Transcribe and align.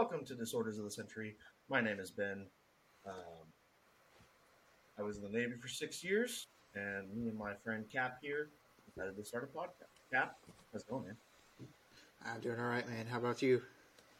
Welcome 0.00 0.24
to 0.26 0.36
Disorders 0.36 0.78
of 0.78 0.84
the 0.84 0.92
Sentry. 0.92 1.34
My 1.68 1.80
name 1.80 1.98
is 1.98 2.12
Ben. 2.12 2.46
Um, 3.04 3.42
I 4.96 5.02
was 5.02 5.16
in 5.16 5.24
the 5.24 5.28
Navy 5.28 5.54
for 5.60 5.66
six 5.66 6.04
years, 6.04 6.46
and 6.76 7.12
me 7.16 7.28
and 7.28 7.36
my 7.36 7.54
friend 7.64 7.84
Kap 7.92 8.18
here 8.22 8.48
decided 8.86 9.16
to 9.16 9.24
start 9.24 9.50
a 9.52 9.58
podcast. 9.58 9.90
Kap, 10.12 10.36
how's 10.72 10.82
it 10.82 10.88
going, 10.88 11.06
man? 11.06 11.16
I'm 12.24 12.40
doing 12.40 12.60
all 12.60 12.68
right, 12.68 12.88
man. 12.88 13.06
How 13.06 13.18
about 13.18 13.42
you? 13.42 13.60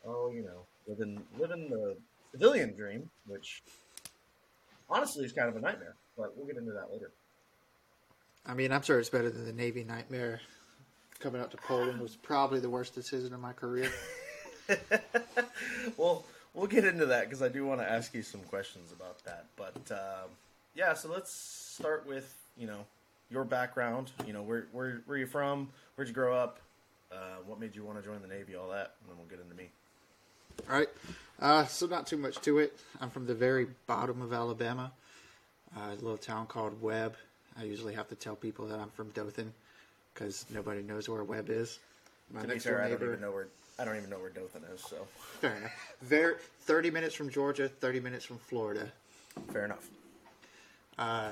Oh, 0.04 0.33
you 0.35 0.43
know, 0.43 0.67
living 0.88 1.22
living 1.38 1.71
the 1.71 1.97
civilian 2.33 2.74
dream, 2.74 3.08
which 3.29 3.63
honestly 4.90 5.24
is 5.24 5.33
kind 5.33 5.49
of 5.49 5.54
a 5.54 5.60
nightmare. 5.60 5.95
But 6.17 6.37
we'll 6.37 6.49
get 6.49 6.56
into 6.56 6.72
that 6.72 6.90
later. 6.90 7.13
I 8.45 8.54
mean, 8.54 8.72
I'm 8.72 8.83
sure 8.83 8.99
it's 8.99 9.10
better 9.10 9.31
than 9.31 9.45
the 9.45 9.53
Navy 9.53 9.85
nightmare. 9.85 10.40
Coming 11.21 11.40
out 11.40 11.53
to 11.53 11.56
Poland 11.56 12.01
was 12.01 12.17
probably 12.17 12.58
the 12.58 12.69
worst 12.69 12.97
decision 12.97 13.33
of 13.33 13.38
my 13.38 13.53
career. 13.53 13.92
well, 15.96 16.24
we'll 16.55 16.66
get 16.66 16.84
into 16.84 17.06
that 17.06 17.24
because 17.24 17.42
I 17.42 17.48
do 17.48 17.66
want 17.66 17.80
to 17.80 17.90
ask 17.90 18.14
you 18.14 18.22
some 18.22 18.40
questions 18.42 18.92
about 18.92 19.22
that. 19.24 19.46
But 19.56 19.90
um, 19.92 20.30
yeah, 20.74 20.95
so 20.95 21.09
let's 21.10 21.32
start 21.32 22.06
with 22.06 22.34
you 22.56 22.66
know 22.66 22.84
your 23.30 23.45
background. 23.45 24.10
You 24.26 24.32
know, 24.32 24.42
where 24.42 24.66
where 24.73 25.00
where 25.06 25.18
you 25.18 25.26
from? 25.26 25.68
Where'd 25.95 26.09
you 26.09 26.14
grow 26.14 26.34
up? 26.36 26.60
Uh, 27.10 27.36
what 27.46 27.59
made 27.59 27.74
you 27.74 27.84
want 27.84 27.98
to 27.98 28.04
join 28.04 28.20
the 28.20 28.28
Navy? 28.28 28.54
All 28.54 28.68
that, 28.68 28.95
and 29.00 29.10
then 29.10 29.16
we'll 29.16 29.26
get 29.28 29.40
into 29.40 29.54
me. 29.54 29.70
All 30.68 30.76
right. 30.76 30.88
Uh, 31.40 31.64
so 31.66 31.87
not 31.87 32.06
too 32.06 32.16
much 32.16 32.40
to 32.40 32.59
it. 32.59 32.76
I'm 33.00 33.10
from 33.10 33.26
the 33.26 33.34
very 33.34 33.68
bottom 33.87 34.20
of 34.23 34.32
Alabama, 34.32 34.90
uh, 35.76 35.90
a 35.92 35.95
little 35.95 36.18
town 36.18 36.46
called 36.46 36.82
Webb. 36.82 37.14
I 37.59 37.62
usually 37.64 37.95
have 37.95 38.09
to 38.09 38.14
tell 38.16 38.34
people 38.37 38.66
that 38.66 38.78
I'm 38.78 38.90
from 38.90 39.10
Dothan 39.10 39.52
because 40.12 40.45
nobody 40.52 40.82
knows 40.82 41.09
where 41.09 41.23
Webb 41.23 41.48
is. 41.48 41.78
My 42.32 42.40
to 42.42 42.46
be 42.48 42.52
next 42.54 42.64
fair, 42.64 42.74
door 42.74 42.82
I 42.82 42.88
don't 42.88 43.00
neighbor. 43.00 43.12
even 43.12 43.20
know 43.23 43.30
where 43.32 43.48
I 43.78 43.84
don't 43.84 43.96
even 43.96 44.10
know 44.10 44.18
where 44.18 44.30
Dothan 44.30 44.62
is. 44.74 44.80
So 44.80 44.96
Fair 45.41 45.56
enough. 45.56 45.73
Very, 46.02 46.34
30 46.62 46.91
minutes 46.91 47.14
from 47.14 47.30
Georgia, 47.30 47.68
30 47.68 48.01
minutes 48.01 48.24
from 48.24 48.38
Florida. 48.38 48.91
fair 49.52 49.64
enough. 49.64 49.88
Uh, 50.98 51.30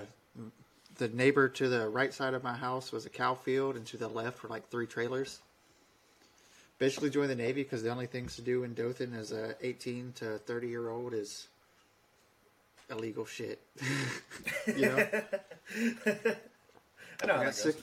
the 0.98 1.08
neighbor 1.08 1.48
to 1.48 1.69
the 1.69 1.89
right 1.89 2.14
side 2.14 2.34
of 2.34 2.42
my 2.42 2.55
house 2.55 2.92
was 2.92 3.05
a 3.05 3.11
cow 3.11 3.34
field, 3.34 3.77
and 3.77 3.84
to 3.86 3.97
the 3.97 4.08
left 4.08 4.42
were 4.42 4.48
like 4.48 4.69
three 4.70 4.86
trailers. 4.86 5.41
Basically, 6.78 7.11
joined 7.11 7.30
the 7.30 7.34
Navy 7.34 7.62
because 7.62 7.83
the 7.83 7.91
only 7.91 8.06
things 8.06 8.36
to 8.36 8.42
do 8.42 8.62
in 8.62 8.74
Dothan 8.74 9.14
as 9.14 9.33
a 9.33 9.56
18 9.62 10.12
to 10.17 10.39
30 10.39 10.69
year 10.69 10.89
old 10.91 11.14
is 11.14 11.48
illegal 12.91 13.24
shit. 13.24 13.61
you 14.67 14.86
know, 14.86 14.97
I 17.22 17.27
know 17.27 17.34
how 17.34 17.44
got 17.44 17.55
sick, 17.55 17.77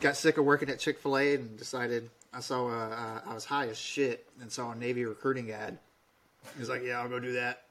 got 0.00 0.16
sick 0.16 0.38
of 0.38 0.44
working 0.44 0.68
at 0.70 0.78
Chick 0.78 0.98
Fil 0.98 1.16
A 1.16 1.34
and 1.34 1.58
decided 1.58 2.10
I 2.36 2.40
saw 2.40 2.68
uh, 2.68 2.88
uh, 2.90 3.30
I 3.30 3.34
was 3.34 3.46
high 3.46 3.68
as 3.68 3.78
shit 3.78 4.28
and 4.42 4.52
saw 4.52 4.72
a 4.72 4.74
Navy 4.74 5.06
recruiting 5.06 5.50
ad. 5.52 5.78
He 6.54 6.60
was 6.60 6.68
like, 6.68 6.82
"Yeah, 6.84 7.00
I'll 7.00 7.08
go 7.08 7.18
do 7.18 7.32
that." 7.32 7.62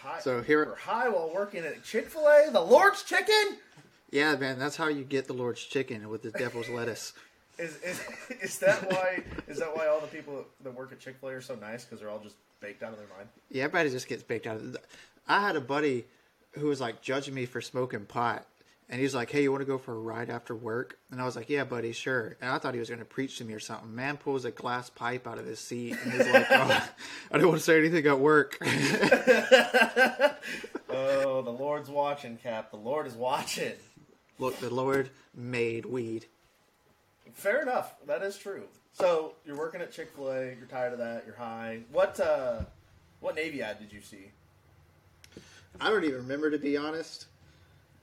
High, 0.00 0.20
So 0.20 0.42
here- 0.42 0.64
we're 0.64 0.74
high 0.76 1.08
while 1.08 1.32
working 1.34 1.64
at 1.64 1.82
Chick 1.82 2.08
Fil 2.08 2.24
A, 2.28 2.50
the 2.52 2.60
Lord's 2.60 3.02
Chicken. 3.02 3.58
Yeah, 4.10 4.36
man, 4.36 4.60
that's 4.60 4.76
how 4.76 4.86
you 4.86 5.02
get 5.02 5.26
the 5.26 5.32
Lord's 5.34 5.60
chicken 5.62 6.08
with 6.08 6.22
the 6.22 6.30
devil's 6.30 6.68
lettuce. 6.68 7.12
Is, 7.58 7.76
is 7.82 8.00
is 8.40 8.58
that 8.60 8.88
why 8.92 9.24
is 9.48 9.58
that 9.58 9.74
why 9.76 9.88
all 9.88 9.98
the 9.98 10.06
people 10.06 10.44
that 10.62 10.72
work 10.72 10.92
at 10.92 11.00
Chick 11.00 11.16
Fil 11.20 11.30
A 11.30 11.32
are 11.34 11.40
so 11.40 11.56
nice 11.56 11.84
because 11.84 11.98
they're 11.98 12.08
all 12.08 12.20
just 12.20 12.36
baked 12.60 12.84
out 12.84 12.92
of 12.92 12.98
their 12.98 13.08
mind? 13.16 13.28
Yeah, 13.50 13.64
everybody 13.64 13.90
just 13.90 14.06
gets 14.06 14.22
baked 14.22 14.46
out 14.46 14.54
of 14.58 14.76
it. 14.76 14.84
I 15.26 15.40
had 15.40 15.56
a 15.56 15.60
buddy 15.60 16.04
who 16.52 16.68
was 16.68 16.80
like 16.80 17.02
judging 17.02 17.34
me 17.34 17.46
for 17.46 17.60
smoking 17.60 18.04
pot. 18.06 18.46
And 18.90 19.00
he's 19.00 19.14
like, 19.14 19.30
"Hey, 19.30 19.42
you 19.42 19.50
want 19.52 19.60
to 19.60 19.66
go 19.66 19.76
for 19.76 19.94
a 19.94 19.98
ride 19.98 20.30
after 20.30 20.54
work?" 20.54 20.98
And 21.10 21.20
I 21.20 21.24
was 21.24 21.36
like, 21.36 21.50
"Yeah, 21.50 21.64
buddy, 21.64 21.92
sure." 21.92 22.36
And 22.40 22.50
I 22.50 22.58
thought 22.58 22.72
he 22.72 22.80
was 22.80 22.88
going 22.88 23.00
to 23.00 23.04
preach 23.04 23.38
to 23.38 23.44
me 23.44 23.52
or 23.52 23.60
something. 23.60 23.94
Man 23.94 24.16
pulls 24.16 24.44
a 24.46 24.50
glass 24.50 24.88
pipe 24.88 25.26
out 25.26 25.38
of 25.38 25.44
his 25.44 25.58
seat 25.58 25.96
and 26.02 26.12
he's 26.12 26.26
like, 26.26 26.46
oh, 26.50 26.88
"I 27.32 27.38
don't 27.38 27.48
want 27.48 27.58
to 27.58 27.64
say 27.64 27.78
anything 27.78 28.06
at 28.06 28.18
work." 28.18 28.58
Oh, 30.90 31.42
the 31.42 31.50
Lord's 31.52 31.88
watching, 31.90 32.36
Kap. 32.36 32.70
The 32.70 32.78
Lord 32.78 33.06
is 33.06 33.14
watching. 33.14 33.74
Look, 34.38 34.58
the 34.58 34.72
Lord 34.72 35.10
made 35.34 35.86
weed. 35.86 36.26
Fair 37.34 37.62
enough. 37.62 37.94
That 38.06 38.22
is 38.22 38.36
true. 38.36 38.64
So 38.92 39.34
you're 39.46 39.56
working 39.56 39.80
at 39.80 39.92
Chick 39.92 40.10
Fil 40.16 40.32
A. 40.32 40.46
You're 40.46 40.66
tired 40.68 40.92
of 40.92 40.98
that. 40.98 41.24
You're 41.26 41.36
high. 41.36 41.82
What 41.92 42.18
uh, 42.18 42.62
what 43.20 43.36
Navy 43.36 43.62
ad 43.62 43.78
did 43.78 43.92
you 43.92 44.00
see? 44.00 44.32
I 45.80 45.90
don't 45.90 46.02
even 46.02 46.16
remember 46.16 46.50
to 46.50 46.58
be 46.58 46.76
honest. 46.76 47.26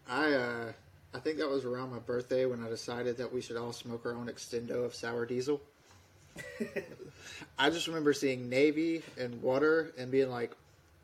I 0.07 0.33
uh, 0.33 0.71
I 1.13 1.19
think 1.19 1.37
that 1.37 1.49
was 1.49 1.65
around 1.65 1.91
my 1.91 1.99
birthday 1.99 2.45
when 2.45 2.63
I 2.63 2.69
decided 2.69 3.17
that 3.17 3.31
we 3.31 3.41
should 3.41 3.57
all 3.57 3.71
smoke 3.71 4.05
our 4.05 4.13
own 4.13 4.27
extendo 4.27 4.83
of 4.83 4.93
sour 4.93 5.25
diesel. 5.25 5.61
I 7.57 7.69
just 7.69 7.87
remember 7.87 8.11
seeing 8.11 8.49
navy 8.49 9.01
and 9.17 9.41
water 9.41 9.93
and 9.97 10.11
being 10.11 10.29
like, 10.29 10.51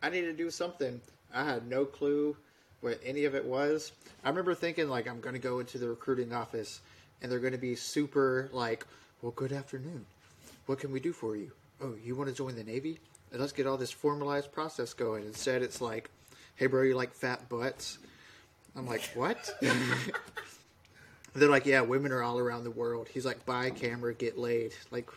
I 0.03 0.09
need 0.09 0.21
to 0.21 0.33
do 0.33 0.51
something. 0.51 0.99
I 1.33 1.45
had 1.45 1.67
no 1.67 1.85
clue 1.85 2.35
what 2.81 2.99
any 3.05 3.25
of 3.25 3.35
it 3.35 3.45
was. 3.45 3.93
I 4.23 4.29
remember 4.29 4.53
thinking 4.53 4.89
like 4.89 5.07
I'm 5.07 5.21
going 5.21 5.33
to 5.33 5.39
go 5.39 5.59
into 5.59 5.77
the 5.77 5.87
recruiting 5.87 6.33
office 6.33 6.81
and 7.21 7.31
they're 7.31 7.39
going 7.39 7.53
to 7.53 7.59
be 7.59 7.75
super 7.75 8.49
like, 8.51 8.85
well, 9.21 9.31
good 9.35 9.53
afternoon. 9.53 10.05
What 10.65 10.79
can 10.79 10.91
we 10.91 10.99
do 10.99 11.13
for 11.13 11.35
you? 11.35 11.51
Oh, 11.81 11.93
you 12.03 12.15
want 12.15 12.29
to 12.29 12.35
join 12.35 12.55
the 12.55 12.63
navy? 12.63 12.99
And 13.31 13.39
let's 13.39 13.53
get 13.53 13.65
all 13.65 13.77
this 13.77 13.91
formalized 13.91 14.51
process 14.51 14.93
going. 14.93 15.23
Instead, 15.23 15.61
it's 15.61 15.79
like, 15.79 16.09
hey, 16.55 16.65
bro, 16.65 16.83
you 16.83 16.95
like 16.95 17.13
fat 17.13 17.47
butts? 17.47 17.97
I'm 18.75 18.85
like, 18.85 19.03
what? 19.13 19.53
They're 21.33 21.49
like, 21.49 21.65
yeah, 21.65 21.81
women 21.81 22.11
are 22.11 22.23
all 22.23 22.39
around 22.39 22.63
the 22.63 22.71
world. 22.71 23.07
He's 23.07 23.25
like, 23.25 23.45
buy 23.45 23.67
a 23.67 23.71
camera, 23.71 24.13
get 24.13 24.37
laid. 24.37 24.73
Like, 24.91 25.09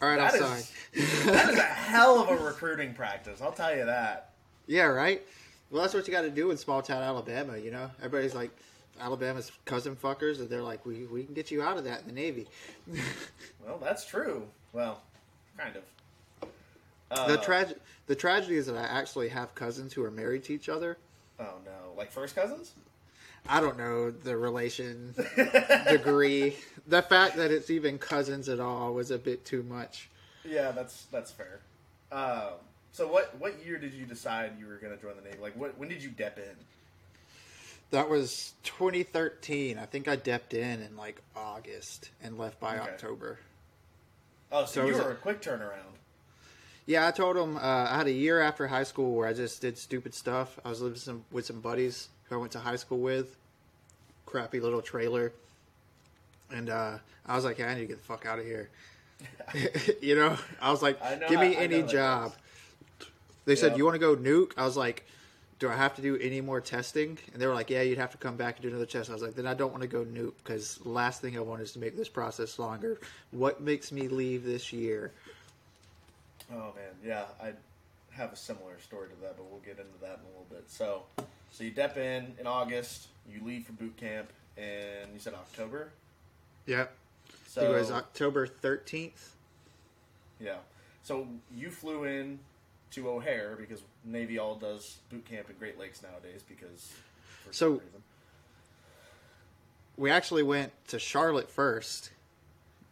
all 0.00 0.08
right, 0.08 0.16
That 0.16 0.34
I'll 0.34 0.40
sign. 0.40 0.62
That 1.26 1.50
is 1.50 1.58
a 1.58 1.62
hell 1.62 2.20
of 2.20 2.28
a 2.28 2.42
recruiting 2.42 2.94
practice. 2.94 3.40
I'll 3.40 3.52
tell 3.52 3.76
you 3.76 3.84
that. 3.84 4.30
Yeah, 4.66 4.84
right. 4.84 5.22
Well, 5.70 5.82
that's 5.82 5.94
what 5.94 6.06
you 6.06 6.12
got 6.12 6.22
to 6.22 6.30
do 6.30 6.50
in 6.50 6.56
small 6.56 6.82
town 6.82 7.02
Alabama. 7.02 7.56
You 7.56 7.70
know, 7.70 7.90
everybody's 7.98 8.34
like 8.34 8.50
Alabama's 9.00 9.52
cousin 9.64 9.96
fuckers, 9.96 10.40
and 10.40 10.48
they're 10.48 10.62
like, 10.62 10.84
we 10.84 11.04
we 11.06 11.24
can 11.24 11.34
get 11.34 11.50
you 11.50 11.62
out 11.62 11.76
of 11.76 11.84
that 11.84 12.00
in 12.02 12.06
the 12.06 12.12
Navy. 12.12 12.46
Well, 13.64 13.78
that's 13.80 14.04
true. 14.04 14.42
Well, 14.72 15.00
kind 15.56 15.76
of. 15.76 16.48
Uh, 17.12 17.28
the 17.28 17.76
the 18.08 18.14
tragedy 18.16 18.56
is 18.56 18.66
that 18.66 18.74
I 18.74 18.82
actually 18.82 19.28
have 19.28 19.54
cousins 19.54 19.92
who 19.92 20.02
are 20.02 20.10
married 20.10 20.42
to 20.44 20.52
each 20.52 20.68
other. 20.68 20.98
Oh 21.38 21.54
no, 21.64 21.92
like 21.96 22.10
first 22.10 22.34
cousins? 22.34 22.72
I 23.48 23.60
don't 23.60 23.76
know 23.76 24.10
the 24.10 24.36
relation 24.36 25.14
degree. 25.88 26.54
The 26.86 27.02
fact 27.02 27.36
that 27.36 27.50
it's 27.50 27.70
even 27.70 27.98
cousins 27.98 28.48
at 28.48 28.60
all 28.60 28.94
was 28.94 29.10
a 29.10 29.18
bit 29.18 29.44
too 29.44 29.62
much. 29.64 30.08
Yeah, 30.44 30.70
that's 30.72 31.04
that's 31.06 31.30
fair. 31.32 31.60
Um, 32.12 32.54
so 32.92 33.08
what 33.08 33.34
what 33.38 33.64
year 33.64 33.78
did 33.78 33.94
you 33.94 34.04
decide 34.04 34.52
you 34.58 34.66
were 34.66 34.76
going 34.76 34.94
to 34.94 35.00
join 35.00 35.16
the 35.16 35.22
Navy? 35.22 35.38
Like, 35.40 35.56
what 35.56 35.76
when 35.78 35.88
did 35.88 36.02
you 36.02 36.10
dep 36.10 36.38
in? 36.38 36.54
That 37.90 38.08
was 38.08 38.54
2013. 38.62 39.78
I 39.78 39.86
think 39.86 40.08
I 40.08 40.16
depped 40.16 40.54
in 40.54 40.80
in 40.82 40.96
like 40.96 41.20
August 41.36 42.10
and 42.22 42.38
left 42.38 42.60
by 42.60 42.78
Okay. 42.78 42.90
October. 42.90 43.38
Oh, 44.50 44.64
so, 44.64 44.80
So 44.80 44.86
you 44.86 44.92
was 44.94 45.02
were 45.02 45.12
a 45.12 45.16
quick 45.16 45.40
turnaround. 45.42 45.96
Yeah, 46.92 47.08
I 47.08 47.10
told 47.10 47.38
him 47.38 47.56
uh, 47.56 47.60
I 47.60 47.96
had 47.96 48.06
a 48.06 48.12
year 48.12 48.42
after 48.42 48.66
high 48.66 48.82
school 48.82 49.14
where 49.14 49.26
I 49.26 49.32
just 49.32 49.62
did 49.62 49.78
stupid 49.78 50.12
stuff. 50.12 50.60
I 50.62 50.68
was 50.68 50.82
living 50.82 50.98
some, 50.98 51.24
with 51.32 51.46
some 51.46 51.62
buddies 51.62 52.10
who 52.24 52.34
I 52.34 52.38
went 52.38 52.52
to 52.52 52.58
high 52.58 52.76
school 52.76 52.98
with. 52.98 53.34
Crappy 54.26 54.60
little 54.60 54.82
trailer, 54.82 55.32
and 56.50 56.68
uh, 56.68 56.98
I 57.24 57.34
was 57.34 57.46
like, 57.46 57.58
yeah, 57.58 57.68
"I 57.68 57.74
need 57.76 57.80
to 57.80 57.86
get 57.86 57.96
the 57.96 58.04
fuck 58.04 58.26
out 58.26 58.38
of 58.38 58.44
here." 58.44 58.68
you 60.02 60.16
know, 60.16 60.36
I 60.60 60.70
was 60.70 60.82
like, 60.82 61.02
I 61.02 61.14
know 61.14 61.28
"Give 61.30 61.40
me 61.40 61.56
I 61.56 61.60
any 61.60 61.80
that 61.80 61.90
job." 61.90 62.34
They 63.46 63.56
said, 63.56 63.68
Yep. 63.68 63.78
"You 63.78 63.84
want 63.86 63.94
to 63.94 63.98
go 63.98 64.14
nuke?" 64.14 64.52
I 64.58 64.66
was 64.66 64.76
like, 64.76 65.06
"Do 65.60 65.70
I 65.70 65.74
have 65.74 65.96
to 65.96 66.02
do 66.02 66.18
any 66.18 66.42
more 66.42 66.60
testing?" 66.60 67.16
And 67.32 67.40
they 67.40 67.46
were 67.46 67.54
like, 67.54 67.70
"Yeah, 67.70 67.80
you'd 67.80 67.96
have 67.96 68.12
to 68.12 68.18
come 68.18 68.36
back 68.36 68.56
and 68.56 68.64
do 68.64 68.68
another 68.68 68.84
test." 68.84 69.08
I 69.08 69.14
was 69.14 69.22
like, 69.22 69.34
"Then 69.34 69.46
I 69.46 69.54
don't 69.54 69.70
want 69.70 69.80
to 69.80 69.88
go 69.88 70.04
nuke 70.04 70.34
because 70.44 70.78
last 70.84 71.22
thing 71.22 71.38
I 71.38 71.40
want 71.40 71.62
is 71.62 71.72
to 71.72 71.78
make 71.78 71.96
this 71.96 72.10
process 72.10 72.58
longer. 72.58 73.00
What 73.30 73.62
makes 73.62 73.92
me 73.92 74.08
leave 74.08 74.44
this 74.44 74.74
year?" 74.74 75.12
Oh 76.52 76.72
man, 76.76 76.92
yeah, 77.04 77.24
I 77.42 77.52
have 78.10 78.32
a 78.32 78.36
similar 78.36 78.78
story 78.80 79.08
to 79.08 79.20
that, 79.22 79.36
but 79.36 79.46
we'll 79.50 79.60
get 79.60 79.78
into 79.78 79.98
that 80.02 80.20
in 80.20 80.26
a 80.26 80.28
little 80.28 80.46
bit. 80.50 80.64
So, 80.66 81.04
so 81.50 81.64
you 81.64 81.70
dep 81.70 81.96
in 81.96 82.34
in 82.38 82.46
August, 82.46 83.08
you 83.30 83.40
leave 83.44 83.64
for 83.66 83.72
boot 83.72 83.96
camp, 83.96 84.30
and 84.58 85.10
you 85.14 85.18
said 85.18 85.34
October. 85.34 85.90
Yep. 86.66 86.92
So 87.48 87.74
it 87.74 87.78
was 87.78 87.90
October 87.90 88.46
13th. 88.46 89.30
yeah, 90.40 90.56
so 91.02 91.26
you 91.54 91.70
flew 91.70 92.04
in 92.04 92.38
to 92.92 93.08
O'Hare 93.08 93.56
because 93.58 93.82
Navy 94.04 94.38
all 94.38 94.54
does 94.54 94.98
boot 95.10 95.24
camp 95.24 95.48
in 95.50 95.56
Great 95.56 95.78
Lakes 95.78 96.02
nowadays 96.02 96.42
because 96.48 96.92
for 97.46 97.52
So- 97.52 97.66
some 97.76 97.78
reason. 97.86 98.02
We 99.98 100.10
actually 100.10 100.42
went 100.42 100.72
to 100.88 100.98
Charlotte 100.98 101.50
first 101.50 102.10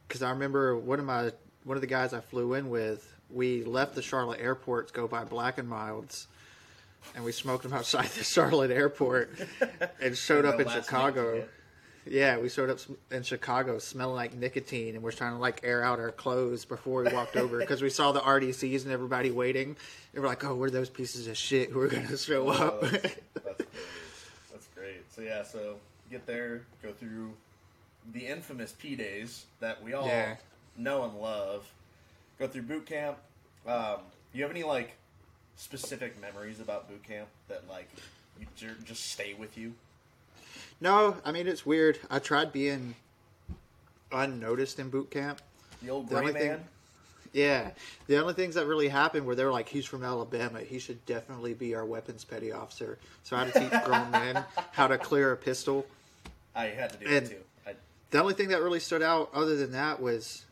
because 0.06 0.22
I 0.22 0.30
remember 0.30 0.76
one 0.76 0.98
of 0.98 1.06
my 1.06 1.32
one 1.64 1.76
of 1.76 1.80
the 1.80 1.86
guys 1.86 2.12
I 2.12 2.20
flew 2.20 2.54
in 2.54 2.68
with. 2.70 3.16
We 3.32 3.64
left 3.64 3.94
the 3.94 4.02
Charlotte 4.02 4.40
airport 4.40 4.88
to 4.88 4.92
go 4.94 5.06
buy 5.08 5.24
Black 5.24 5.58
and 5.58 5.68
Milds, 5.68 6.26
and 7.14 7.24
we 7.24 7.32
smoked 7.32 7.62
them 7.62 7.72
outside 7.72 8.06
the 8.18 8.24
Charlotte 8.24 8.70
airport, 8.70 9.30
and 10.00 10.16
showed 10.16 10.44
up 10.44 10.58
in 10.60 10.68
Chicago. 10.68 11.44
Yeah, 12.06 12.38
we 12.38 12.48
showed 12.48 12.70
up 12.70 12.78
in 13.10 13.22
Chicago 13.22 13.78
smelling 13.78 14.16
like 14.16 14.34
nicotine, 14.34 14.94
and 14.94 15.04
we're 15.04 15.12
trying 15.12 15.32
to 15.34 15.38
like 15.38 15.60
air 15.62 15.82
out 15.84 16.00
our 16.00 16.10
clothes 16.10 16.64
before 16.64 17.04
we 17.04 17.12
walked 17.12 17.36
over 17.36 17.58
because 17.58 17.82
we 17.82 17.90
saw 17.90 18.10
the 18.10 18.20
RDCs 18.20 18.84
and 18.84 18.90
everybody 18.92 19.30
waiting. 19.30 19.76
And 20.14 20.22
we're 20.22 20.28
like, 20.28 20.42
"Oh, 20.44 20.54
we're 20.54 20.70
those 20.70 20.88
pieces 20.88 21.26
of 21.28 21.36
shit 21.36 21.68
who 21.70 21.78
are 21.80 21.88
gonna 21.88 22.16
show 22.16 22.48
Oh, 22.48 22.52
up." 22.52 22.80
that's, 22.80 22.92
that's 23.34 23.44
great. 23.44 23.68
That's 24.50 24.68
great. 24.74 25.12
So 25.14 25.20
yeah, 25.22 25.42
so 25.44 25.76
get 26.10 26.26
there, 26.26 26.62
go 26.82 26.90
through 26.92 27.32
the 28.12 28.26
infamous 28.26 28.72
P 28.72 28.96
days 28.96 29.44
that 29.60 29.80
we 29.84 29.92
all 29.92 30.06
Yeah. 30.06 30.36
know 30.78 31.04
and 31.04 31.14
love. 31.20 31.70
Go 32.40 32.48
through 32.48 32.62
boot 32.62 32.86
camp. 32.86 33.18
Um, 33.66 33.98
you 34.32 34.42
have 34.42 34.50
any 34.50 34.62
like 34.64 34.96
specific 35.56 36.18
memories 36.20 36.58
about 36.58 36.88
boot 36.88 37.04
camp 37.04 37.28
that 37.48 37.68
like 37.68 37.88
you 38.40 38.46
just 38.84 39.10
stay 39.12 39.34
with 39.34 39.56
you? 39.58 39.74
no, 40.80 41.16
I 41.24 41.30
mean 41.32 41.46
it's 41.46 41.66
weird. 41.66 41.98
I 42.10 42.18
tried 42.18 42.50
being 42.52 42.94
unnoticed 44.10 44.78
in 44.78 44.88
boot 44.88 45.10
camp. 45.10 45.42
The 45.82 45.90
old 45.90 46.08
The 46.08 46.16
gray 46.20 46.32
thing- 46.32 46.48
man. 46.48 46.64
Yeah, 47.32 47.70
the 48.08 48.16
only 48.16 48.34
things 48.34 48.56
that 48.56 48.66
really 48.66 48.88
happened 48.88 49.24
were 49.24 49.36
they 49.36 49.44
were 49.44 49.52
like, 49.52 49.68
"He's 49.68 49.84
from 49.86 50.02
Alabama. 50.02 50.60
He 50.62 50.80
should 50.80 51.04
definitely 51.06 51.54
be 51.54 51.76
our 51.76 51.84
weapons 51.84 52.24
petty 52.24 52.50
officer." 52.50 52.98
So 53.22 53.36
I 53.36 53.44
had 53.44 53.52
to 53.54 53.60
teach 53.60 53.70
grown 53.84 54.10
men 54.10 54.44
how 54.72 54.88
to 54.88 54.98
clear 54.98 55.30
a 55.30 55.36
pistol. 55.36 55.86
I 56.56 56.64
had 56.66 56.90
to 56.90 56.96
do 56.98 57.06
And- 57.06 57.26
it 57.26 57.28
too. 57.30 57.42
I, 57.68 57.74
The 58.10 58.20
only 58.20 58.34
thing 58.34 58.48
that 58.48 58.62
really 58.62 58.80
stood 58.80 59.02
out, 59.02 59.30
other 59.32 59.54
than 59.56 59.70
that, 59.72 60.00
was 60.00 60.44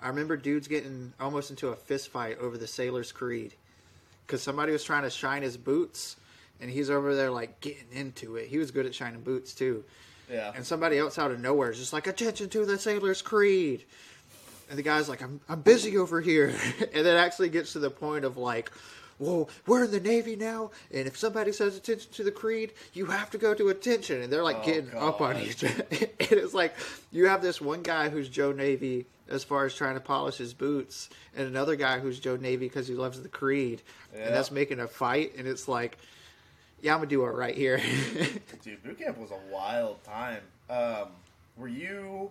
I 0.00 0.08
remember 0.08 0.36
dudes 0.36 0.68
getting 0.68 1.12
almost 1.18 1.50
into 1.50 1.68
a 1.68 1.76
fist 1.76 2.08
fight 2.08 2.38
over 2.38 2.58
the 2.58 2.66
Sailor's 2.66 3.12
Creed 3.12 3.54
because 4.26 4.42
somebody 4.42 4.72
was 4.72 4.84
trying 4.84 5.02
to 5.04 5.10
shine 5.10 5.42
his 5.42 5.56
boots, 5.56 6.16
and 6.60 6.70
he's 6.70 6.90
over 6.90 7.14
there 7.14 7.30
like 7.30 7.60
getting 7.60 7.86
into 7.92 8.36
it. 8.36 8.48
He 8.48 8.58
was 8.58 8.70
good 8.70 8.86
at 8.86 8.94
shining 8.94 9.20
boots 9.20 9.54
too, 9.54 9.84
yeah. 10.30 10.52
and 10.54 10.66
somebody 10.66 10.98
else 10.98 11.18
out 11.18 11.30
of 11.30 11.40
nowhere 11.40 11.70
is 11.70 11.78
just 11.78 11.92
like, 11.92 12.06
"Attention 12.06 12.48
to 12.50 12.64
the 12.64 12.78
Sailor's 12.78 13.22
Creed," 13.22 13.84
and 14.68 14.78
the 14.78 14.82
guy's 14.82 15.08
like, 15.08 15.22
"I'm 15.22 15.40
I'm 15.48 15.62
busy 15.62 15.96
over 15.96 16.20
here," 16.20 16.48
and 16.80 17.06
it 17.06 17.16
actually 17.16 17.48
gets 17.48 17.72
to 17.72 17.78
the 17.78 17.90
point 17.90 18.24
of 18.24 18.36
like. 18.36 18.70
Whoa, 19.18 19.48
we're 19.66 19.84
in 19.84 19.90
the 19.92 20.00
Navy 20.00 20.34
now, 20.36 20.70
and 20.92 21.06
if 21.06 21.16
somebody 21.16 21.52
says 21.52 21.76
attention 21.76 22.10
to 22.12 22.24
the 22.24 22.30
creed, 22.32 22.72
you 22.94 23.06
have 23.06 23.30
to 23.30 23.38
go 23.38 23.54
to 23.54 23.68
attention. 23.68 24.22
And 24.22 24.32
they're 24.32 24.42
like 24.42 24.56
Oh, 24.62 24.64
getting 24.66 24.94
up 24.94 25.20
on 25.20 25.36
each 25.38 25.62
other. 25.64 25.84
and 25.90 26.08
it's 26.32 26.54
like 26.54 26.74
you 27.12 27.26
have 27.28 27.40
this 27.42 27.60
one 27.60 27.82
guy 27.82 28.08
who's 28.08 28.28
Joe 28.28 28.52
Navy 28.52 29.06
as 29.28 29.42
far 29.44 29.64
as 29.64 29.74
trying 29.74 29.94
to 29.94 30.00
polish 30.00 30.36
his 30.36 30.52
boots, 30.52 31.08
and 31.36 31.46
another 31.46 31.76
guy 31.76 31.98
who's 31.98 32.18
Joe 32.20 32.36
Navy 32.36 32.66
because 32.66 32.86
he 32.88 32.94
loves 32.94 33.20
the 33.22 33.28
creed, 33.28 33.80
Yeah. 34.14 34.26
and 34.26 34.34
that's 34.34 34.50
making 34.50 34.80
a 34.80 34.88
fight. 34.88 35.32
And 35.38 35.46
it's 35.48 35.66
like, 35.68 35.96
yeah, 36.82 36.92
I'm 36.92 36.98
gonna 36.98 37.08
do 37.08 37.24
it 37.24 37.28
right 37.30 37.56
here. 37.56 37.78
Dude, 38.62 38.82
boot 38.82 38.98
camp 38.98 39.16
was 39.18 39.30
a 39.30 39.38
wild 39.52 40.02
time. 40.04 40.40
Um, 40.68 41.08
were 41.56 41.68
you 41.68 42.30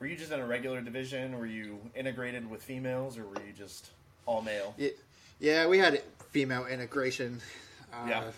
were 0.00 0.06
you 0.06 0.16
just 0.16 0.32
in 0.32 0.40
a 0.40 0.46
regular 0.46 0.80
division? 0.80 1.38
Were 1.38 1.44
you 1.46 1.78
integrated 1.94 2.48
with 2.48 2.62
females, 2.62 3.18
or 3.18 3.24
were 3.24 3.40
you 3.46 3.52
just 3.56 3.90
all 4.26 4.40
male? 4.42 4.74
Yeah, 4.78 4.90
yeah, 5.44 5.66
we 5.66 5.78
had 5.78 6.00
female 6.30 6.66
integration. 6.66 7.40
Uh, 7.92 8.06
Yeah. 8.08 8.30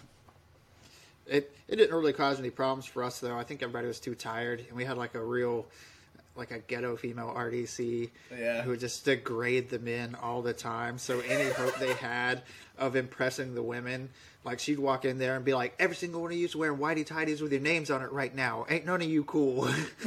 It 1.29 1.53
it 1.69 1.77
didn't 1.77 1.97
really 1.97 2.13
cause 2.13 2.39
any 2.39 2.51
problems 2.51 2.87
for 2.87 3.03
us 3.03 3.19
though. 3.21 3.37
I 3.37 3.43
think 3.43 3.63
everybody 3.63 3.87
was 3.89 3.99
too 3.99 4.15
tired, 4.15 4.61
and 4.69 4.77
we 4.77 4.85
had 4.85 4.97
like 4.97 5.15
a 5.17 5.25
real, 5.25 5.67
like 6.37 6.51
a 6.53 6.59
ghetto 6.61 6.97
female 6.97 7.33
RDC 7.37 8.11
Yeah. 8.31 8.63
who 8.63 8.71
would 8.71 8.81
just 8.81 9.05
degrade 9.05 9.69
the 9.69 9.79
men 9.81 10.15
all 10.15 10.41
the 10.43 10.53
time. 10.53 10.99
So 10.99 11.21
any 11.21 11.51
hope 11.51 11.77
they 11.79 11.95
had 11.95 12.43
of 12.79 12.95
impressing 12.95 13.55
the 13.57 13.63
women, 13.63 14.09
like 14.45 14.61
she'd 14.61 14.79
walk 14.79 15.05
in 15.05 15.19
there 15.19 15.35
and 15.35 15.45
be 15.45 15.53
like, 15.55 15.75
"Every 15.81 15.97
single 15.97 16.23
one 16.23 16.31
of 16.31 16.37
you's 16.37 16.55
wearing 16.55 16.79
whitey 16.79 17.05
tighties 17.05 17.41
with 17.41 17.51
your 17.51 17.61
names 17.61 17.91
on 17.91 18.03
it 18.03 18.13
right 18.13 18.33
now. 18.35 18.65
Ain't 18.69 18.87
none 18.87 19.03
of 19.03 19.09
you 19.09 19.25
cool." 19.25 19.69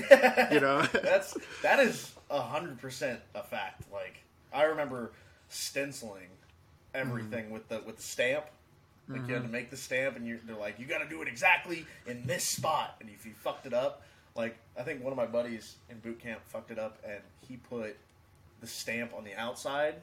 you 0.51 0.59
know. 0.61 0.81
That's 0.93 1.35
that 1.63 1.79
is 1.79 2.13
a 2.29 2.39
hundred 2.41 2.79
percent 2.79 3.19
a 3.35 3.43
fact. 3.43 3.83
Like 3.91 4.19
I 4.53 4.63
remember 4.63 5.11
stenciling 5.49 6.27
everything 6.93 7.49
with 7.49 7.67
the 7.69 7.81
with 7.85 7.97
the 7.97 8.03
stamp. 8.03 8.45
Like 9.07 9.27
you 9.27 9.33
had 9.33 9.41
to 9.41 9.49
make 9.49 9.71
the 9.71 9.77
stamp, 9.77 10.17
and 10.17 10.27
you 10.27 10.39
they're 10.45 10.55
like, 10.55 10.79
you 10.79 10.85
got 10.85 10.99
to 10.99 11.09
do 11.09 11.23
it 11.23 11.27
exactly 11.27 11.85
in 12.05 12.27
this 12.27 12.43
spot. 12.43 12.95
And 13.01 13.09
if 13.09 13.25
you 13.25 13.31
fucked 13.33 13.65
it 13.65 13.73
up, 13.73 14.03
like 14.35 14.55
I 14.77 14.83
think 14.83 15.03
one 15.03 15.11
of 15.11 15.17
my 15.17 15.25
buddies 15.25 15.77
in 15.89 15.97
boot 15.99 16.19
camp 16.19 16.41
fucked 16.45 16.69
it 16.69 16.77
up, 16.77 16.99
and 17.03 17.19
he 17.47 17.57
put 17.57 17.97
the 18.61 18.67
stamp 18.67 19.11
on 19.17 19.23
the 19.23 19.33
outside 19.35 19.95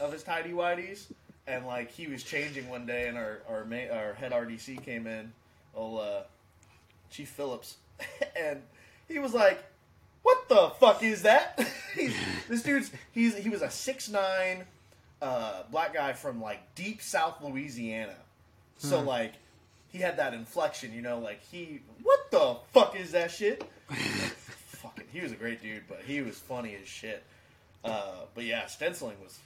of 0.00 0.10
his 0.10 0.22
tidy 0.22 0.52
whities, 0.52 1.12
and 1.46 1.66
like 1.66 1.90
he 1.90 2.06
was 2.06 2.22
changing 2.22 2.68
one 2.70 2.86
day, 2.86 3.08
and 3.08 3.18
our 3.18 3.40
our 3.46 3.64
ma- 3.66 3.92
our 3.92 4.14
head 4.14 4.32
RDC 4.32 4.82
came 4.84 5.06
in, 5.06 5.32
old 5.74 6.00
uh, 6.00 6.22
Chief 7.10 7.28
Phillips, 7.28 7.76
and 8.36 8.62
he 9.06 9.18
was 9.18 9.34
like, 9.34 9.62
"What 10.22 10.48
the 10.48 10.70
fuck 10.80 11.02
is 11.02 11.22
that?" 11.22 11.60
he's, 11.94 12.16
this 12.48 12.62
dude's 12.62 12.90
he's 13.12 13.36
he 13.36 13.50
was 13.50 13.60
a 13.60 13.70
six 13.70 14.08
nine 14.08 14.64
uh, 15.22 15.62
black 15.70 15.94
guy 15.94 16.12
from 16.12 16.40
like 16.40 16.74
deep 16.74 17.02
South 17.02 17.42
Louisiana, 17.42 18.16
so 18.78 19.00
like 19.00 19.34
he 19.88 19.98
had 19.98 20.16
that 20.18 20.34
inflection, 20.34 20.92
you 20.92 21.02
know, 21.02 21.18
like 21.18 21.42
he 21.50 21.80
what 22.02 22.30
the 22.30 22.56
fuck 22.72 22.96
is 22.96 23.12
that 23.12 23.30
shit? 23.30 23.64
Fucking, 23.88 25.06
he 25.12 25.20
was 25.20 25.32
a 25.32 25.36
great 25.36 25.60
dude, 25.62 25.82
but 25.88 26.00
he 26.06 26.22
was 26.22 26.38
funny 26.38 26.76
as 26.80 26.88
shit. 26.88 27.22
Uh, 27.84 28.24
but 28.34 28.44
yeah, 28.44 28.66
stenciling 28.66 29.16
was 29.22 29.38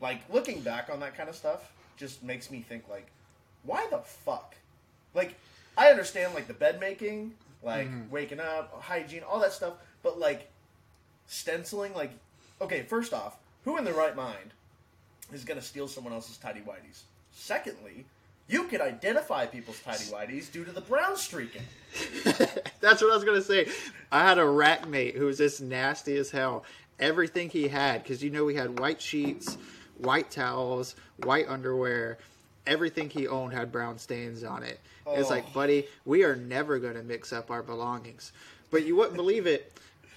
like 0.00 0.20
looking 0.32 0.60
back 0.60 0.88
on 0.92 1.00
that 1.00 1.16
kind 1.16 1.28
of 1.28 1.34
stuff 1.34 1.72
just 1.96 2.22
makes 2.22 2.50
me 2.50 2.60
think 2.60 2.84
like, 2.88 3.06
why 3.64 3.86
the 3.90 3.98
fuck? 3.98 4.54
Like, 5.14 5.34
I 5.76 5.88
understand 5.88 6.34
like 6.34 6.46
the 6.46 6.54
bed 6.54 6.80
making, 6.80 7.34
like 7.62 7.88
waking 8.10 8.40
up, 8.40 8.80
hygiene, 8.82 9.22
all 9.22 9.40
that 9.40 9.52
stuff, 9.52 9.74
but 10.02 10.18
like 10.18 10.50
stenciling, 11.26 11.94
like, 11.94 12.12
okay, 12.60 12.82
first 12.82 13.12
off, 13.12 13.36
who 13.64 13.76
in 13.76 13.84
the 13.84 13.92
right 13.92 14.14
mind 14.14 14.52
is 15.32 15.44
gonna 15.44 15.62
steal 15.62 15.88
someone 15.88 16.12
else's 16.12 16.36
tidy 16.36 16.60
whities? 16.60 17.02
Secondly, 17.32 18.04
you 18.48 18.64
could 18.64 18.80
identify 18.80 19.46
people's 19.46 19.80
tidy 19.80 20.04
whities 20.04 20.50
due 20.50 20.64
to 20.64 20.72
the 20.72 20.80
brown 20.80 21.16
streaking. 21.16 21.62
That's 22.80 23.02
what 23.02 23.10
I 23.10 23.14
was 23.14 23.24
gonna 23.24 23.42
say. 23.42 23.68
I 24.12 24.22
had 24.26 24.38
a 24.38 24.46
rat 24.46 24.88
mate 24.88 25.16
who 25.16 25.26
was 25.26 25.38
just 25.38 25.60
nasty 25.60 26.16
as 26.16 26.30
hell. 26.30 26.64
Everything 26.98 27.50
he 27.50 27.68
had, 27.68 28.02
because 28.02 28.22
you 28.22 28.30
know 28.30 28.44
we 28.44 28.54
had 28.54 28.78
white 28.78 29.00
sheets, 29.02 29.58
white 29.98 30.30
towels, 30.30 30.94
white 31.24 31.46
underwear. 31.48 32.18
Everything 32.66 33.08
he 33.10 33.28
owned 33.28 33.52
had 33.52 33.70
brown 33.70 33.98
stains 33.98 34.42
on 34.42 34.62
it. 34.62 34.80
It's 35.08 35.28
Oh. 35.28 35.34
like, 35.34 35.52
buddy, 35.52 35.86
we 36.04 36.24
are 36.24 36.34
never 36.36 36.78
gonna 36.78 37.02
mix 37.02 37.32
up 37.32 37.50
our 37.50 37.62
belongings. 37.62 38.32
But 38.70 38.84
you 38.84 38.96
wouldn't 38.96 39.16
believe 39.16 39.46
it. 39.46 39.72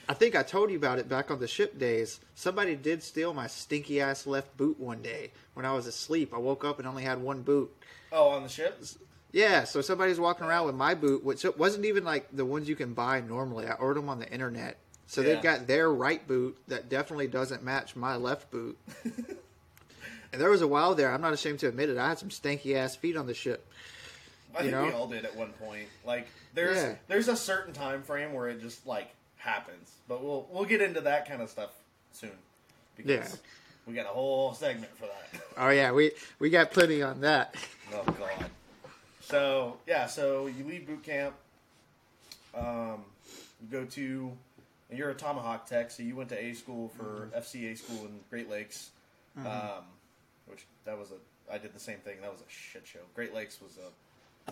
I 0.09 0.15
think 0.15 0.35
I 0.35 0.41
told 0.41 0.71
you 0.71 0.75
about 0.77 0.97
it 0.97 1.07
back 1.07 1.29
on 1.29 1.39
the 1.39 1.47
ship 1.47 1.77
days. 1.77 2.19
Somebody 2.33 2.75
did 2.75 3.03
steal 3.03 3.31
my 3.31 3.45
stinky 3.45 4.01
ass 4.01 4.25
left 4.25 4.57
boot 4.57 4.79
one 4.79 5.03
day 5.03 5.29
when 5.53 5.67
I 5.67 5.73
was 5.73 5.85
asleep. 5.85 6.33
I 6.33 6.39
woke 6.39 6.65
up 6.65 6.79
and 6.79 6.87
only 6.87 7.03
had 7.03 7.21
one 7.21 7.43
boot. 7.43 7.71
Oh, 8.11 8.29
on 8.29 8.41
the 8.41 8.49
ship? 8.49 8.81
Yeah, 9.31 9.65
so 9.65 9.81
somebody's 9.81 10.19
walking 10.19 10.47
around 10.47 10.65
with 10.65 10.73
my 10.73 10.95
boot, 10.95 11.23
which 11.23 11.45
wasn't 11.57 11.85
even 11.85 12.03
like 12.03 12.27
the 12.35 12.43
ones 12.43 12.67
you 12.67 12.75
can 12.75 12.95
buy 12.95 13.21
normally. 13.21 13.67
I 13.67 13.73
ordered 13.73 13.99
them 14.01 14.09
on 14.09 14.17
the 14.17 14.27
internet. 14.33 14.77
So 15.05 15.21
Yeah. 15.21 15.27
they've 15.35 15.43
got 15.43 15.67
their 15.67 15.91
right 15.91 16.27
boot 16.27 16.57
that 16.67 16.89
definitely 16.89 17.27
doesn't 17.27 17.61
match 17.63 17.95
my 17.95 18.15
left 18.15 18.49
boot. 18.49 18.79
and 19.05 20.41
there 20.41 20.49
was 20.49 20.63
a 20.63 20.67
while 20.67 20.95
there, 20.95 21.11
I'm 21.11 21.21
not 21.21 21.33
ashamed 21.33 21.59
to 21.59 21.67
admit 21.67 21.89
it, 21.89 21.99
I 21.99 22.07
had 22.09 22.17
some 22.17 22.29
stanky 22.29 22.75
ass 22.75 22.95
feet 22.95 23.15
on 23.15 23.27
the 23.27 23.35
ship. 23.35 23.67
I 24.57 24.63
You 24.63 24.71
think 24.71 24.87
we 24.87 24.91
all 24.93 25.07
did 25.07 25.25
at 25.25 25.35
one 25.35 25.51
point. 25.53 25.87
Like 26.03 26.27
there's 26.55 26.77
Yeah. 26.77 26.95
there's 27.07 27.27
a 27.27 27.35
certain 27.35 27.73
time 27.73 28.01
frame 28.01 28.33
where 28.33 28.47
it 28.47 28.59
just 28.61 28.87
like 28.87 29.09
happens. 29.39 29.91
But 30.07 30.23
we'll 30.23 30.47
we'll 30.51 30.65
get 30.65 30.81
into 30.81 31.01
that 31.01 31.27
kind 31.27 31.41
of 31.41 31.49
stuff 31.49 31.71
soon. 32.11 32.31
Because 32.95 33.31
Yeah. 33.33 33.37
we 33.87 33.93
got 33.93 34.05
a 34.05 34.09
whole 34.09 34.53
segment 34.53 34.95
for 34.95 35.07
that. 35.07 35.41
Oh 35.57 35.69
yeah, 35.69 35.91
we 35.91 36.11
we 36.39 36.49
got 36.49 36.71
plenty 36.71 37.01
on 37.01 37.21
that. 37.21 37.55
Oh 37.91 38.03
god. 38.03 38.45
So 39.21 39.77
yeah, 39.87 40.05
so 40.05 40.45
you 40.45 40.63
leave 40.63 40.85
boot 40.85 41.01
camp. 41.03 41.33
Um, 42.55 43.03
you 43.61 43.67
go 43.71 43.83
to. 43.85 44.31
And 44.89 44.97
you're 44.97 45.09
a 45.11 45.15
Tomahawk 45.15 45.67
Tech, 45.67 45.91
so 45.91 46.01
you 46.01 46.15
went 46.15 46.29
to 46.29 46.43
A 46.43 46.53
school 46.53 46.89
for 46.97 47.29
FCA 47.37 47.77
school 47.77 48.05
in 48.05 48.19
Great 48.31 48.49
Lakes, 48.49 48.89
um, 49.37 49.83
which 50.47 50.65
that 50.85 50.97
was 50.97 51.11
a. 51.11 51.53
I 51.53 51.59
did 51.59 51.73
the 51.75 51.79
same 51.79 51.97
thing. 51.99 52.17
That 52.21 52.31
was 52.31 52.41
a 52.41 52.49
shit 52.49 52.87
show. 52.87 52.99
Great 53.13 53.33
Lakes 53.35 53.59
was 53.61 53.77
a 54.47 54.51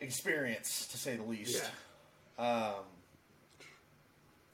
experience 0.00 0.86
to 0.88 0.98
say 0.98 1.16
the 1.16 1.22
least. 1.24 1.64
Yeah. 2.38 2.44
Um, 2.44 2.84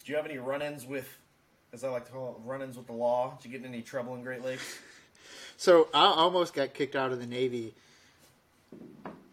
do 0.04 0.12
you 0.12 0.16
have 0.16 0.26
any 0.26 0.38
run-ins 0.38 0.86
with, 0.86 1.08
as 1.72 1.82
I 1.84 1.88
like 1.88 2.06
to 2.06 2.12
call 2.12 2.30
it, 2.30 2.36
run-ins 2.48 2.76
with 2.76 2.86
the 2.86 2.92
law? 2.92 3.38
Did 3.40 3.50
you 3.50 3.58
get 3.58 3.66
in 3.66 3.72
any 3.72 3.82
trouble 3.82 4.14
in 4.14 4.22
Great 4.22 4.44
Lakes? 4.44 4.78
So 5.56 5.88
I 5.94 6.04
almost 6.04 6.52
got 6.54 6.74
kicked 6.74 6.96
out 6.96 7.12
of 7.12 7.20
the 7.20 7.26
Navy 7.26 7.74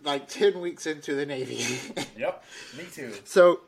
like 0.04 0.28
10 0.28 0.60
weeks 0.62 0.88
into 0.88 1.14
the 1.16 1.26
Navy. 1.26 1.64
yep, 2.18 2.44
me 2.78 2.86
too. 2.92 3.14
So, 3.24 3.62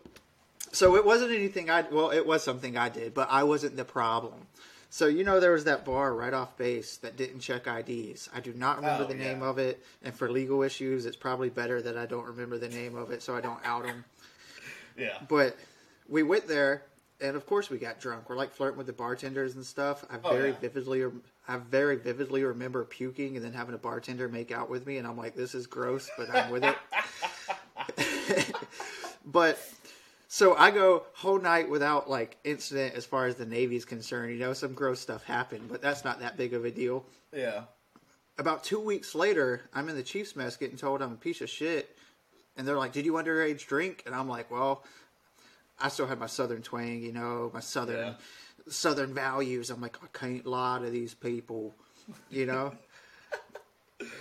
so 0.71 0.95
it 0.95 1.05
wasn't 1.05 1.31
anything 1.31 1.69
I 1.69 1.81
well, 1.91 2.11
it 2.11 2.25
was 2.25 2.43
something 2.43 2.77
I 2.77 2.89
did, 2.89 3.13
but 3.13 3.27
I 3.29 3.43
wasn't 3.43 3.75
the 3.75 3.85
problem. 3.85 4.47
So 4.89 5.07
you 5.07 5.23
know 5.23 5.39
there 5.39 5.51
was 5.51 5.63
that 5.63 5.85
bar 5.85 6.13
right 6.13 6.33
off 6.33 6.55
base 6.57 6.97
that 6.97 7.17
didn't 7.17 7.39
check 7.39 7.65
IDs. 7.67 8.29
I 8.33 8.39
do 8.39 8.53
not 8.53 8.77
remember 8.77 9.05
Oh, 9.05 9.07
the 9.07 9.15
name 9.15 9.41
yeah. 9.41 9.47
of 9.49 9.57
it, 9.57 9.83
and 10.03 10.13
for 10.13 10.29
legal 10.31 10.61
issues, 10.61 11.05
it's 11.05 11.15
probably 11.17 11.49
better 11.49 11.81
that 11.81 11.97
I 11.97 12.05
don't 12.05 12.25
remember 12.25 12.57
the 12.59 12.69
name 12.69 12.95
of 12.95 13.11
it, 13.11 13.23
so 13.23 13.35
I 13.35 13.41
don't 13.41 13.59
out 13.65 13.83
them. 13.85 14.05
Yeah. 14.95 15.17
But 15.27 15.57
we 16.07 16.21
went 16.21 16.47
there, 16.47 16.83
and 17.23 17.35
of 17.35 17.45
course 17.47 17.69
we 17.69 17.77
got 17.79 17.99
drunk. 17.99 18.29
We're 18.29 18.35
like 18.35 18.51
flirting 18.51 18.77
with 18.77 18.87
the 18.87 18.93
bartenders 18.93 19.55
and 19.55 19.65
stuff. 19.65 20.05
I 20.11 20.17
Oh, 20.23 20.29
very 20.31 20.49
yeah. 20.49 20.57
vividly, 20.59 21.03
I 21.47 21.57
very 21.57 21.95
vividly 21.95 22.43
remember 22.43 22.83
puking 22.83 23.35
and 23.35 23.43
then 23.43 23.53
having 23.53 23.73
a 23.73 23.79
bartender 23.79 24.27
make 24.29 24.51
out 24.51 24.69
with 24.69 24.85
me, 24.85 24.97
and 24.97 25.07
I'm 25.07 25.17
like, 25.17 25.35
this 25.35 25.55
is 25.55 25.65
gross, 25.65 26.09
but 26.17 26.29
I'm 26.29 26.51
with 26.51 26.63
it. 26.63 26.77
but 29.25 29.57
so 30.27 30.55
I 30.55 30.71
go 30.71 31.03
whole 31.13 31.39
night 31.39 31.69
without 31.69 32.09
like 32.09 32.37
incident 32.43 32.95
as 32.95 33.05
far 33.05 33.25
as 33.25 33.35
the 33.35 33.45
Navy's 33.45 33.85
concerned. 33.85 34.33
You 34.33 34.39
know, 34.39 34.53
some 34.53 34.73
gross 34.73 34.99
stuff 34.99 35.23
happened, 35.23 35.69
but 35.69 35.81
that's 35.81 36.03
not 36.03 36.19
that 36.19 36.37
big 36.37 36.53
of 36.53 36.65
a 36.65 36.71
deal. 36.71 37.05
Yeah. 37.33 37.63
About 38.37 38.63
two 38.63 38.79
weeks 38.79 39.13
later, 39.15 39.61
I'm 39.73 39.89
in 39.89 39.95
the 39.95 40.03
Chiefs 40.03 40.35
mess 40.35 40.57
getting 40.57 40.77
told 40.77 41.01
I'm 41.01 41.13
a 41.13 41.17
piece 41.17 41.41
of 41.41 41.49
shit. 41.49 41.95
And 42.57 42.67
they're 42.67 42.77
like, 42.77 42.91
Did 42.93 43.05
you 43.05 43.13
underage 43.13 43.65
drink? 43.67 44.03
And 44.05 44.13
I'm 44.13 44.27
like, 44.27 44.49
Well, 44.51 44.83
I 45.79 45.89
still 45.89 46.07
have 46.07 46.19
my 46.19 46.27
southern 46.27 46.61
twang, 46.61 47.01
you 47.01 47.11
know, 47.11 47.51
my 47.53 47.59
southern 47.59 47.97
Yeah. 48.07 48.13
southern 48.69 49.13
values. 49.13 49.69
I'm 49.69 49.81
like, 49.81 49.97
I 50.03 50.07
can't 50.17 50.45
lie 50.45 50.79
to 50.79 50.89
these 50.89 51.13
people, 51.13 51.75
you 52.29 52.45
know? 52.45 52.75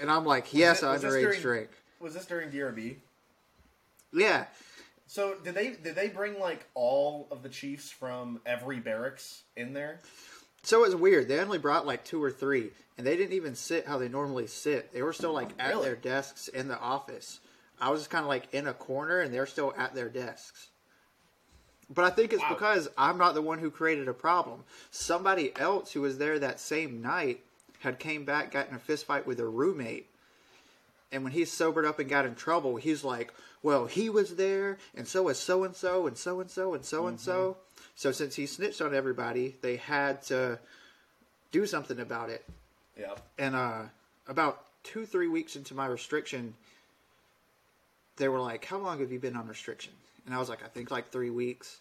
and 0.01 0.11
I'm 0.11 0.25
like, 0.25 0.53
Yes, 0.53 0.83
it- 0.83 0.87
I 0.87 0.93
was 0.93 1.03
underage 1.03 1.21
during- 1.23 1.41
drink. 1.41 1.71
Was 2.01 2.15
this 2.15 2.27
during 2.27 2.51
DRB? 2.51 2.97
Yeah. 4.13 4.47
So 5.07 5.35
did 5.35 5.55
they 5.55 5.71
did 5.71 5.95
they 5.95 6.09
bring 6.09 6.39
like 6.41 6.67
all 6.75 7.29
of 7.31 7.43
the 7.43 7.49
chiefs 7.49 7.91
from 7.91 8.41
every 8.47 8.79
barracks 8.81 9.43
in 9.57 9.73
there? 9.75 10.01
So 10.63 10.85
it's 10.85 10.95
weird. 10.95 11.29
They 11.29 11.39
only 11.41 11.59
brought 11.59 11.87
like 11.87 12.05
two 12.05 12.23
or 12.23 12.31
three, 12.31 12.71
and 12.97 13.07
they 13.07 13.17
didn't 13.17 13.35
even 13.35 13.55
sit 13.55 13.87
how 13.87 13.99
they 13.99 14.09
normally 14.09 14.47
sit. 14.47 14.93
They 14.93 15.03
were 15.03 15.13
still 15.13 15.33
like 15.33 15.51
at 15.59 15.71
Really? 15.71 15.85
their 15.87 15.97
desks 15.97 16.49
in 16.49 16.69
the 16.69 16.79
office. 16.79 17.41
I 17.81 17.91
was 17.91 18.01
just 18.01 18.11
kind 18.11 18.23
of 18.23 18.29
like 18.29 18.53
in 18.55 18.67
a 18.67 18.75
corner, 18.75 19.21
and 19.21 19.33
they're 19.35 19.47
still 19.47 19.75
at 19.77 19.95
their 19.95 20.09
desks. 20.09 20.69
But 21.95 22.05
I 22.05 22.11
think 22.11 22.33
it's 22.33 22.43
Wow. 22.43 22.51
because 22.51 22.89
I'm 22.97 23.19
not 23.19 23.35
the 23.35 23.43
one 23.43 23.59
who 23.59 23.71
created 23.71 24.09
a 24.09 24.15
problem. 24.15 24.65
Somebody 24.91 25.55
else 25.57 25.93
who 25.93 26.01
was 26.01 26.19
there 26.19 26.39
that 26.39 26.59
same 26.59 27.03
night 27.03 27.45
had 27.81 27.99
came 27.99 28.25
back, 28.25 28.51
got 28.53 28.69
in 28.69 28.75
a 28.75 28.79
fist 28.79 29.05
fight 29.07 29.27
with 29.27 29.41
a 29.41 29.47
roommate, 29.47 30.09
and 31.11 31.25
when 31.25 31.33
he 31.33 31.45
sobered 31.45 31.85
up 31.85 31.99
and 31.99 32.09
got 32.09 32.25
in 32.25 32.35
trouble, 32.35 32.77
he's 32.77 33.05
like, 33.05 33.35
"Well, 33.63 33.87
he 33.87 34.09
was 34.09 34.37
there, 34.37 34.79
and 34.95 35.07
so 35.07 35.25
was 35.25 35.39
so 35.39 35.65
and 35.65 35.77
so, 35.77 36.07
and 36.07 36.17
so 36.17 36.41
and 36.41 36.51
so, 36.51 36.75
and 36.75 36.85
so 36.85 37.07
and 37.07 37.21
so." 37.21 37.57
So 37.95 38.11
since 38.13 38.37
he 38.37 38.47
snitched 38.47 38.81
on 38.81 38.95
everybody, 38.95 39.57
they 39.61 39.77
had 39.77 40.23
to 40.23 40.59
do 41.51 41.67
something 41.67 42.01
about 42.01 42.31
it. 42.31 42.45
Yeah. 42.99 43.15
And 43.37 43.55
uh, 43.55 43.83
about 44.29 44.65
two, 44.83 45.05
three 45.05 45.29
weeks 45.29 45.57
into 45.57 45.75
my 45.75 45.87
restriction, 45.87 46.55
they 48.17 48.29
were 48.29 48.41
like, 48.41 48.65
"How 48.65 48.79
long 48.79 49.01
have 49.01 49.13
you 49.13 49.19
been 49.19 49.37
on 49.37 49.47
restriction?" 49.47 49.93
And 50.27 50.35
I 50.35 50.39
was 50.39 50.49
like, 50.49 50.65
"I 50.65 50.69
think 50.69 50.91
like 50.91 51.11
three 51.11 51.31
weeks." 51.31 51.79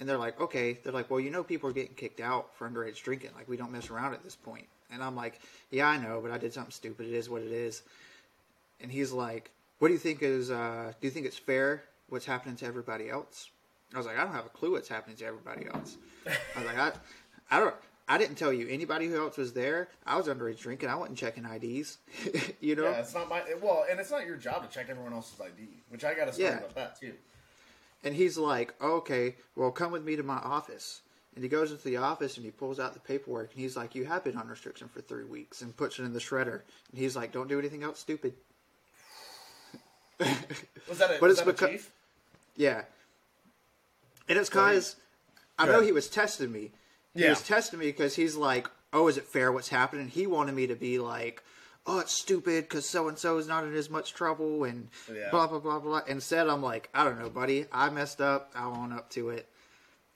And 0.00 0.08
they're 0.08 0.18
like, 0.18 0.40
"Okay." 0.40 0.78
They're 0.82 0.92
like, 0.92 1.10
"Well, 1.10 1.20
you 1.20 1.30
know, 1.30 1.42
people 1.42 1.68
are 1.70 1.72
getting 1.72 1.94
kicked 1.94 2.20
out 2.20 2.54
for 2.56 2.68
underage 2.68 3.02
drinking. 3.02 3.30
Like, 3.34 3.48
we 3.48 3.56
don't 3.56 3.72
mess 3.72 3.90
around 3.90 4.14
at 4.14 4.22
this 4.22 4.36
point." 4.36 4.66
And 4.90 5.02
I'm 5.02 5.16
like, 5.16 5.40
"Yeah, 5.70 5.88
I 5.88 5.98
know, 5.98 6.20
but 6.22 6.30
I 6.30 6.38
did 6.38 6.52
something 6.52 6.70
stupid. 6.72 7.06
It 7.06 7.14
is 7.14 7.28
what 7.28 7.42
it 7.42 7.52
is." 7.52 7.82
And 8.80 8.92
he's 8.92 9.12
like, 9.12 9.50
"What 9.80 9.88
do 9.88 9.94
you 9.94 9.98
think 10.00 10.22
is? 10.22 10.50
Uh, 10.50 10.92
do 11.00 11.06
you 11.06 11.10
think 11.10 11.26
it's 11.26 11.36
fair? 11.38 11.84
What's 12.08 12.24
happening 12.26 12.56
to 12.56 12.66
everybody 12.66 13.10
else?" 13.10 13.50
I 13.94 13.96
was 13.98 14.06
like, 14.06 14.18
"I 14.18 14.24
don't 14.24 14.32
have 14.34 14.46
a 14.46 14.50
clue 14.50 14.72
what's 14.72 14.88
happening 14.88 15.16
to 15.16 15.24
everybody 15.26 15.66
else." 15.66 15.96
I 16.26 16.58
was 16.58 16.66
like, 16.66 16.78
"I, 16.78 16.92
I 17.50 17.60
don't." 17.60 17.74
I 18.10 18.16
didn't 18.16 18.36
tell 18.36 18.54
you 18.54 18.66
anybody 18.70 19.06
who 19.06 19.18
else 19.18 19.36
was 19.36 19.52
there. 19.52 19.88
I 20.06 20.16
was 20.16 20.28
underage 20.28 20.60
drinking. 20.60 20.88
I 20.88 20.94
wasn't 20.94 21.18
checking 21.18 21.44
IDs. 21.44 21.98
you 22.60 22.74
know. 22.74 22.84
Yeah, 22.84 23.00
it's 23.00 23.12
not 23.12 23.28
my 23.28 23.42
well, 23.60 23.84
and 23.90 24.00
it's 24.00 24.10
not 24.10 24.24
your 24.24 24.36
job 24.36 24.66
to 24.66 24.74
check 24.74 24.86
everyone 24.88 25.12
else's 25.12 25.38
ID, 25.38 25.68
which 25.90 26.04
I 26.04 26.14
got 26.14 26.24
to 26.26 26.32
story 26.32 26.48
Yeah. 26.48 26.56
about 26.58 26.74
that 26.74 26.98
too. 26.98 27.12
And 28.04 28.14
he's 28.14 28.38
like, 28.38 28.74
okay, 28.80 29.36
well, 29.56 29.70
come 29.70 29.90
with 29.92 30.04
me 30.04 30.16
to 30.16 30.22
my 30.22 30.36
office. 30.36 31.00
And 31.34 31.44
he 31.44 31.48
goes 31.48 31.70
into 31.70 31.84
the 31.84 31.98
office 31.98 32.36
and 32.36 32.44
he 32.44 32.50
pulls 32.50 32.80
out 32.80 32.94
the 32.94 33.00
paperwork 33.00 33.52
and 33.52 33.60
he's 33.60 33.76
like, 33.76 33.94
you 33.94 34.04
have 34.04 34.24
been 34.24 34.36
on 34.36 34.48
restriction 34.48 34.88
for 34.88 35.00
three 35.00 35.24
weeks 35.24 35.62
and 35.62 35.76
puts 35.76 35.98
it 35.98 36.04
in 36.04 36.12
the 36.12 36.18
shredder. 36.18 36.62
And 36.90 36.98
he's 36.98 37.14
like, 37.16 37.32
don't 37.32 37.48
do 37.48 37.58
anything 37.58 37.82
else 37.82 37.98
stupid. 38.00 38.34
Was 40.88 40.98
that 40.98 41.10
a, 41.10 41.16
But 41.20 41.28
was 41.28 41.38
it's 41.38 41.46
that 41.46 41.62
a 41.62 41.68
chief? 41.68 41.92
Yeah. 42.56 42.82
And 44.28 44.38
it's 44.38 44.48
because 44.48 44.96
I 45.58 45.66
know 45.66 45.80
he 45.80 45.92
was 45.92 46.08
testing 46.08 46.50
me. 46.50 46.72
He 47.14 47.22
Yeah. 47.22 47.30
was 47.30 47.42
testing 47.42 47.78
me 47.78 47.86
because 47.86 48.16
he's 48.16 48.34
like, 48.36 48.68
oh, 48.92 49.08
is 49.08 49.16
it 49.16 49.24
fair 49.24 49.52
what's 49.52 49.68
happening? 49.68 50.08
He 50.08 50.26
wanted 50.26 50.54
me 50.54 50.66
to 50.66 50.74
be 50.74 50.98
like, 50.98 51.42
oh, 51.88 51.98
it's 52.00 52.12
stupid 52.12 52.64
because 52.68 52.86
so 52.86 53.08
and 53.08 53.18
so 53.18 53.38
is 53.38 53.48
not 53.48 53.64
in 53.64 53.74
as 53.74 53.88
much 53.90 54.12
trouble 54.14 54.64
and 54.64 54.88
Yeah. 55.12 55.30
blah, 55.30 55.46
blah, 55.46 55.58
blah, 55.58 55.78
blah. 55.80 56.02
Instead, 56.06 56.46
I'm 56.48 56.62
like, 56.62 56.88
I 56.94 57.02
don't 57.04 57.18
know, 57.18 57.30
buddy. 57.30 57.64
I 57.72 57.88
messed 57.90 58.20
up. 58.20 58.52
I'll 58.54 58.74
own 58.76 58.92
up 58.92 59.08
to 59.10 59.30
it. 59.30 59.48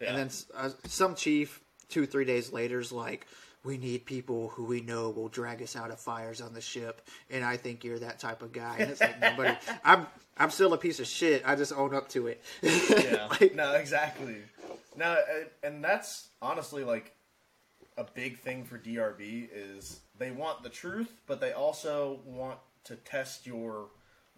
Yeah. 0.01 0.09
And 0.11 0.19
then 0.19 0.31
uh, 0.55 0.71
some 0.87 1.15
chief, 1.15 1.61
two, 1.89 2.07
three 2.07 2.25
days 2.27 2.53
later, 2.53 2.79
is 2.79 2.93
like, 2.93 3.27
we 3.65 3.79
need 3.79 4.05
people 4.05 4.49
who 4.49 4.65
we 4.65 4.81
know 4.81 5.11
will 5.11 5.29
drag 5.29 5.63
us 5.63 5.75
out 5.77 5.91
of 5.91 6.01
fires 6.01 6.41
on 6.41 6.53
the 6.53 6.61
ship, 6.61 7.01
and 7.31 7.45
I 7.45 7.57
think 7.57 7.85
you're 7.85 8.01
that 8.01 8.19
type 8.19 8.43
of 8.43 8.53
guy. 8.53 8.77
And 8.81 8.91
it's 8.91 9.01
like, 9.01 9.21
no, 9.21 9.37
buddy, 9.37 9.57
I'm 9.85 10.09
I'm 10.37 10.51
still 10.51 10.73
a 10.73 10.79
piece 10.79 10.99
of 10.99 11.07
shit. 11.07 11.43
I 11.47 11.55
just 11.55 11.73
own 11.73 11.95
up 11.95 12.09
to 12.11 12.27
it. 12.27 12.43
yeah. 12.63 13.29
Like, 13.41 13.55
no, 13.55 13.73
exactly. 13.75 14.39
No, 14.97 15.13
uh, 15.13 15.17
and 15.63 15.83
that's 15.83 16.29
honestly 16.43 16.83
like 16.85 17.15
a 17.97 18.03
big 18.05 18.39
thing 18.39 18.65
for 18.65 18.79
DRB 18.79 19.49
is 19.55 20.01
they 20.23 20.31
want 20.31 20.63
the 20.63 20.69
truth, 20.69 21.21
but 21.27 21.41
they 21.41 21.53
also 21.53 22.21
want 22.25 22.59
to 22.85 22.97
test 22.97 23.47
your 23.47 23.89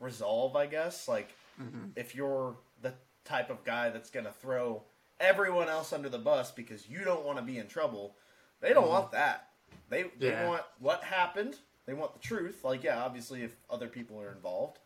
resolve. 0.00 0.56
I 0.56 0.66
guess 0.66 1.06
like 1.08 1.34
Mm-hmm. 1.62 1.90
if 1.94 2.16
you're 2.16 2.56
the 2.82 2.92
type 3.24 3.48
of 3.48 3.62
guy 3.64 3.88
that's 3.90 4.10
going 4.10 4.26
to 4.26 4.32
throw 4.32 4.82
everyone 5.20 5.68
else 5.68 5.92
under 5.92 6.08
the 6.08 6.18
bus 6.18 6.50
because 6.50 6.88
you 6.88 7.04
don't 7.04 7.24
want 7.24 7.38
to 7.38 7.44
be 7.44 7.58
in 7.58 7.68
trouble, 7.68 8.16
they 8.60 8.72
don't 8.72 8.88
want 8.88 9.12
that. 9.12 9.50
They 9.88 10.02
they 10.02 10.08
Mm-hmm. 10.08 10.24
Yeah. 10.26 10.48
want 10.48 10.62
what 10.80 11.04
happened. 11.04 11.56
They 11.86 11.94
want 11.94 12.12
the 12.12 12.18
truth. 12.18 12.64
Like 12.64 12.82
yeah, 12.82 13.00
obviously 13.04 13.42
if 13.42 13.54
other 13.70 13.86
people 13.86 14.20
are 14.20 14.32
involved, 14.32 14.78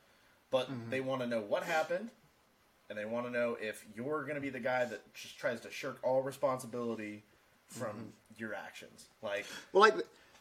but 0.50 0.70
Mm-hmm. 0.70 0.90
they 0.90 1.00
want 1.00 1.22
to 1.22 1.26
know 1.26 1.40
what 1.40 1.62
happened 1.62 2.10
and 2.90 2.98
they 2.98 3.04
want 3.06 3.24
to 3.26 3.32
know 3.32 3.56
if 3.60 3.84
you're 3.96 4.22
going 4.24 4.34
to 4.34 4.40
be 4.42 4.50
the 4.50 4.60
guy 4.60 4.84
that 4.84 5.14
just 5.14 5.38
tries 5.38 5.60
to 5.60 5.70
shirk 5.70 5.98
all 6.02 6.20
responsibility 6.22 7.24
from 7.66 7.88
Mm-hmm. 7.88 8.36
your 8.36 8.54
actions. 8.54 9.06
Like, 9.22 9.46
well, 9.72 9.80
like 9.82 9.94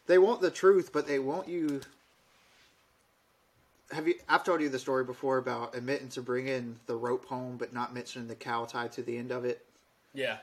they 0.07 0.17
want 0.17 0.41
the 0.41 0.49
truth, 0.51 0.91
but 0.91 1.07
they 1.07 1.19
want 1.19 1.47
you. 1.47 1.81
Have 3.91 4.07
you? 4.07 4.15
I've 4.27 4.43
told 4.43 4.61
you 4.61 4.69
the 4.69 4.79
story 4.79 5.03
before 5.05 5.37
about 5.37 5.75
admitting 5.75 6.09
to 6.09 6.21
bringing 6.21 6.79
the 6.87 6.95
rope 6.95 7.25
home, 7.25 7.55
but 7.57 7.73
not 7.73 7.93
mentioning 7.93 8.27
the 8.27 8.35
cow 8.35 8.65
tied 8.65 8.91
to 8.93 9.01
the 9.01 9.17
end 9.17 9.31
of 9.31 9.45
it. 9.45 9.65
yeah, 10.13 10.37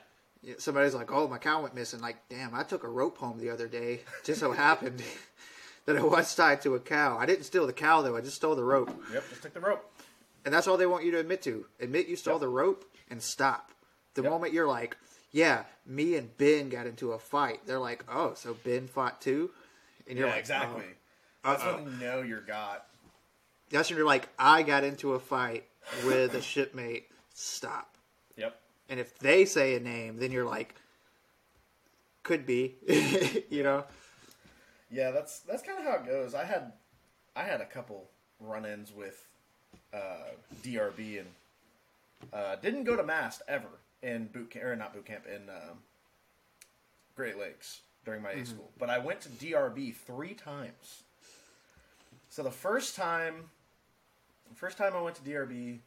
somebody's 0.57 0.95
like, 0.95 1.11
"Oh, 1.11 1.27
my 1.27 1.37
cow 1.37 1.61
went 1.61 1.75
missing." 1.75 1.99
Like, 2.01 2.17
damn, 2.29 2.55
I 2.55 2.63
took 2.63 2.83
a 2.83 2.87
rope 2.89 3.17
home 3.17 3.37
the 3.37 3.51
other 3.51 3.67
day. 3.67 4.01
Just 4.23 4.39
so 4.39 4.51
happened 4.51 5.03
that 5.85 5.95
it 5.95 6.03
was 6.03 6.33
tied 6.33 6.61
to 6.61 6.73
a 6.75 6.79
cow. 6.79 7.17
I 7.19 7.27
didn't 7.27 7.43
steal 7.45 7.67
the 7.67 7.73
cow 7.73 8.01
though. 8.01 8.17
I 8.17 8.21
just 8.21 8.37
stole 8.37 8.55
the 8.55 8.63
rope, 8.63 8.89
yep, 9.13 9.23
just 9.29 9.43
took 9.43 9.53
the 9.53 9.59
rope. 9.59 9.91
and 10.43 10.51
that's 10.53 10.67
all 10.67 10.77
they 10.77 10.87
want 10.87 11.03
you 11.05 11.11
to 11.11 11.19
admit 11.19 11.43
to. 11.43 11.65
Admit 11.79 12.07
you 12.07 12.15
stole 12.15 12.35
Yep. 12.35 12.41
the 12.41 12.47
rope 12.49 12.85
and 13.11 13.21
stop. 13.21 13.71
The 14.15 14.23
Yep. 14.23 14.31
moment 14.31 14.53
you're 14.53 14.67
like, 14.67 14.97
"Yeah, 15.35 15.65
me 15.85 16.15
and 16.15 16.35
Ben 16.37 16.69
got 16.69 16.87
into 16.87 17.11
a 17.11 17.19
fight," 17.19 17.59
they're 17.67 17.77
like, 17.77 18.05
"Oh, 18.07 18.35
so 18.35 18.53
Ben 18.63 18.87
fought 18.87 19.19
too?" 19.19 19.51
And 20.07 20.17
Yeah, 20.17 20.27
like, 20.27 20.37
exactly. 20.37 20.85
"Oh." 21.43 21.49
That's 21.51 21.61
Uh-oh. 21.61 21.75
when 21.83 21.91
you 21.91 21.97
know 21.99 22.21
you're 22.21 22.39
got. 22.39 22.87
That's 23.69 23.89
when 23.89 23.97
you're 23.97 24.07
like, 24.07 24.29
"I 24.39 24.63
got 24.63 24.85
into 24.85 25.13
a 25.13 25.19
fight 25.19 25.65
with 26.05 26.35
a 26.35 26.41
shipmate." 26.41 27.11
Stop. 27.33 27.97
Yep. 28.37 28.57
And 28.87 28.97
if 28.97 29.19
they 29.19 29.43
say 29.43 29.75
a 29.75 29.79
name, 29.81 30.19
then 30.19 30.31
you're 30.31 30.45
like, 30.45 30.73
"Could 32.23 32.45
be," 32.45 32.75
you 33.49 33.61
know. 33.61 33.83
Yeah, 34.89 35.11
that's 35.11 35.39
that's 35.39 35.63
kind 35.63 35.79
of 35.79 35.83
how 35.83 35.95
it 35.95 36.05
goes. 36.05 36.33
I 36.33 36.45
had 36.45 36.71
I 37.35 37.43
had 37.43 37.59
a 37.59 37.65
couple 37.65 38.09
run-ins 38.39 38.93
with 38.93 39.27
uh, 39.93 40.29
DRB 40.63 41.19
and 41.19 41.27
uh, 42.31 42.55
didn't 42.55 42.85
go 42.85 42.95
to 42.95 43.03
Mast 43.03 43.41
ever 43.49 43.67
in 44.05 44.27
boot 44.27 44.51
camp 44.51 44.65
or 44.65 44.75
not 44.75 44.93
boot 44.93 45.05
camp 45.05 45.25
in 45.27 45.49
um, 45.49 45.79
Great 47.15 47.37
Lakes 47.37 47.81
during 48.05 48.21
my 48.21 48.31
A 48.31 48.45
school, 48.45 48.69
but 48.77 48.89
I 48.89 48.99
went 48.99 49.21
to 49.21 49.29
DRB 49.29 49.95
three 49.95 50.33
times. 50.35 51.03
So 52.29 52.43
the 52.43 52.51
first 52.51 52.95
time, 52.95 53.49
the 54.49 54.55
first 54.55 54.77
time 54.77 54.93
I 54.95 55.01
went 55.01 55.15
to 55.15 55.21
DRB, 55.23 55.79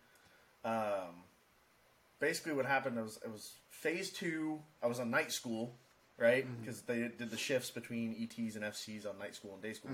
um, 0.64 1.22
basically 2.18 2.52
what 2.54 2.66
happened 2.66 2.96
was 2.96 3.18
it 3.24 3.30
was 3.30 3.52
phase 3.70 4.10
two. 4.10 4.58
I 4.82 4.86
was 4.88 4.98
on 4.98 5.10
night 5.10 5.30
school, 5.30 5.74
right? 6.18 6.44
Because 6.60 6.82
they 6.82 6.98
did 7.16 7.30
the 7.30 7.36
shifts 7.36 7.70
between 7.70 8.16
ETs 8.20 8.56
and 8.56 8.64
FCs 8.64 9.08
on 9.08 9.16
night 9.18 9.34
school 9.36 9.52
and 9.54 9.62
day 9.62 9.74
school. 9.74 9.92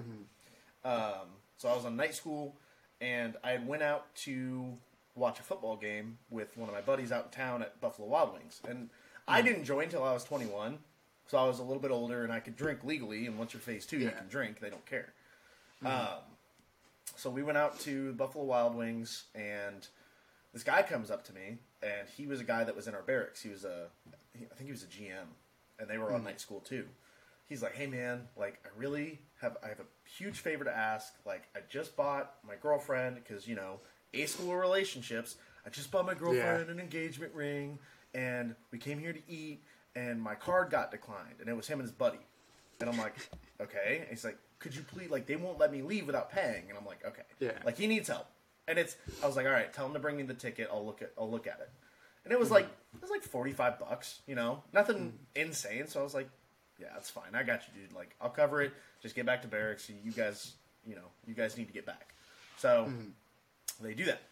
Um, 0.84 1.28
so 1.58 1.68
I 1.68 1.74
was 1.76 1.84
on 1.84 1.96
night 1.96 2.14
school, 2.14 2.56
and 3.00 3.36
I 3.44 3.58
went 3.58 3.82
out 3.82 4.14
to 4.24 4.78
watch 5.14 5.38
a 5.38 5.42
football 5.42 5.76
game 5.76 6.18
with 6.30 6.56
one 6.56 6.68
of 6.68 6.74
my 6.74 6.80
buddies 6.80 7.12
out 7.12 7.26
in 7.26 7.30
town 7.30 7.62
at 7.62 7.80
Buffalo 7.80 8.08
Wild 8.08 8.34
Wings, 8.34 8.60
and 8.68 8.90
I 9.28 9.40
hmm. 9.40 9.46
didn't 9.46 9.64
join 9.64 9.84
until 9.84 10.04
I 10.04 10.12
was 10.12 10.24
21. 10.24 10.78
So 11.26 11.38
I 11.38 11.46
was 11.46 11.58
a 11.58 11.62
little 11.62 11.80
bit 11.80 11.90
older, 11.90 12.22
and 12.22 12.32
I 12.32 12.40
could 12.40 12.56
drink 12.56 12.84
legally. 12.84 13.26
And 13.26 13.38
once 13.38 13.54
you're 13.54 13.60
phase 13.60 13.86
two, 13.86 13.98
you 13.98 14.06
Yeah. 14.06 14.10
can 14.10 14.28
drink; 14.28 14.60
they 14.60 14.70
don't 14.70 14.84
care. 14.84 15.14
Hmm. 15.80 15.86
Um, 15.86 16.18
so 17.16 17.30
we 17.30 17.42
went 17.42 17.56
out 17.56 17.80
to 17.80 18.12
Buffalo 18.14 18.44
Wild 18.44 18.74
Wings, 18.74 19.24
and 19.34 19.86
this 20.52 20.62
guy 20.62 20.82
comes 20.82 21.10
up 21.10 21.24
to 21.24 21.32
me, 21.32 21.58
and 21.82 22.08
he 22.08 22.26
was 22.26 22.40
a 22.40 22.44
guy 22.44 22.64
that 22.64 22.76
was 22.76 22.86
in 22.86 22.94
our 22.94 23.02
barracks. 23.02 23.42
He 23.42 23.48
was 23.48 23.64
a, 23.64 23.88
he- 24.36 24.44
I 24.44 24.54
think 24.54 24.66
he 24.66 24.72
was 24.72 24.82
a 24.82 24.86
GM, 24.86 25.28
and 25.78 25.88
they 25.88 25.96
were 25.96 26.12
on 26.12 26.20
hmm. 26.20 26.26
night 26.26 26.40
school 26.40 26.60
too. 26.60 26.86
He's 27.46 27.62
like, 27.62 27.74
"Hey 27.74 27.86
man, 27.86 28.28
like 28.36 28.58
I 28.64 28.68
really 28.76 29.20
have 29.40 29.56
I 29.62 29.68
have 29.68 29.80
a 29.80 29.86
huge 30.08 30.40
favor 30.40 30.64
to 30.64 30.76
ask. 30.76 31.14
Like 31.24 31.44
I 31.54 31.60
just 31.68 31.96
bought 31.96 32.34
my 32.46 32.54
girlfriend 32.56 33.16
because 33.16 33.46
you 33.46 33.54
know 33.54 33.80
a 34.22 34.26
school 34.26 34.56
relationships. 34.56 35.36
I 35.66 35.70
just 35.70 35.90
bought 35.90 36.06
my 36.06 36.14
girlfriend 36.14 36.68
an 36.68 36.78
engagement 36.78 37.32
ring, 37.34 37.78
and 38.14 38.54
we 38.70 38.78
came 38.78 38.98
here 38.98 39.12
to 39.12 39.22
eat, 39.28 39.62
and 39.96 40.20
my 40.20 40.34
card 40.34 40.70
got 40.70 40.90
declined, 40.90 41.36
and 41.40 41.48
it 41.48 41.56
was 41.56 41.66
him 41.66 41.80
and 41.80 41.88
his 41.88 41.92
buddy. 41.92 42.18
And 42.80 42.90
I'm 42.90 42.98
like, 42.98 43.14
okay. 43.60 43.98
And 44.00 44.08
he's 44.10 44.24
like, 44.24 44.38
could 44.58 44.74
you 44.74 44.82
please 44.82 45.10
like 45.10 45.26
they 45.26 45.36
won't 45.36 45.58
let 45.58 45.72
me 45.72 45.82
leave 45.82 46.06
without 46.06 46.30
paying? 46.30 46.64
And 46.68 46.78
I'm 46.78 46.86
like, 46.86 47.04
okay. 47.06 47.22
Yeah. 47.38 47.52
Like 47.64 47.76
he 47.76 47.86
needs 47.86 48.08
help. 48.08 48.26
And 48.66 48.78
it's 48.78 48.96
I 49.22 49.26
was 49.26 49.36
like, 49.36 49.46
all 49.46 49.52
right, 49.52 49.72
tell 49.72 49.86
him 49.86 49.92
to 49.92 49.98
bring 49.98 50.16
me 50.16 50.22
the 50.22 50.34
ticket. 50.34 50.68
I'll 50.72 50.84
look 50.84 51.02
at 51.02 51.12
I'll 51.18 51.30
look 51.30 51.46
at 51.46 51.60
it. 51.60 51.70
And 52.24 52.32
it 52.32 52.38
was 52.38 52.46
mm-hmm. 52.46 52.54
like 52.54 52.64
it 52.94 53.02
was 53.02 53.10
like 53.10 53.22
forty 53.22 53.52
five 53.52 53.78
bucks, 53.78 54.20
you 54.26 54.34
know, 54.34 54.62
nothing 54.72 54.96
mm. 54.96 55.42
insane. 55.42 55.86
So 55.86 56.00
I 56.00 56.02
was 56.02 56.14
like, 56.14 56.30
yeah, 56.80 56.88
that's 56.94 57.10
fine. 57.10 57.34
I 57.34 57.42
got 57.42 57.62
you, 57.68 57.82
dude. 57.82 57.92
Like 57.94 58.14
I'll 58.20 58.30
cover 58.30 58.62
it. 58.62 58.72
Just 59.02 59.14
get 59.14 59.26
back 59.26 59.42
to 59.42 59.48
barracks. 59.48 59.90
You 59.90 60.12
guys, 60.12 60.54
you 60.86 60.94
know, 60.94 61.08
you 61.26 61.34
guys 61.34 61.58
need 61.58 61.66
to 61.66 61.74
get 61.74 61.84
back. 61.84 62.14
So 62.56 62.86
mm-hmm. 62.88 63.10
They 63.82 63.94
do 63.94 64.04
that. 64.04 64.22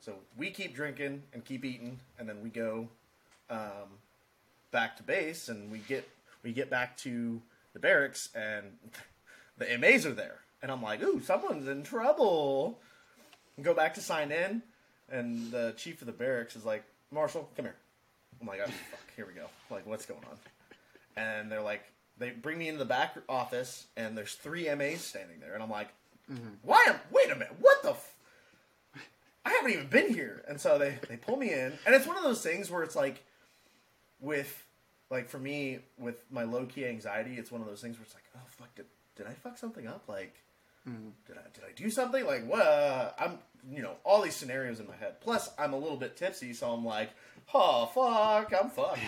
So 0.00 0.14
we 0.36 0.50
keep 0.50 0.74
drinking 0.74 1.22
and 1.32 1.44
keep 1.44 1.64
eating, 1.64 1.98
and 2.18 2.28
then 2.28 2.42
we 2.42 2.50
go 2.50 2.88
um, 3.50 3.98
back 4.70 4.96
to 4.98 5.02
base, 5.02 5.48
and 5.48 5.70
we 5.70 5.78
get 5.78 6.08
we 6.42 6.52
get 6.52 6.70
back 6.70 6.96
to 6.98 7.40
the 7.72 7.78
barracks, 7.78 8.28
and 8.34 8.66
the 9.58 9.78
MAs 9.78 10.06
are 10.06 10.12
there, 10.12 10.40
and 10.62 10.70
I'm 10.70 10.82
like, 10.82 11.02
ooh, 11.02 11.20
someone's 11.20 11.68
in 11.68 11.82
trouble. 11.82 12.78
And 13.56 13.64
go 13.64 13.74
back 13.74 13.94
to 13.94 14.00
sign 14.00 14.30
in, 14.30 14.62
and 15.10 15.50
the 15.50 15.74
chief 15.76 16.00
of 16.00 16.06
the 16.06 16.12
barracks 16.12 16.54
is 16.54 16.64
like, 16.64 16.84
Marshall, 17.10 17.50
come 17.56 17.64
here. 17.64 17.74
I'm 18.40 18.46
like, 18.46 18.60
oh 18.60 18.66
fuck, 18.90 19.00
here 19.16 19.26
we 19.26 19.32
go. 19.32 19.46
Like, 19.68 19.84
what's 19.86 20.06
going 20.06 20.20
on? 20.30 20.36
And 21.16 21.50
they're 21.50 21.62
like, 21.62 21.82
they 22.18 22.30
bring 22.30 22.56
me 22.58 22.68
into 22.68 22.78
the 22.78 22.84
back 22.84 23.16
office, 23.28 23.86
and 23.96 24.16
there's 24.16 24.34
three 24.34 24.72
MAs 24.74 25.00
standing 25.00 25.40
there, 25.40 25.54
and 25.54 25.62
I'm 25.62 25.70
like, 25.70 25.88
why? 26.62 26.84
Am, 26.86 26.96
wait 27.10 27.30
a 27.30 27.34
minute, 27.34 27.56
what 27.58 27.82
the? 27.82 27.90
F- 27.90 28.14
I 29.48 29.52
haven't 29.52 29.72
even 29.72 29.86
been 29.86 30.12
here. 30.12 30.44
And 30.48 30.60
so 30.60 30.78
they, 30.78 30.98
they 31.08 31.16
pull 31.16 31.36
me 31.36 31.52
in. 31.52 31.72
And 31.86 31.94
it's 31.94 32.06
one 32.06 32.16
of 32.16 32.22
those 32.22 32.42
things 32.42 32.70
where 32.70 32.82
it's 32.82 32.96
like, 32.96 33.24
with, 34.20 34.66
like 35.10 35.28
for 35.28 35.38
me, 35.38 35.78
with 35.98 36.24
my 36.30 36.44
low 36.44 36.66
key 36.66 36.86
anxiety, 36.86 37.36
it's 37.36 37.50
one 37.50 37.60
of 37.60 37.66
those 37.66 37.80
things 37.80 37.96
where 37.96 38.04
it's 38.04 38.14
like, 38.14 38.24
oh, 38.36 38.40
fuck, 38.48 38.74
did, 38.74 38.86
did 39.16 39.26
I 39.26 39.32
fuck 39.32 39.58
something 39.58 39.86
up? 39.86 40.04
Like, 40.08 40.34
did 41.26 41.36
I, 41.36 41.42
did 41.54 41.64
I 41.64 41.72
do 41.76 41.90
something? 41.90 42.26
Like, 42.26 42.46
what? 42.46 42.60
Uh, 42.66 43.10
I'm, 43.18 43.38
you 43.70 43.82
know, 43.82 43.92
all 44.04 44.22
these 44.22 44.36
scenarios 44.36 44.80
in 44.80 44.86
my 44.86 44.96
head. 44.96 45.20
Plus, 45.20 45.50
I'm 45.58 45.72
a 45.72 45.78
little 45.78 45.96
bit 45.96 46.16
tipsy, 46.16 46.52
so 46.52 46.70
I'm 46.72 46.84
like, 46.84 47.10
oh, 47.52 47.86
fuck, 47.86 48.52
I'm 48.58 48.70
fucked. 48.70 49.00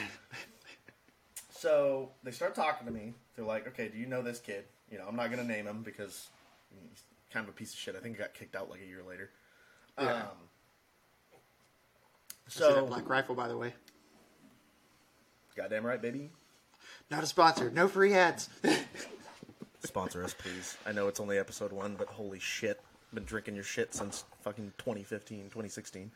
so 1.51 2.11
they 2.23 2.31
start 2.31 2.55
talking 2.55 2.87
to 2.87 2.93
me. 2.93 3.15
They're 3.37 3.45
like, 3.45 3.67
okay, 3.69 3.89
do 3.89 3.99
you 3.99 4.07
know 4.07 4.23
this 4.23 4.39
kid? 4.39 4.65
You 4.91 4.99
know, 4.99 5.05
I'm 5.09 5.17
not 5.17 5.31
going 5.31 5.47
to 5.47 5.51
name 5.51 5.67
him 5.67 5.83
because 5.83 6.29
he's 6.71 7.03
kind 7.33 7.45
of 7.45 7.51
a 7.51 7.57
piece 7.57 7.73
of 7.73 7.79
shit. 7.79 7.97
I 7.97 8.01
think 8.01 8.17
he 8.17 8.23
got 8.23 8.35
kicked 8.35 8.57
out 8.57 8.71
like 8.71 8.81
a 8.83 8.87
year 8.87 9.03
later. 9.09 9.31
Yeah. 10.01 10.15
Um, 10.15 10.23
So 12.49 12.75
that 12.75 12.87
Black 12.87 13.09
Rifle, 13.09 13.35
by 13.35 13.49
the 13.49 13.57
way, 13.57 13.75
goddamn 15.57 15.85
right, 15.87 16.01
baby. 16.01 16.31
not 17.11 17.23
a 17.23 17.27
sponsor. 17.27 17.71
No 17.71 17.87
free 17.89 18.15
ads. 18.15 18.49
Sponsor 19.83 20.23
us, 20.23 20.35
please. 20.35 20.77
I 20.87 20.93
know 20.93 21.09
it's 21.09 21.21
only 21.21 21.39
episode 21.39 21.73
one, 21.73 21.95
but 21.97 22.07
holy 22.09 22.39
shit. 22.39 22.81
Been 23.15 23.25
drinking 23.25 23.55
your 23.55 23.65
shit 23.65 23.95
since 23.95 24.25
fucking 24.43 24.73
2015, 24.79 25.45
2016. 25.45 26.11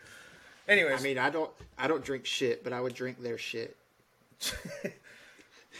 Anyways, 0.68 1.00
I 1.00 1.02
mean, 1.02 1.18
I 1.18 1.30
don't, 1.30 1.50
I 1.78 1.86
don't 1.88 2.04
drink 2.04 2.26
shit, 2.26 2.62
but 2.62 2.72
I 2.74 2.80
would 2.80 2.94
drink 2.94 3.22
their 3.22 3.38
shit. 3.38 3.76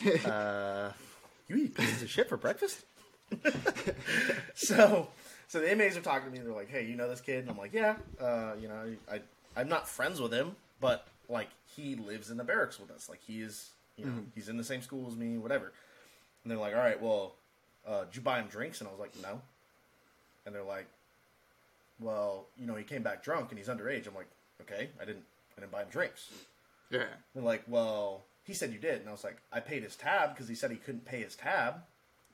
you 0.02 1.56
eat 1.56 1.74
pieces 1.74 2.02
of 2.02 2.10
shit 2.10 2.28
for 2.28 2.36
breakfast? 2.38 2.84
so, 4.54 5.08
so 5.48 5.60
the 5.60 5.74
MAs 5.76 5.96
are 5.96 6.00
talking 6.00 6.26
to 6.26 6.30
me. 6.32 6.38
and 6.38 6.46
They're 6.46 6.54
like, 6.54 6.70
"Hey, 6.70 6.84
you 6.86 6.96
know 6.96 7.08
this 7.08 7.20
kid?" 7.20 7.40
And 7.40 7.50
I'm 7.50 7.58
like, 7.58 7.72
"Yeah, 7.72 7.96
uh, 8.20 8.52
you 8.60 8.68
know, 8.68 8.94
I, 9.10 9.14
I, 9.16 9.20
I'm 9.56 9.68
not 9.68 9.88
friends 9.88 10.20
with 10.20 10.32
him, 10.32 10.56
but 10.80 11.06
like 11.28 11.48
he 11.76 11.94
lives 11.96 12.30
in 12.30 12.36
the 12.36 12.44
barracks 12.44 12.78
with 12.78 12.90
us. 12.90 13.08
Like 13.08 13.20
he 13.26 13.40
is, 13.40 13.70
you 13.96 14.04
know, 14.06 14.12
he's 14.34 14.48
in 14.48 14.56
the 14.56 14.64
same 14.64 14.82
school 14.82 15.06
as 15.08 15.16
me, 15.16 15.36
whatever." 15.38 15.72
And 16.44 16.50
they're 16.50 16.58
like, 16.58 16.74
"All 16.74 16.80
right, 16.80 17.00
well, 17.00 17.34
uh, 17.86 18.04
did 18.04 18.16
you 18.16 18.22
buy 18.22 18.40
him 18.40 18.48
drinks?" 18.48 18.80
And 18.80 18.88
I 18.88 18.90
was 18.92 19.00
like, 19.00 19.12
"No." 19.22 19.40
And 20.46 20.54
they're 20.54 20.62
like, 20.62 20.86
"Well, 22.00 22.46
you 22.58 22.66
know, 22.66 22.74
he 22.74 22.84
came 22.84 23.02
back 23.02 23.22
drunk 23.22 23.50
and 23.50 23.58
he's 23.58 23.68
underage." 23.68 24.06
I'm 24.06 24.14
like, 24.14 24.28
"Okay, 24.62 24.90
I 25.00 25.04
didn't, 25.04 25.24
I 25.56 25.60
didn't 25.60 25.72
buy 25.72 25.82
him 25.82 25.88
drinks." 25.90 26.30
Yeah. 26.90 27.04
They're 27.34 27.42
like, 27.42 27.62
well, 27.66 28.24
he 28.44 28.52
said 28.54 28.72
you 28.72 28.78
did. 28.78 29.00
And 29.00 29.08
I 29.08 29.12
was 29.12 29.24
like, 29.24 29.38
I 29.52 29.58
paid 29.60 29.82
his 29.82 29.96
tab 29.96 30.34
because 30.34 30.48
he 30.48 30.54
said 30.54 30.70
he 30.70 30.76
couldn't 30.76 31.04
pay 31.06 31.22
his 31.22 31.34
tab, 31.34 31.76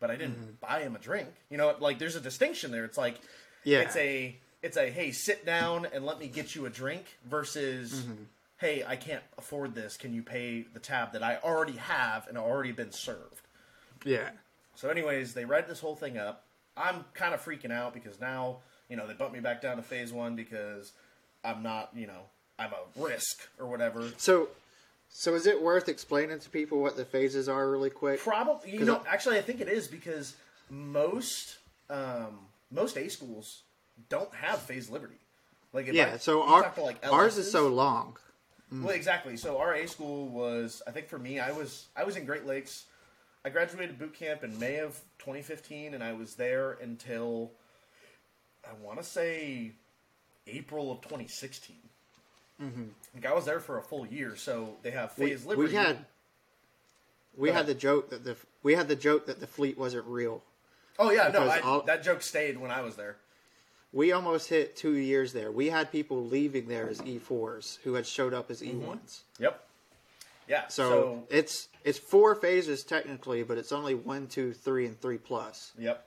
but 0.00 0.10
I 0.10 0.16
didn't 0.16 0.36
mm-hmm. 0.36 0.66
buy 0.66 0.80
him 0.80 0.96
a 0.96 0.98
drink. 0.98 1.28
You 1.50 1.58
know, 1.58 1.74
like 1.78 1.98
there's 1.98 2.16
a 2.16 2.20
distinction 2.20 2.72
there. 2.72 2.84
It's 2.84 2.98
like, 2.98 3.20
Yeah. 3.64 3.80
it's 3.80 3.96
a, 3.96 4.36
it's 4.62 4.76
a, 4.76 4.90
hey, 4.90 5.12
sit 5.12 5.46
down 5.46 5.86
and 5.92 6.04
let 6.04 6.18
me 6.18 6.26
get 6.26 6.54
you 6.54 6.66
a 6.66 6.70
drink 6.70 7.04
versus, 7.28 7.92
mm-hmm. 7.92 8.24
hey, 8.58 8.84
I 8.86 8.96
can't 8.96 9.22
afford 9.38 9.74
this. 9.74 9.96
Can 9.96 10.12
you 10.12 10.22
pay 10.22 10.62
the 10.62 10.80
tab 10.80 11.12
that 11.12 11.22
I 11.22 11.36
already 11.36 11.76
have 11.76 12.26
and 12.26 12.36
already 12.36 12.72
been 12.72 12.92
served? 12.92 13.46
Yeah. 14.04 14.30
So, 14.74 14.88
anyways, 14.88 15.34
they 15.34 15.44
read 15.44 15.68
this 15.68 15.80
whole 15.80 15.94
thing 15.94 16.16
up. 16.16 16.44
I'm 16.76 17.04
kind 17.12 17.34
of 17.34 17.44
freaking 17.44 17.70
out 17.70 17.92
because 17.92 18.18
now, 18.20 18.58
you 18.88 18.96
know, 18.96 19.06
they 19.06 19.12
bumped 19.12 19.34
me 19.34 19.40
back 19.40 19.60
down 19.60 19.76
to 19.76 19.82
phase 19.82 20.12
one 20.12 20.36
because 20.36 20.92
I'm 21.44 21.62
not, 21.62 21.90
you 21.94 22.06
know, 22.06 22.22
I'm 22.58 22.70
a 22.72 23.00
risk 23.02 23.48
or 23.58 23.66
whatever. 23.66 24.08
So, 24.16 24.48
so 25.12 25.34
is 25.34 25.46
it 25.46 25.60
worth 25.60 25.88
explaining 25.88 26.38
to 26.38 26.48
people 26.50 26.80
what 26.80 26.96
the 26.96 27.04
phases 27.04 27.48
are 27.48 27.68
really 27.68 27.90
quick? 27.90 28.20
Probably, 28.20 28.70
you 28.72 28.84
know, 28.84 29.02
I- 29.06 29.12
actually, 29.12 29.38
I 29.38 29.42
think 29.42 29.60
it 29.60 29.68
is 29.68 29.88
because 29.88 30.36
most 30.70 31.58
um, 31.90 32.38
most 32.70 32.96
A 32.96 33.08
schools 33.10 33.62
don't 34.08 34.32
have 34.34 34.60
phase 34.60 34.88
liberty. 34.88 35.18
Like, 35.72 35.88
if 35.88 35.94
Yeah. 35.94 36.12
I- 36.14 36.16
So 36.18 36.42
our, 36.44 36.72
like, 36.78 37.04
ours 37.06 37.36
is 37.36 37.50
so 37.50 37.66
long. 37.68 38.16
well, 38.70 38.90
exactly. 38.90 39.36
So 39.36 39.58
our 39.58 39.74
A 39.74 39.86
school 39.88 40.28
was, 40.28 40.80
I 40.86 40.92
think, 40.92 41.08
for 41.08 41.18
me, 41.18 41.40
I 41.40 41.50
was 41.50 41.88
I 41.96 42.04
was 42.04 42.16
in 42.16 42.24
Great 42.24 42.46
Lakes. 42.46 42.86
I 43.44 43.48
graduated 43.50 43.98
boot 43.98 44.14
camp 44.14 44.44
in 44.44 44.58
May 44.58 44.76
of 44.78 45.00
2015, 45.18 45.94
and 45.94 46.04
I 46.04 46.12
was 46.12 46.34
there 46.36 46.72
until 46.72 47.52
I 48.68 48.72
want 48.74 48.98
to 48.98 49.04
say 49.04 49.72
April 50.46 50.92
of 50.92 51.00
2016. 51.00 51.76
Mm-hmm. 52.60 52.84
Like 53.14 53.26
I 53.26 53.32
was 53.34 53.44
there 53.44 53.60
for 53.60 53.78
a 53.78 53.82
full 53.82 54.06
year, 54.06 54.36
so 54.36 54.76
they 54.82 54.90
have 54.90 55.16
We, 55.18 55.30
phase 55.30 55.46
liberty. 55.46 55.68
we 55.70 55.74
had 55.74 56.04
we 57.36 57.50
had 57.50 57.66
the 57.66 57.74
joke 57.74 58.10
that 58.10 58.24
the 58.24 58.36
we 58.62 58.74
had 58.74 58.88
the 58.88 58.96
joke 58.96 59.26
that 59.26 59.40
the 59.40 59.46
fleet 59.46 59.78
wasn't 59.78 60.06
real. 60.06 60.42
oh 60.98 61.10
yeah, 61.10 61.28
no, 61.32 61.48
I, 61.48 61.60
all- 61.60 61.82
that 61.82 62.02
joke 62.02 62.22
stayed 62.22 62.58
when 62.58 62.70
I 62.70 62.82
was 62.82 62.96
there. 62.96 63.16
We 63.92 64.12
almost 64.12 64.48
hit 64.48 64.76
two 64.76 64.92
years 64.92 65.32
there. 65.32 65.50
We 65.50 65.68
had 65.68 65.90
people 65.90 66.24
leaving 66.24 66.68
there 66.68 66.88
as 66.88 67.00
E4s 67.00 67.78
who 67.82 67.94
had 67.94 68.06
showed 68.06 68.32
up 68.32 68.48
as 68.50 68.60
Mm-hmm. 68.62 68.82
E1s. 68.88 69.20
Yep. 69.40 69.64
Yeah. 70.46 70.68
So, 70.68 70.88
so 70.90 71.22
it's 71.30 71.68
it's 71.84 71.98
four 71.98 72.34
phases 72.36 72.84
technically, 72.84 73.42
but 73.42 73.56
it's 73.58 73.72
only 73.72 73.94
one, 73.94 74.26
two, 74.28 74.52
three, 74.52 74.86
and 74.86 75.00
three 75.00 75.18
plus. 75.18 75.72
Yep. 75.78 76.04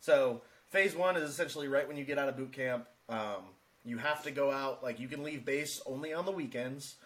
So 0.00 0.40
phase 0.68 0.94
one 0.94 1.16
is 1.16 1.28
essentially 1.28 1.68
right 1.68 1.86
when 1.86 1.96
you 1.96 2.04
get 2.04 2.18
out 2.18 2.28
of 2.28 2.36
boot 2.36 2.52
camp. 2.52 2.86
Um, 3.08 3.42
you 3.86 3.98
have 3.98 4.22
to 4.24 4.30
go 4.30 4.50
out 4.50 4.82
like 4.82 5.00
you 5.00 5.08
can 5.08 5.22
leave 5.22 5.44
base 5.44 5.80
only 5.86 6.12
on 6.12 6.26
the 6.26 6.32
weekends. 6.32 6.96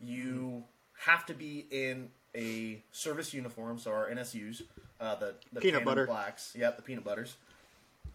You 0.00 0.64
have 1.04 1.26
to 1.26 1.34
be 1.34 1.66
in 1.70 2.08
a 2.34 2.82
service 2.92 3.34
uniform, 3.34 3.78
so 3.78 3.90
our 3.90 4.08
NSUs, 4.08 4.62
uh, 5.00 5.16
the 5.16 5.34
the 5.52 5.60
Peanut 5.60 5.84
butter. 5.84 6.06
blacks, 6.06 6.54
yep, 6.56 6.76
the 6.76 6.82
peanut 6.82 7.04
butters. 7.04 7.36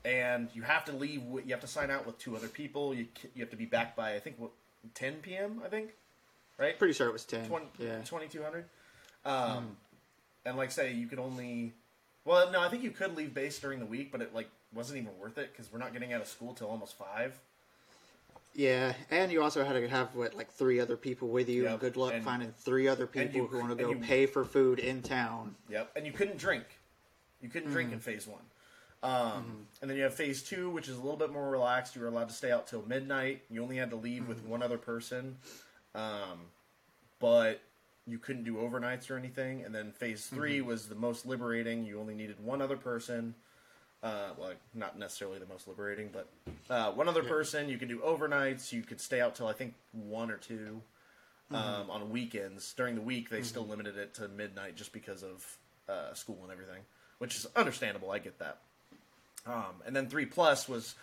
And 0.04 0.50
you 0.54 0.62
have 0.62 0.86
to 0.86 0.94
leave. 0.94 1.22
You 1.22 1.50
have 1.50 1.62
to 1.62 1.68
sign 1.68 1.92
out 1.92 2.06
with 2.06 2.18
two 2.18 2.36
other 2.36 2.48
people. 2.48 2.94
You 2.94 3.08
you 3.36 3.42
have 3.42 3.50
to 3.52 3.58
be 3.58 3.66
back 3.66 3.96
by 3.96 4.16
I 4.16 4.20
think 4.20 4.38
what 4.40 4.52
10 4.94 5.16
p.m. 5.16 5.62
I 5.66 5.68
think, 5.68 5.90
right? 6.58 6.78
Pretty 6.80 6.94
sure 6.94 7.08
it 7.08 7.14
was 7.14 7.26
ten. 7.26 7.48
20, 7.48 7.66
yeah. 7.80 8.02
2200 8.04 8.66
um, 9.26 9.76
and 10.46 10.56
like 10.58 10.72
say 10.72 10.94
you 10.94 11.08
could 11.08 11.18
only 11.20 11.74
well 12.24 12.52
no 12.52 12.62
i 12.62 12.70
think 12.70 12.84
you 12.84 12.92
could 12.92 13.16
leave 13.18 13.34
base 13.34 13.58
during 13.60 13.80
the 13.80 13.86
week 13.86 14.12
but 14.12 14.22
it 14.22 14.34
like 14.36 14.48
wasn't 14.74 14.96
even 14.98 15.10
worth 15.20 15.38
it 15.40 15.52
because 15.52 15.72
we're 15.74 15.80
not 15.80 15.94
getting 15.94 16.14
out 16.14 16.22
of 16.22 16.28
school 16.28 16.54
till 16.54 16.68
almost 16.68 16.96
five 16.98 17.40
Yeah, 18.56 18.94
and 19.12 19.32
you 19.34 19.44
also 19.44 19.66
had 19.66 19.74
to 19.74 19.88
have 19.90 20.16
what 20.16 20.34
like 20.34 20.50
three 20.50 20.80
other 20.80 20.96
people 20.96 21.28
with 21.28 21.50
you, 21.50 21.64
Yep, 21.64 21.72
and 21.72 21.80
good 21.82 21.98
luck 21.98 22.14
and- 22.14 22.24
finding 22.24 22.52
three 22.54 22.88
other 22.88 23.06
people 23.06 23.42
you- 23.42 23.48
who 23.48 23.60
want 23.60 23.70
to 23.78 23.84
go 23.84 23.90
you- 23.92 23.98
pay 24.00 24.26
for 24.26 24.46
food 24.46 24.80
in 24.80 25.02
town. 25.02 25.56
yep 25.68 25.92
and 25.96 26.06
you 26.06 26.14
couldn't 26.14 26.38
drink. 26.38 26.66
You 27.42 27.50
couldn't 27.50 27.72
drink 27.72 27.92
in 27.92 28.00
phase 28.00 28.26
one. 28.26 28.42
Um, 29.04 29.68
and 29.82 29.90
then 29.90 29.98
you 29.98 30.04
have 30.04 30.16
phase 30.16 30.42
two 30.42 30.70
which 30.70 30.88
is 30.88 30.96
a 30.96 31.02
little 31.02 31.18
bit 31.18 31.32
more 31.32 31.50
relaxed. 31.50 31.96
You 31.96 32.02
were 32.02 32.08
allowed 32.08 32.30
to 32.30 32.34
stay 32.36 32.50
out 32.50 32.66
till 32.66 32.82
midnight. 32.88 33.44
You 33.50 33.62
only 33.62 33.76
had 33.76 33.90
to 33.90 33.98
leave 33.98 34.28
with 34.28 34.42
one 34.46 34.64
other 34.64 34.78
person. 34.78 35.38
Um, 35.94 36.50
but 37.20 37.62
you 38.08 38.18
couldn't 38.20 38.46
do 38.46 38.56
overnights 38.56 39.10
or 39.12 39.18
anything. 39.18 39.64
And 39.64 39.76
then 39.76 39.92
phase 39.92 40.28
3 40.28 40.62
was 40.62 40.88
the 40.88 40.96
most 40.96 41.26
liberating. 41.26 41.84
You 41.86 42.00
only 42.00 42.16
needed 42.16 42.40
one 42.40 42.62
other 42.62 42.78
person 42.78 43.36
Uh, 44.04 44.30
well, 44.38 44.52
not 44.74 45.00
necessarily 45.00 45.40
the 45.40 45.48
most 45.48 45.68
liberating, 45.68 46.10
but 46.14 46.30
uh, 46.70 46.92
one 46.92 47.08
other 47.08 47.24
person. 47.24 47.70
You 47.70 47.78
can 47.78 47.88
do 47.88 48.00
overnights. 48.00 48.72
You 48.72 48.84
could 48.84 49.02
stay 49.02 49.20
out 49.20 49.36
till 49.36 49.48
I 49.48 49.54
think 49.54 49.74
one 49.92 50.30
or 50.30 50.38
2 50.38 50.80
um, 51.52 51.90
on 51.90 52.10
weekends. 52.10 52.74
During 52.74 52.96
the 52.96 53.02
week, 53.02 53.30
they 53.30 53.42
still 53.42 53.66
limited 53.66 53.98
it 53.98 54.14
to 54.16 54.28
midnight 54.28 54.76
just 54.76 54.94
because 54.94 55.24
of 55.24 55.58
uh, 55.90 56.14
school 56.14 56.40
and 56.44 56.52
everything, 56.52 56.82
which 57.18 57.36
is 57.36 57.48
understandable. 57.56 58.12
I 58.12 58.20
get 58.20 58.38
that. 58.40 58.60
Um, 59.48 59.82
and 59.86 59.96
then 59.96 60.08
three 60.08 60.26
plus 60.26 60.68
was 60.68 60.96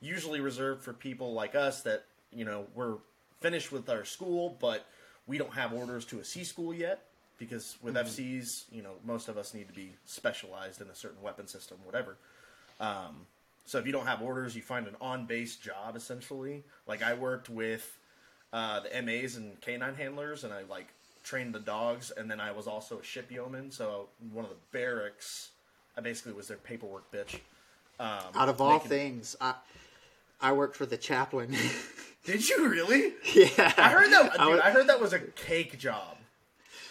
usually 0.00 0.40
reserved 0.40 0.82
for 0.82 0.92
people 0.92 1.32
like 1.34 1.54
us 1.54 1.82
that 1.82 2.04
you 2.32 2.44
know 2.44 2.66
we're 2.74 2.96
finished 3.40 3.72
with 3.72 3.88
our 3.88 4.04
school, 4.04 4.56
but 4.60 4.86
we 5.26 5.38
don't 5.38 5.54
have 5.54 5.72
orders 5.72 6.04
to 6.06 6.20
a 6.20 6.24
C 6.24 6.44
school 6.44 6.72
yet 6.72 7.04
because 7.38 7.76
with 7.82 7.94
FCs, 7.94 8.64
you 8.70 8.82
know, 8.82 8.92
most 9.04 9.28
of 9.28 9.38
us 9.38 9.54
need 9.54 9.66
to 9.66 9.74
be 9.74 9.94
specialized 10.04 10.80
in 10.80 10.88
a 10.88 10.94
certain 10.94 11.22
weapon 11.22 11.46
system, 11.46 11.78
whatever. 11.84 12.16
Um, 12.80 13.26
so 13.66 13.78
if 13.78 13.86
you 13.86 13.92
don't 13.92 14.06
have 14.06 14.20
orders, 14.22 14.56
you 14.56 14.62
find 14.62 14.86
an 14.88 14.96
on-base 15.00 15.56
job 15.56 15.94
essentially. 15.96 16.64
Like 16.86 17.02
I 17.02 17.14
worked 17.14 17.48
with 17.48 17.98
uh, 18.52 18.80
the 18.80 19.02
MAs 19.02 19.36
and 19.36 19.60
canine 19.60 19.94
handlers, 19.94 20.42
and 20.44 20.52
I 20.52 20.62
like 20.68 20.88
trained 21.22 21.54
the 21.54 21.60
dogs, 21.60 22.10
and 22.16 22.28
then 22.30 22.40
I 22.40 22.50
was 22.50 22.66
also 22.66 22.98
a 22.98 23.02
ship 23.04 23.30
yeoman. 23.30 23.70
So 23.70 24.08
one 24.32 24.44
of 24.44 24.50
the 24.50 24.56
barracks, 24.72 25.50
I 25.96 26.00
basically 26.00 26.32
was 26.32 26.48
their 26.48 26.56
paperwork 26.56 27.12
bitch. 27.12 27.34
Um, 28.00 28.32
Out 28.34 28.48
of 28.48 28.60
all 28.60 28.72
making- 28.74 28.88
things, 28.88 29.36
I 29.40 29.54
I 30.40 30.52
worked 30.52 30.74
for 30.74 30.86
the 30.86 30.96
chaplain. 30.96 31.54
did 32.24 32.48
you 32.48 32.66
really? 32.68 33.12
yeah, 33.34 33.72
I 33.76 33.90
heard 33.90 34.10
that. 34.10 34.32
Dude, 34.32 34.40
I 34.40 34.46
was- 34.48 34.60
I 34.60 34.70
heard 34.70 34.86
that 34.88 35.00
was 35.00 35.12
a 35.12 35.18
cake 35.20 35.78
job. 35.78 36.16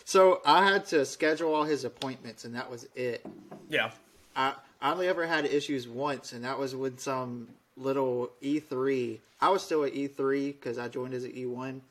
so 0.06 0.40
I 0.46 0.64
had 0.70 0.86
to 0.88 1.04
schedule 1.06 1.54
all 1.54 1.64
his 1.66 1.84
appointments, 1.84 2.46
and 2.46 2.54
that 2.56 2.70
was 2.70 2.88
it. 2.96 3.26
Yeah. 3.68 3.92
I, 4.36 4.54
I 4.82 4.92
only 4.92 5.08
ever 5.08 5.28
had 5.28 5.46
issues 5.46 5.88
once, 5.88 6.32
and 6.32 6.44
that 6.44 6.58
was 6.58 6.76
with 6.76 7.00
some 7.00 7.50
little 7.76 8.32
E3. 8.42 9.20
I 9.42 9.50
was 9.50 9.64
still 9.64 9.84
at 9.84 9.94
E3 9.94 10.54
because 10.54 10.78
I 10.78 10.88
joined 10.88 11.14
as 11.14 11.24
an 11.24 11.32
E1, 11.32 11.82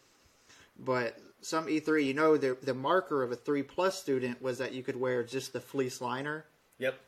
but 0.78 1.18
some 1.40 1.66
E3, 1.66 2.04
you 2.04 2.14
know, 2.14 2.36
the 2.36 2.56
the 2.62 2.74
marker 2.74 3.22
of 3.22 3.32
a 3.32 3.36
three 3.36 3.62
plus 3.62 3.98
student 3.98 4.42
was 4.42 4.58
that 4.58 4.72
you 4.72 4.82
could 4.82 4.98
wear 4.98 5.22
just 5.22 5.52
the 5.52 5.60
fleece 5.60 6.00
liner. 6.00 6.44
Yep. 6.78 6.98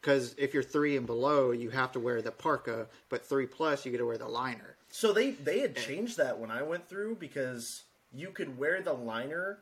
Because 0.00 0.34
if 0.38 0.54
you're 0.54 0.62
three 0.62 0.96
and 0.96 1.06
below, 1.06 1.50
you 1.50 1.70
have 1.70 1.92
to 1.92 2.00
wear 2.00 2.22
the 2.22 2.30
parka, 2.30 2.86
but 3.10 3.24
three 3.24 3.46
plus, 3.46 3.84
you 3.84 3.92
get 3.92 3.98
to 3.98 4.06
wear 4.06 4.16
the 4.16 4.28
liner. 4.28 4.76
So 4.90 5.12
they 5.12 5.32
they 5.32 5.60
had 5.60 5.76
changed 5.76 6.16
that 6.16 6.38
when 6.38 6.50
I 6.50 6.62
went 6.62 6.88
through 6.88 7.16
because 7.16 7.82
you 8.12 8.28
could 8.28 8.58
wear 8.58 8.82
the 8.82 8.92
liner 8.92 9.58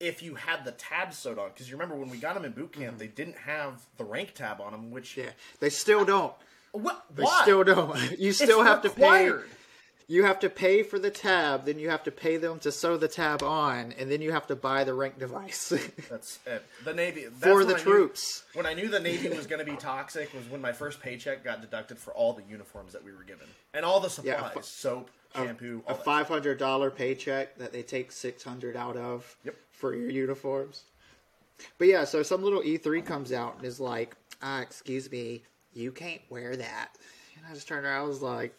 if 0.00 0.22
you 0.22 0.34
had 0.36 0.64
the 0.64 0.72
tabs 0.72 1.18
sewed 1.18 1.38
on. 1.38 1.48
Because 1.50 1.68
you 1.68 1.76
remember 1.76 1.96
when 1.96 2.08
we 2.10 2.18
got 2.18 2.34
them 2.34 2.44
in 2.44 2.52
boot 2.52 2.72
camp, 2.72 2.98
they 2.98 3.06
didn't 3.08 3.36
have 3.38 3.82
the 3.96 4.04
rank 4.04 4.34
tab 4.34 4.60
on 4.60 4.72
them. 4.72 4.90
Which 4.90 5.16
Yeah, 5.16 5.30
they 5.60 5.70
still 5.70 6.04
don't. 6.04 6.32
what? 6.72 7.04
They 7.14 7.24
Why? 7.24 7.40
still 7.42 7.64
don't. 7.64 7.96
You 8.18 8.28
It's 8.30 8.38
still 8.38 8.62
have 8.62 8.82
to 8.82 8.90
pay. 8.90 9.32
You 10.10 10.24
have 10.24 10.40
to 10.40 10.48
pay 10.48 10.82
for 10.82 10.98
the 10.98 11.10
tab, 11.10 11.66
then 11.66 11.78
you 11.78 11.90
have 11.90 12.02
to 12.04 12.10
pay 12.10 12.38
them 12.38 12.58
to 12.60 12.72
sew 12.72 12.96
the 12.96 13.08
tab 13.08 13.42
on, 13.42 13.92
and 13.98 14.10
then 14.10 14.22
you 14.22 14.32
have 14.32 14.46
to 14.46 14.56
buy 14.56 14.82
the 14.84 14.94
rank 14.94 15.18
device 15.18 15.68
That's 16.08 16.38
it. 16.46 16.64
The 16.86 16.94
Navy 16.94 17.24
that's 17.26 17.40
for 17.42 17.62
the 17.62 17.74
I 17.74 17.76
knew- 17.76 17.82
troops. 17.82 18.44
when 18.54 18.64
I 18.64 18.72
knew 18.72 18.88
the 18.88 19.00
Navy 19.00 19.28
was 19.28 19.46
going 19.46 19.58
to 19.62 19.70
be 19.70 19.76
toxic 19.76 20.32
was 20.32 20.48
when 20.48 20.62
my 20.62 20.72
first 20.72 21.02
paycheck 21.02 21.44
got 21.44 21.60
deducted 21.60 21.98
for 21.98 22.14
all 22.14 22.32
the 22.32 22.42
uniforms 22.48 22.94
that 22.94 23.04
we 23.04 23.12
were 23.12 23.22
given 23.22 23.46
and 23.74 23.84
all 23.84 24.00
the 24.00 24.08
supplies, 24.08 24.52
Yeah, 24.54 24.60
soap, 24.62 25.10
shampoo, 25.34 25.82
A 25.86 25.94
that. 25.94 26.04
five 26.04 26.28
hundred 26.28 26.58
dollar 26.58 26.90
paycheck 26.90 27.56
that 27.58 27.72
they 27.72 27.82
take 27.82 28.12
six 28.12 28.42
hundred 28.42 28.76
out 28.76 28.96
of 28.96 29.36
Yep. 29.44 29.54
for 29.72 29.94
your 29.94 30.10
uniforms. 30.10 30.82
But 31.78 31.88
yeah, 31.88 32.04
so 32.04 32.22
some 32.22 32.42
little 32.42 32.62
E 32.64 32.76
three 32.76 33.02
comes 33.02 33.32
out 33.32 33.56
and 33.56 33.64
is 33.64 33.80
like, 33.80 34.16
ah, 34.42 34.60
excuse 34.60 35.10
me, 35.10 35.42
you 35.74 35.90
can't 35.92 36.22
wear 36.30 36.54
that. 36.56 36.88
And 37.36 37.44
I 37.48 37.54
just 37.54 37.66
turned 37.68 37.84
around, 37.84 38.00
I 38.00 38.04
was 38.04 38.22
like, 38.22 38.56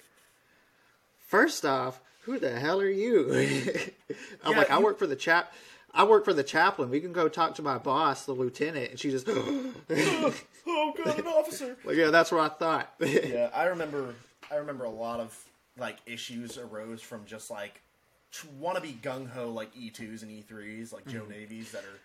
first 1.17 1.65
off, 1.65 2.01
who 2.23 2.39
the 2.39 2.57
hell 2.59 2.79
are 2.81 2.89
you? 2.89 3.31
I'm 4.43 4.51
Yeah, 4.51 4.57
like, 4.57 4.71
I 4.71 4.77
you- 4.79 4.83
work 4.83 4.99
for 4.99 5.07
the 5.07 5.15
chap. 5.15 5.53
I 5.91 6.03
work 6.03 6.23
for 6.23 6.33
the 6.33 6.43
chaplain. 6.43 6.91
We 6.91 6.99
can 6.99 7.13
go 7.13 7.27
talk 7.27 7.55
to 7.55 7.63
my 7.63 7.79
boss, 7.79 8.25
the 8.25 8.33
lieutenant, 8.33 8.91
and 8.91 8.99
she 8.99 9.09
just, 9.09 9.27
oh 9.29 10.93
god, 11.03 11.19
an 11.19 11.25
officer. 11.25 11.75
like, 11.83 11.95
yeah, 11.95 12.11
that's 12.11 12.31
what 12.31 12.41
I 12.41 12.49
thought. 12.53 12.93
yeah, 12.99 13.49
I 13.55 13.65
remember. 13.65 14.13
I 14.51 14.55
remember 14.57 14.83
a 14.83 14.89
lot 14.89 15.19
of 15.19 15.35
like 15.79 15.97
issues 16.05 16.57
arose 16.57 17.01
from 17.01 17.25
just 17.25 17.49
like 17.49 17.81
want 18.59 18.75
to 18.75 18.81
be 18.81 18.97
gung 19.01 19.29
ho 19.29 19.49
like 19.49 19.69
E 19.75 19.89
twos 19.89 20.23
and 20.23 20.31
E 20.31 20.41
threes, 20.41 20.93
like 20.93 21.07
Joe 21.07 21.21
mm-hmm. 21.21 21.31
Navies 21.31 21.71
that 21.71 21.83
are 21.83 21.99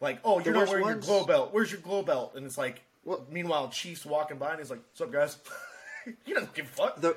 like, 0.00 0.18
oh, 0.24 0.40
you're 0.40 0.54
not 0.54 0.68
wearing 0.68 0.84
ones- 0.84 1.06
your 1.06 1.18
glow 1.18 1.26
belt. 1.26 1.52
Where's 1.52 1.70
your 1.70 1.80
glow 1.80 2.02
belt? 2.02 2.32
And 2.34 2.44
it's 2.44 2.58
like, 2.58 2.82
What- 3.04 3.30
meanwhile, 3.32 3.68
Chief's 3.68 4.04
walking 4.04 4.38
by 4.38 4.50
and 4.50 4.58
he's 4.58 4.70
like, 4.70 4.80
"What's 4.90 5.00
up, 5.00 5.12
guys?" 5.12 5.38
he 6.24 6.32
doesn't 6.32 6.54
give 6.54 6.66
a 6.66 6.68
fuck. 6.68 7.00
the 7.00 7.16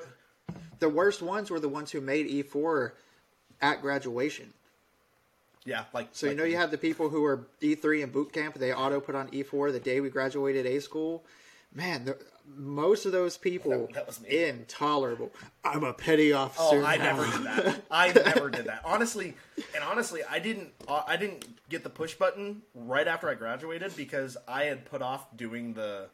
the 0.78 0.88
worst 0.88 1.22
ones 1.22 1.50
were 1.50 1.60
the 1.60 1.68
ones 1.68 1.90
who 1.90 2.00
made 2.00 2.26
E4 2.26 2.92
at 3.60 3.80
graduation. 3.80 4.52
yeah, 5.64 5.84
like 5.92 6.08
So 6.12 6.26
you 6.26 6.34
know 6.34 6.44
you 6.44 6.56
have 6.56 6.70
the 6.70 6.78
people 6.78 7.08
who 7.08 7.22
were 7.22 7.46
E3 7.62 8.02
in 8.02 8.10
boot 8.10 8.32
camp. 8.32 8.54
They 8.56 8.72
auto 8.72 9.00
put 9.00 9.14
on 9.14 9.28
E4 9.28 9.72
the 9.72 9.80
day 9.80 10.00
we 10.00 10.10
graduated 10.10 10.66
A 10.66 10.80
school. 10.80 11.24
Man, 11.74 12.14
most 12.56 13.06
of 13.06 13.12
those 13.12 13.36
people 13.36 13.70
That- 13.70 13.92
that 13.94 14.06
was 14.06 14.20
intolerable. 14.22 15.32
I'm 15.64 15.84
a 15.84 15.92
petty 15.92 16.32
officer. 16.32 16.80
Oh, 16.82 16.84
I 16.84 16.96
now. 16.96 17.04
never 17.16 17.24
did 17.30 17.42
that. 17.46 17.84
I 17.90 18.12
never 18.12 18.50
did 18.50 18.66
that. 18.66 18.82
Honestly, 18.84 19.34
and 19.74 19.82
honestly, 19.84 20.22
I 20.28 20.38
didn't. 20.38 20.70
Uh, 20.86 21.02
I 21.06 21.16
didn't 21.16 21.46
get 21.68 21.82
the 21.82 21.90
push 21.90 22.14
button 22.14 22.62
right 22.74 23.08
after 23.08 23.28
I 23.28 23.34
graduated 23.34 23.96
because 23.96 24.36
I 24.46 24.64
had 24.64 24.84
put 24.84 25.02
off 25.02 25.34
doing 25.36 25.74
the 25.74 26.08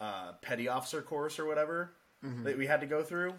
uh, 0.00 0.32
petty 0.42 0.68
officer 0.68 1.02
course 1.02 1.38
or 1.38 1.46
whatever 1.46 1.92
Mm-hmm. 2.24 2.44
that 2.44 2.56
we 2.58 2.66
had 2.66 2.80
to 2.80 2.86
go 2.86 3.02
through. 3.02 3.34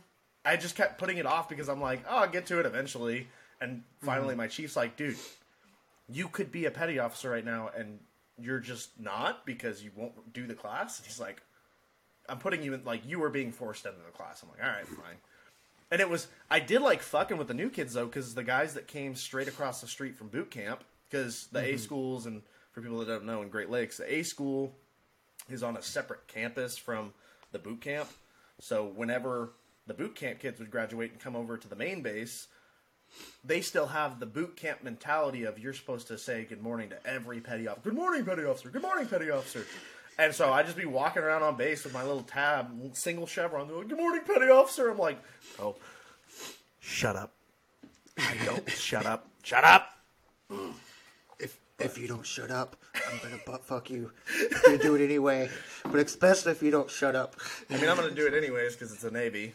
I 0.46 0.56
just 0.56 0.76
kept 0.76 1.00
putting 1.00 1.18
it 1.18 1.26
off 1.26 1.50
because 1.50 1.68
I'm 1.68 1.82
like, 1.82 2.04
oh, 2.08 2.18
I'll 2.20 2.30
get 2.30 2.46
to 2.46 2.60
it 2.60 2.66
eventually. 2.66 3.28
And 3.60 3.84
finally, 4.04 4.30
Mm-hmm. 4.30 4.38
my 4.38 4.48
chief's 4.48 4.76
like, 4.76 4.96
dude, 4.96 5.18
you 6.08 6.28
could 6.30 6.52
be 6.52 6.66
a 6.66 6.72
petty 6.72 7.00
officer 7.00 7.30
right 7.32 7.44
now, 7.44 7.70
and 7.76 8.00
you're 8.40 8.60
just 8.60 8.98
not 9.00 9.46
because 9.48 9.84
you 9.84 9.90
won't 9.96 10.32
do 10.32 10.46
the 10.46 10.54
class. 10.54 11.00
And 11.00 11.08
he's 11.08 11.20
like, 11.20 11.42
I'm 12.30 12.40
putting 12.40 12.64
you 12.64 12.74
in 12.74 12.84
like 12.84 13.06
you 13.06 13.20
were 13.20 13.30
being 13.30 13.52
forced 13.52 13.86
into 13.86 14.00
the 14.06 14.12
class. 14.12 14.44
I'm 14.44 14.50
like, 14.50 14.64
all 14.64 14.76
right, 14.76 14.88
fine. 14.88 15.16
And 15.90 16.02
it 16.02 16.10
was 16.10 16.28
I 16.50 16.60
did 16.60 16.82
like 16.82 17.02
fucking 17.02 17.38
with 17.38 17.48
the 17.48 17.54
new 17.54 17.70
kids 17.70 17.94
though, 17.94 18.06
because 18.06 18.34
the 18.34 18.44
guys 18.44 18.74
that 18.74 18.88
came 18.88 19.16
straight 19.16 19.48
across 19.48 19.82
the 19.82 19.88
street 19.88 20.18
from 20.18 20.28
boot 20.28 20.52
camp, 20.52 20.84
because 21.10 21.48
the 21.52 21.60
A 21.60 21.64
mm-hmm. 21.64 21.78
schools 21.78 22.26
and 22.26 22.42
for 22.72 22.82
people 22.82 23.00
that 23.00 23.08
don't 23.08 23.26
know 23.26 23.42
in 23.42 23.50
Great 23.50 23.70
Lakes, 23.70 23.98
the 23.98 24.14
A 24.14 24.24
school 24.24 24.76
is 25.50 25.64
on 25.64 25.78
a 25.78 25.82
separate 25.82 26.28
campus 26.28 26.78
from 26.78 27.14
the 27.52 27.60
boot 27.60 27.82
camp. 27.82 28.10
So 28.60 28.92
whenever 28.96 29.54
the 29.86 29.94
boot 29.94 30.16
camp 30.16 30.40
kids 30.40 30.60
would 30.60 30.72
graduate 30.72 31.12
and 31.12 31.20
come 31.20 31.36
over 31.36 31.58
to 31.58 31.68
the 31.68 31.76
main 31.76 32.02
base, 32.02 32.48
they 33.44 33.62
still 33.62 33.88
have 33.88 34.20
the 34.20 34.26
boot 34.26 34.58
camp 34.58 34.84
mentality 34.84 35.46
of 35.46 35.58
you're 35.58 35.74
supposed 35.74 36.08
to 36.08 36.18
say 36.18 36.44
good 36.44 36.62
morning 36.62 36.90
to 36.90 37.08
every 37.08 37.40
petty 37.40 37.68
officer. 37.68 37.90
Good 37.90 37.98
morning, 37.98 38.26
petty 38.26 38.44
officer. 38.44 38.70
Good 38.70 38.82
morning, 38.82 39.08
petty 39.08 39.30
officer. 39.30 39.66
And 40.20 40.34
so 40.34 40.52
I 40.52 40.64
just 40.64 40.76
be 40.78 40.86
walking 40.86 41.22
around 41.22 41.44
on 41.44 41.56
base 41.58 41.84
with 41.84 41.94
my 41.94 42.04
little 42.04 42.24
tab, 42.24 42.72
single 42.94 43.28
chevron. 43.28 43.68
They're 43.68 43.78
like, 43.78 43.88
good 43.88 43.98
morning, 44.00 44.22
petty 44.26 44.50
officer. 44.50 44.90
I'm 44.90 44.98
like, 44.98 45.20
oh, 45.60 45.76
shut 46.80 47.16
up. 47.16 47.34
I 48.18 48.36
don't. 48.46 48.70
shut 48.72 49.06
up. 49.06 49.28
Shut 49.44 49.64
up. 49.64 49.90
If 51.40 51.60
if 51.80 51.98
you 52.00 52.08
don't 52.08 52.26
shut 52.26 52.50
up, 52.50 52.78
I'm 52.96 53.20
gonna 53.22 53.40
butt 53.46 53.64
fuck 53.64 53.90
you. 53.92 54.12
You 54.66 54.78
do 54.80 54.96
it 54.96 55.04
anyway, 55.04 55.50
but 55.84 55.98
especially 56.00 56.52
if 56.54 56.64
you 56.64 56.72
don't 56.72 56.90
shut 56.90 57.16
up. 57.16 57.36
I 57.70 57.78
mean, 57.78 57.88
I'm 57.90 57.96
going 57.98 58.10
to 58.10 58.16
do 58.16 58.26
it 58.26 58.34
anyways 58.34 58.74
because 58.74 58.92
it's 58.92 59.04
a 59.04 59.12
Navy. 59.12 59.54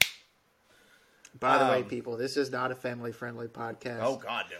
By 1.40 1.58
the 1.58 1.64
way, 1.64 1.78
Um, 1.78 1.84
people, 1.88 2.16
this 2.16 2.36
is 2.36 2.50
not 2.50 2.70
a 2.70 2.74
family 2.74 3.10
friendly 3.10 3.48
podcast. 3.48 4.00
Oh, 4.02 4.16
God, 4.16 4.44
no. 4.50 4.58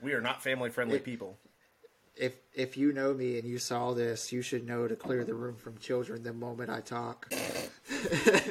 We 0.00 0.12
are 0.12 0.20
not 0.20 0.42
family 0.42 0.70
friendly 0.70 1.00
people. 1.00 1.36
If 2.18 2.34
if 2.54 2.76
you 2.76 2.92
know 2.92 3.14
me 3.14 3.38
and 3.38 3.48
you 3.48 3.58
saw 3.58 3.92
this, 3.92 4.32
you 4.32 4.42
should 4.42 4.66
know 4.66 4.88
to 4.88 4.96
clear 4.96 5.24
the 5.24 5.34
room 5.34 5.56
from 5.56 5.78
children 5.78 6.22
the 6.22 6.32
moment 6.32 6.68
I 6.70 6.80
talk. 6.80 7.30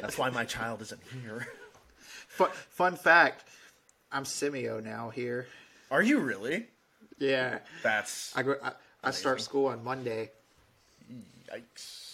That's 0.00 0.16
why 0.16 0.30
my 0.30 0.44
child 0.44 0.80
isn't 0.82 1.00
here. 1.22 1.48
Fun, 2.28 2.50
fun 2.70 2.96
fact: 2.96 3.44
I'm 4.10 4.24
CMEO 4.24 4.82
now 4.82 5.10
here. 5.10 5.46
Are 5.90 6.02
you 6.02 6.20
really? 6.20 6.66
Yeah, 7.18 7.58
That's 7.82 8.36
I 8.36 8.42
go. 8.42 8.54
I, 8.62 8.72
I 9.02 9.10
start 9.10 9.40
school 9.40 9.66
on 9.66 9.82
Monday. 9.84 10.30
yikes. 11.52 12.04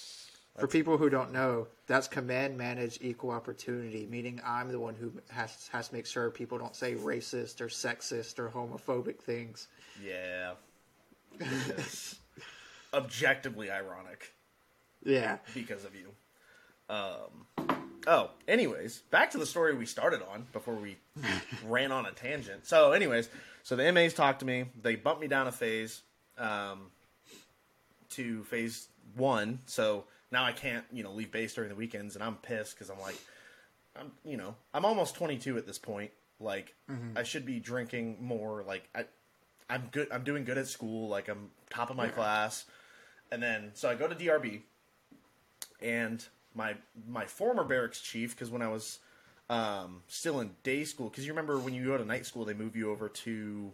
For 0.59 0.69
people 0.69 0.97
who 0.97 1.11
don't 1.11 1.33
know, 1.33 1.67
that's 1.89 2.07
command 2.07 2.57
manage 2.57 2.99
equal 3.03 3.31
opportunity, 3.31 4.07
meaning 4.09 4.41
I'm 4.45 4.71
the 4.71 4.79
one 4.79 4.95
who 4.95 5.13
has 5.31 5.69
has 5.73 5.89
to 5.89 5.95
make 5.95 6.07
sure 6.07 6.31
people 6.31 6.59
don't 6.59 6.77
say 6.77 6.95
racist 6.95 7.61
or 7.61 7.67
sexist 7.67 8.39
or 8.39 8.49
homophobic 8.49 9.19
things. 9.19 9.67
Yeah. 10.03 10.53
Objectively 12.93 13.71
ironic 13.71 14.33
Yeah. 15.05 15.39
because 15.53 15.85
of 15.85 15.95
you. 15.95 16.11
Um, 16.89 17.47
oh, 18.07 18.31
anyways, 18.47 18.99
back 19.11 19.31
to 19.33 19.39
the 19.39 19.47
story 19.47 19.75
we 19.75 19.87
started 19.87 20.21
on 20.23 20.47
before 20.53 20.75
we 20.75 20.99
ran 21.67 21.91
on 21.93 22.07
a 22.07 22.13
tangent. 22.13 22.67
So, 22.67 22.93
anyways, 22.93 23.29
so 23.63 23.75
the 23.77 23.91
MAs 23.91 24.15
talked 24.15 24.41
to 24.41 24.47
me. 24.47 24.67
They 24.83 24.95
bumped 24.97 25.21
me 25.23 25.27
down 25.29 25.47
a 25.47 25.53
phase 25.53 26.03
um, 26.39 26.91
to 28.11 28.45
phase 28.45 28.89
one. 29.17 29.61
So 29.67 30.05
now 30.31 30.45
I 30.45 30.53
can't 30.53 30.85
you 30.93 31.03
know 31.03 31.13
leave 31.13 31.33
base 31.33 31.55
during 31.55 31.71
the 31.71 31.77
weekends, 31.77 32.15
and 32.17 32.23
I'm 32.23 32.37
pissed 32.37 32.75
because 32.75 32.91
I'm 32.91 33.01
like, 33.01 33.17
I'm 33.99 34.13
you 34.25 34.37
know 34.37 34.55
I'm 34.75 34.85
almost 34.85 35.15
22 35.17 35.57
at 35.57 35.67
this 35.67 35.79
point. 35.79 36.11
Like 36.39 36.75
I 37.17 37.23
should 37.23 37.47
be 37.47 37.59
drinking 37.61 38.19
more. 38.21 38.63
Like 38.67 38.89
I, 38.95 39.05
I'm 39.69 39.89
good. 39.91 40.09
I'm 40.13 40.25
doing 40.25 40.45
good 40.45 40.59
at 40.59 40.69
school. 40.69 41.09
Like 41.09 41.29
I'm 41.29 41.51
top 41.71 41.91
of 41.91 41.97
my 41.97 42.09
class, 42.09 42.65
and 43.31 43.43
then 43.43 43.71
so 43.75 43.89
I 43.89 43.95
go 43.95 44.07
to 44.07 44.15
DRB, 44.15 44.61
and 45.81 46.25
my 46.55 46.75
my 47.09 47.27
former 47.27 47.65
barracks 47.65 48.01
chief 48.01 48.31
because 48.35 48.51
when 48.51 48.63
I 48.63 48.69
was 48.69 48.99
um, 49.51 50.03
still 50.09 50.41
in 50.41 50.51
day 50.63 50.85
school 50.85 51.09
because 51.09 51.27
you 51.27 51.33
remember 51.33 51.59
when 51.59 51.75
you 51.75 51.85
go 51.85 51.97
to 51.97 52.05
night 52.05 52.27
school 52.27 52.45
they 52.45 52.55
move 52.55 52.77
you 52.77 52.91
over 52.91 53.09
to 53.09 53.73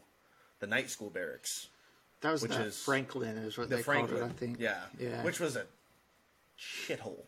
the 0.58 0.66
night 0.66 0.90
school 0.90 1.10
barracks 1.10 1.68
That 2.22 2.32
was 2.32 2.42
Which 2.42 2.52
the 2.52 2.64
is 2.64 2.82
Franklin 2.82 3.36
is 3.38 3.56
what 3.56 3.68
the 3.70 3.76
they 3.76 3.82
Franklin 3.82 4.18
called 4.18 4.30
it. 4.30 4.34
I 4.34 4.36
think. 4.36 4.56
yeah 4.58 4.80
Yeah. 4.98 5.22
which 5.22 5.38
was 5.38 5.54
a 5.56 5.66
shithole 6.58 7.22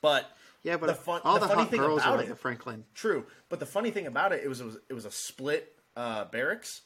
but 0.00 0.30
yeah, 0.62 0.76
but 0.76 0.86
the 0.86 0.94
fun 0.94 1.20
all 1.24 1.38
the, 1.38 1.46
the, 1.46 1.54
funny 1.54 1.64
thing 1.66 1.80
girls 1.80 2.02
about 2.02 2.20
it 2.20 2.28
the 2.28 2.34
Franklin. 2.34 2.84
True, 2.94 3.26
but 3.48 3.60
the 3.60 3.66
funny 3.66 3.92
thing 3.92 4.06
about 4.06 4.32
it, 4.32 4.42
it 4.42 4.48
was 4.48 4.60
it 4.60 4.64
was, 4.64 4.78
it 4.88 4.94
was 4.94 5.04
a 5.04 5.10
split 5.12 5.72
uh, 5.96 6.24
barracks. 6.24 6.82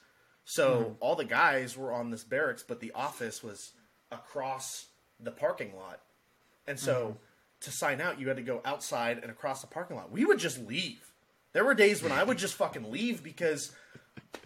So 0.50 0.80
Mm-hmm. 0.80 0.92
all 0.98 1.14
the 1.14 1.24
guys 1.24 1.76
were 1.76 1.92
on 1.92 2.10
this 2.10 2.24
barracks, 2.24 2.64
but 2.66 2.80
the 2.80 2.90
office 2.92 3.40
was 3.42 3.70
across 4.10 4.86
the 5.20 5.30
parking 5.30 5.76
lot. 5.76 6.00
And 6.66 6.78
so 6.78 6.94
Mm-hmm. 7.00 7.12
to 7.60 7.70
sign 7.70 8.00
out, 8.00 8.18
you 8.20 8.26
had 8.26 8.36
to 8.36 8.42
go 8.42 8.60
outside 8.64 9.18
and 9.22 9.30
across 9.30 9.60
the 9.60 9.68
parking 9.68 9.96
lot. 9.96 10.10
We 10.10 10.24
would 10.24 10.38
just 10.38 10.58
leave. 10.66 11.12
There 11.52 11.64
were 11.64 11.74
days 11.74 12.02
when 12.02 12.10
I 12.12 12.24
would 12.24 12.36
just 12.38 12.54
fucking 12.54 12.90
leave 12.90 13.22
because 13.22 13.70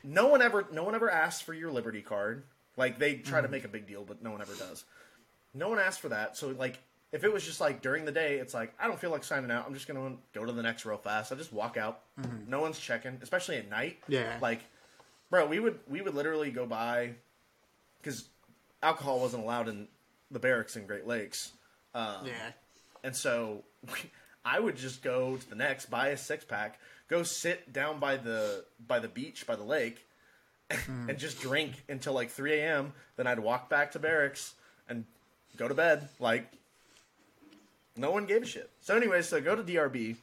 no 0.02 0.26
one 0.26 0.42
ever 0.42 0.66
no 0.72 0.84
one 0.84 0.94
ever 0.94 1.10
asked 1.10 1.44
for 1.44 1.54
your 1.54 1.70
Liberty 1.70 2.02
card. 2.02 2.44
Like 2.76 2.98
they 2.98 3.14
try 3.16 3.38
Mm-hmm. 3.38 3.46
to 3.46 3.50
make 3.52 3.64
a 3.64 3.68
big 3.68 3.86
deal, 3.86 4.04
but 4.04 4.22
no 4.22 4.30
one 4.30 4.42
ever 4.42 4.54
does. 4.54 4.84
No 5.54 5.68
one 5.70 5.78
asked 5.78 6.00
for 6.00 6.10
that. 6.10 6.36
So 6.36 6.48
like 6.48 6.78
if 7.12 7.24
it 7.24 7.32
was 7.32 7.44
just 7.46 7.60
like 7.62 7.80
during 7.80 8.04
the 8.04 8.12
day, 8.12 8.36
it's 8.40 8.52
like 8.52 8.74
I 8.78 8.86
don't 8.88 8.98
feel 9.00 9.10
like 9.10 9.24
signing 9.24 9.50
out. 9.50 9.64
I'm 9.66 9.72
just 9.74 9.86
gonna 9.88 10.16
go 10.34 10.44
to 10.44 10.52
the 10.52 10.62
NEX 10.62 10.84
real 10.84 10.98
fast. 10.98 11.32
I 11.32 11.36
just 11.36 11.52
walk 11.52 11.76
out. 11.78 12.00
No 12.46 12.60
one's 12.60 12.78
checking, 12.78 13.18
especially 13.22 13.56
at 13.56 13.70
night. 13.70 13.98
Yeah. 14.08 14.36
Like, 14.42 14.60
bro, 15.34 15.46
we 15.46 15.58
would 15.58 15.80
we 15.88 16.00
would 16.00 16.14
literally 16.14 16.52
go 16.52 16.64
by 16.64 17.10
because 18.00 18.28
alcohol 18.84 19.18
wasn't 19.18 19.42
allowed 19.42 19.68
in 19.68 19.88
the 20.30 20.38
barracks 20.38 20.76
in 20.76 20.86
Great 20.86 21.08
Lakes. 21.08 21.50
Um, 21.92 22.26
yeah. 22.26 22.52
and 23.02 23.16
so 23.16 23.64
I 24.44 24.60
would 24.60 24.76
just 24.76 25.02
go 25.02 25.36
to 25.36 25.50
the 25.50 25.56
NEX, 25.56 25.86
buy 25.86 26.08
a 26.08 26.16
six 26.16 26.44
pack, 26.44 26.78
go 27.08 27.24
sit 27.24 27.72
down 27.72 27.98
by 27.98 28.16
the 28.16 28.64
by 28.86 29.00
the 29.00 29.08
beach 29.08 29.44
by 29.44 29.56
the 29.56 29.64
lake, 29.64 30.06
and 30.86 31.18
just 31.18 31.40
drink 31.40 31.82
until 31.88 32.12
like 32.12 32.30
three 32.30 32.60
a.m. 32.60 32.92
Then 33.16 33.26
I'd 33.26 33.40
walk 33.40 33.68
back 33.68 33.90
to 33.92 33.98
barracks 33.98 34.54
and 34.88 35.04
go 35.56 35.66
to 35.66 35.74
bed. 35.74 36.08
Like 36.20 36.46
no 37.96 38.12
one 38.12 38.26
gave 38.26 38.44
a 38.44 38.46
shit. 38.46 38.70
So 38.82 38.96
anyway, 38.96 39.22
so 39.22 39.40
go 39.40 39.56
to 39.56 39.64
DRB. 39.64 40.14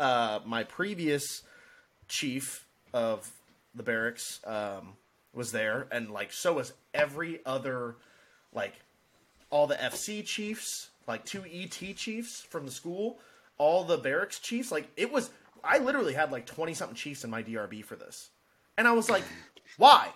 Uh, 0.00 0.40
my 0.44 0.64
previous 0.64 1.42
chief 2.08 2.66
of 2.92 3.30
the 3.76 3.82
barracks 3.82 4.40
um, 4.44 4.94
was 5.32 5.52
there, 5.52 5.86
and 5.92 6.10
like 6.10 6.32
so 6.32 6.54
was 6.54 6.72
every 6.94 7.40
other 7.44 7.96
like 8.52 8.74
all 9.50 9.66
the 9.66 9.76
FC 9.76 10.24
chiefs, 10.24 10.90
like 11.06 11.24
two 11.24 11.44
ET 11.52 11.70
chiefs 11.70 12.40
from 12.40 12.64
the 12.64 12.72
school, 12.72 13.18
all 13.58 13.84
the 13.84 13.98
barracks 13.98 14.38
chiefs. 14.38 14.72
Like 14.72 14.88
it 14.96 15.12
was, 15.12 15.30
I 15.62 15.78
literally 15.78 16.14
had 16.14 16.32
like 16.32 16.46
twenty 16.46 16.74
something 16.74 16.96
chiefs 16.96 17.22
in 17.22 17.30
my 17.30 17.42
DRB 17.42 17.84
for 17.84 17.96
this, 17.96 18.30
and 18.76 18.88
I 18.88 18.92
was 18.92 19.08
like, 19.10 19.24
why? 19.76 20.10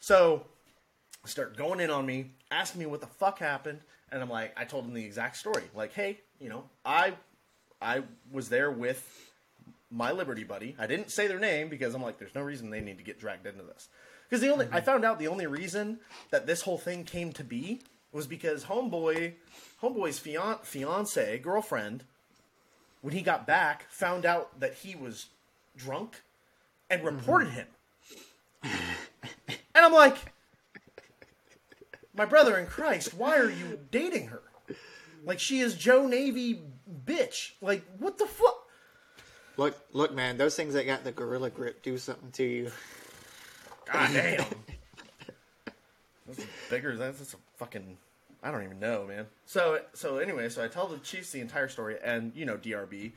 So 0.00 0.46
start 1.24 1.56
going 1.56 1.78
in 1.78 1.90
on 1.90 2.04
me, 2.04 2.30
asking 2.50 2.80
me 2.80 2.86
what 2.86 3.00
the 3.00 3.06
fuck 3.06 3.38
happened, 3.38 3.80
and 4.10 4.22
I'm 4.22 4.30
like, 4.30 4.52
I 4.56 4.64
told 4.64 4.86
him 4.86 4.94
the 4.94 5.04
exact 5.04 5.36
story. 5.36 5.64
Like, 5.74 5.92
hey, 5.92 6.20
you 6.40 6.48
know, 6.48 6.64
I 6.84 7.12
I 7.80 8.02
was 8.30 8.48
there 8.48 8.70
with 8.70 9.31
my 9.92 10.10
Liberty 10.10 10.44
buddy. 10.44 10.74
I 10.78 10.86
didn't 10.86 11.10
say 11.10 11.26
their 11.26 11.38
name 11.38 11.68
because 11.68 11.94
I'm 11.94 12.02
like, 12.02 12.18
there's 12.18 12.34
no 12.34 12.40
reason 12.40 12.70
they 12.70 12.80
need 12.80 12.98
to 12.98 13.04
get 13.04 13.20
dragged 13.20 13.46
into 13.46 13.62
this. 13.62 13.88
Because 14.28 14.40
the 14.40 14.50
only 14.50 14.66
I 14.66 14.78
mm-hmm. 14.78 14.86
found 14.86 15.04
out 15.04 15.18
the 15.18 15.28
only 15.28 15.46
reason 15.46 16.00
that 16.30 16.46
this 16.46 16.62
whole 16.62 16.78
thing 16.78 17.04
came 17.04 17.32
to 17.34 17.44
be 17.44 17.82
was 18.12 18.26
because 18.26 18.64
homeboy, 18.64 19.34
homeboy's 19.82 20.18
fian- 20.18 20.58
fiance 20.62 21.38
girlfriend, 21.38 22.04
when 23.02 23.14
he 23.14 23.22
got 23.22 23.46
back, 23.46 23.90
found 23.90 24.24
out 24.24 24.60
that 24.60 24.74
he 24.74 24.94
was 24.94 25.26
drunk, 25.76 26.22
and 26.88 27.02
mm-hmm. 27.02 27.16
reported 27.16 27.50
him. 27.50 27.66
And 29.74 29.86
I'm 29.86 29.92
like, 29.92 30.16
my 32.14 32.26
brother 32.26 32.58
in 32.58 32.66
Christ, 32.66 33.14
why 33.14 33.38
are 33.38 33.50
you 33.50 33.80
dating 33.90 34.28
her? 34.28 34.42
Like 35.24 35.40
she 35.40 35.60
is 35.60 35.74
Joe 35.74 36.06
Navy 36.06 36.62
bitch. 37.04 37.52
Like 37.60 37.84
what 37.98 38.18
the 38.18 38.26
fuck? 38.26 38.66
Look, 39.62 39.76
look, 39.92 40.12
man. 40.12 40.38
Those 40.38 40.56
things 40.56 40.74
that 40.74 40.86
got 40.86 41.04
the 41.04 41.12
gorilla 41.12 41.48
grip 41.48 41.84
do 41.84 41.96
something 41.96 42.32
to 42.32 42.42
you. 42.42 42.72
God 43.92 44.10
damn. 44.12 44.44
That's 46.26 46.44
bigger. 46.68 46.96
That's, 46.96 47.18
that's 47.18 47.34
a 47.34 47.36
fucking. 47.58 47.96
I 48.42 48.50
don't 48.50 48.64
even 48.64 48.80
know, 48.80 49.06
man. 49.06 49.26
So 49.46 49.80
so 49.94 50.18
anyway, 50.18 50.48
so 50.48 50.64
I 50.64 50.68
tell 50.68 50.88
the 50.88 50.98
Chiefs 50.98 51.30
the 51.30 51.40
entire 51.40 51.68
story, 51.68 51.96
and 52.02 52.32
you 52.34 52.44
know 52.44 52.56
DRB, 52.56 53.12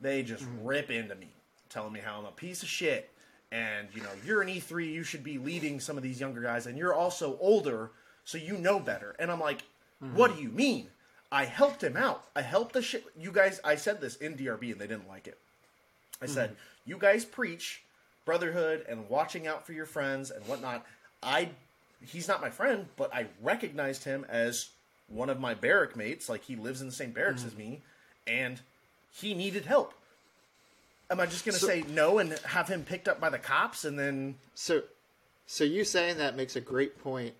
they 0.00 0.24
just 0.24 0.42
mm-hmm. 0.42 0.66
rip 0.66 0.90
into 0.90 1.14
me, 1.14 1.28
telling 1.68 1.92
me 1.92 2.00
how 2.00 2.18
I'm 2.18 2.24
a 2.24 2.32
piece 2.32 2.64
of 2.64 2.68
shit, 2.68 3.10
and 3.52 3.86
you 3.94 4.02
know 4.02 4.08
you're 4.26 4.42
an 4.42 4.48
E3, 4.48 4.92
you 4.92 5.04
should 5.04 5.22
be 5.22 5.38
leading 5.38 5.78
some 5.78 5.96
of 5.96 6.02
these 6.02 6.18
younger 6.18 6.40
guys, 6.40 6.66
and 6.66 6.76
you're 6.76 6.94
also 6.94 7.38
older, 7.40 7.92
so 8.24 8.36
you 8.36 8.56
know 8.58 8.80
better. 8.80 9.14
And 9.20 9.30
I'm 9.30 9.40
like, 9.40 9.62
mm-hmm. 10.02 10.16
what 10.16 10.34
do 10.34 10.42
you 10.42 10.48
mean? 10.48 10.88
I 11.30 11.44
helped 11.44 11.84
him 11.84 11.96
out. 11.96 12.24
I 12.34 12.42
helped 12.42 12.72
the 12.72 12.82
shit. 12.82 13.04
You 13.16 13.30
guys, 13.30 13.60
I 13.62 13.76
said 13.76 14.00
this 14.00 14.16
in 14.16 14.34
DRB, 14.36 14.72
and 14.72 14.80
they 14.80 14.88
didn't 14.88 15.08
like 15.08 15.28
it. 15.28 15.38
I 16.24 16.26
said, 16.26 16.56
you 16.84 16.98
guys 16.98 17.24
preach 17.24 17.82
brotherhood 18.24 18.84
and 18.88 19.08
watching 19.08 19.46
out 19.46 19.66
for 19.66 19.72
your 19.72 19.86
friends 19.86 20.30
and 20.30 20.44
whatnot. 20.46 20.84
I, 21.22 21.50
he's 22.04 22.28
not 22.28 22.40
my 22.40 22.50
friend, 22.50 22.86
but 22.96 23.14
I 23.14 23.26
recognized 23.42 24.04
him 24.04 24.26
as 24.28 24.70
one 25.08 25.30
of 25.30 25.40
my 25.40 25.54
barrack 25.54 25.96
mates. 25.96 26.28
Like 26.28 26.42
he 26.44 26.56
lives 26.56 26.80
in 26.80 26.86
the 26.86 26.92
same 26.92 27.12
barracks 27.12 27.40
mm-hmm. 27.40 27.48
as 27.48 27.56
me, 27.56 27.82
and 28.26 28.60
he 29.12 29.34
needed 29.34 29.66
help. 29.66 29.94
Am 31.10 31.20
I 31.20 31.26
just 31.26 31.44
gonna 31.44 31.58
So- 31.58 31.66
say 31.66 31.84
no 31.88 32.18
and 32.18 32.32
have 32.40 32.68
him 32.68 32.82
picked 32.82 33.08
up 33.08 33.20
by 33.20 33.30
the 33.30 33.38
cops 33.38 33.84
and 33.84 33.98
then? 33.98 34.36
So, 34.54 34.82
so 35.46 35.64
you 35.64 35.84
saying 35.84 36.18
that 36.18 36.36
makes 36.36 36.56
a 36.56 36.60
great 36.60 37.02
point 37.02 37.34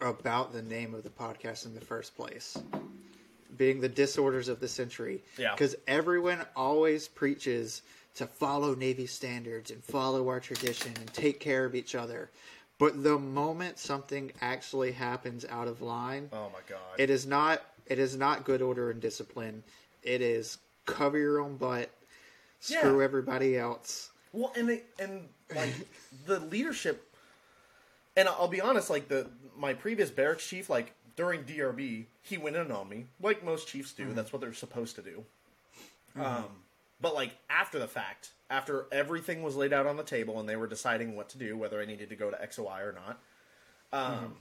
about 0.00 0.52
the 0.52 0.62
name 0.62 0.94
of 0.94 1.02
the 1.02 1.10
podcast 1.10 1.66
in 1.66 1.74
the 1.74 1.80
first 1.80 2.16
place, 2.16 2.56
being 3.56 3.80
the 3.80 3.88
disorders 3.88 4.48
of 4.48 4.60
the 4.60 4.68
sentry. 4.68 5.22
Yeah. 5.38 5.52
Because 5.52 5.76
everyone 5.86 6.40
always 6.56 7.08
preaches 7.08 7.82
to 8.16 8.26
follow 8.26 8.74
Navy 8.74 9.06
standards 9.06 9.70
and 9.70 9.82
follow 9.82 10.28
our 10.28 10.40
tradition 10.40 10.92
and 10.98 11.12
take 11.12 11.40
care 11.40 11.64
of 11.64 11.74
each 11.74 11.94
other. 11.94 12.30
But 12.78 13.02
the 13.02 13.18
moment 13.18 13.78
something 13.78 14.32
actually 14.40 14.92
happens 14.92 15.44
out 15.44 15.68
of 15.68 15.82
line, 15.82 16.28
Oh 16.32 16.48
my 16.52 16.60
god! 16.68 16.78
it 16.98 17.10
is 17.10 17.26
not 17.26 17.62
it 17.86 17.98
is 17.98 18.16
not 18.16 18.44
good 18.44 18.62
order 18.62 18.90
and 18.90 19.00
discipline. 19.00 19.62
It 20.02 20.22
is 20.22 20.58
cover 20.86 21.18
your 21.18 21.40
own 21.40 21.56
butt, 21.56 21.90
screw 22.60 22.98
Yeah. 22.98 23.04
everybody 23.04 23.58
else. 23.58 24.10
Well, 24.32 24.52
and 24.56 24.68
they, 24.68 24.82
and 24.98 25.28
like 25.54 25.74
the 26.26 26.40
leadership, 26.40 27.06
and 28.16 28.28
I'll 28.28 28.48
be 28.48 28.60
honest, 28.60 28.88
like 28.90 29.08
the 29.08 29.28
my 29.58 29.74
previous 29.74 30.10
barracks 30.10 30.46
chief, 30.48 30.70
like 30.70 30.92
during 31.20 31.44
DRB, 31.44 32.06
he 32.22 32.38
went 32.38 32.56
in 32.56 32.72
on 32.72 32.88
me, 32.88 33.04
like 33.20 33.44
most 33.44 33.68
chiefs 33.68 33.92
do. 33.92 34.10
That's 34.14 34.32
what 34.32 34.40
they're 34.40 34.54
supposed 34.54 34.96
to 34.96 35.02
do. 35.02 35.22
Um, 36.18 36.46
but 36.98 37.14
like 37.14 37.32
after 37.50 37.78
the 37.78 37.86
fact, 37.86 38.30
after 38.48 38.86
everything 38.90 39.42
was 39.42 39.54
laid 39.54 39.74
out 39.74 39.86
on 39.86 39.98
the 39.98 40.02
table 40.02 40.40
and 40.40 40.48
they 40.48 40.56
were 40.56 40.66
deciding 40.66 41.16
what 41.16 41.28
to 41.28 41.38
do, 41.38 41.58
whether 41.58 41.78
I 41.78 41.84
needed 41.84 42.08
to 42.08 42.16
go 42.16 42.30
to 42.30 42.38
XOI 42.38 42.80
or 42.80 42.94
not, 42.94 43.18
um, 43.92 44.34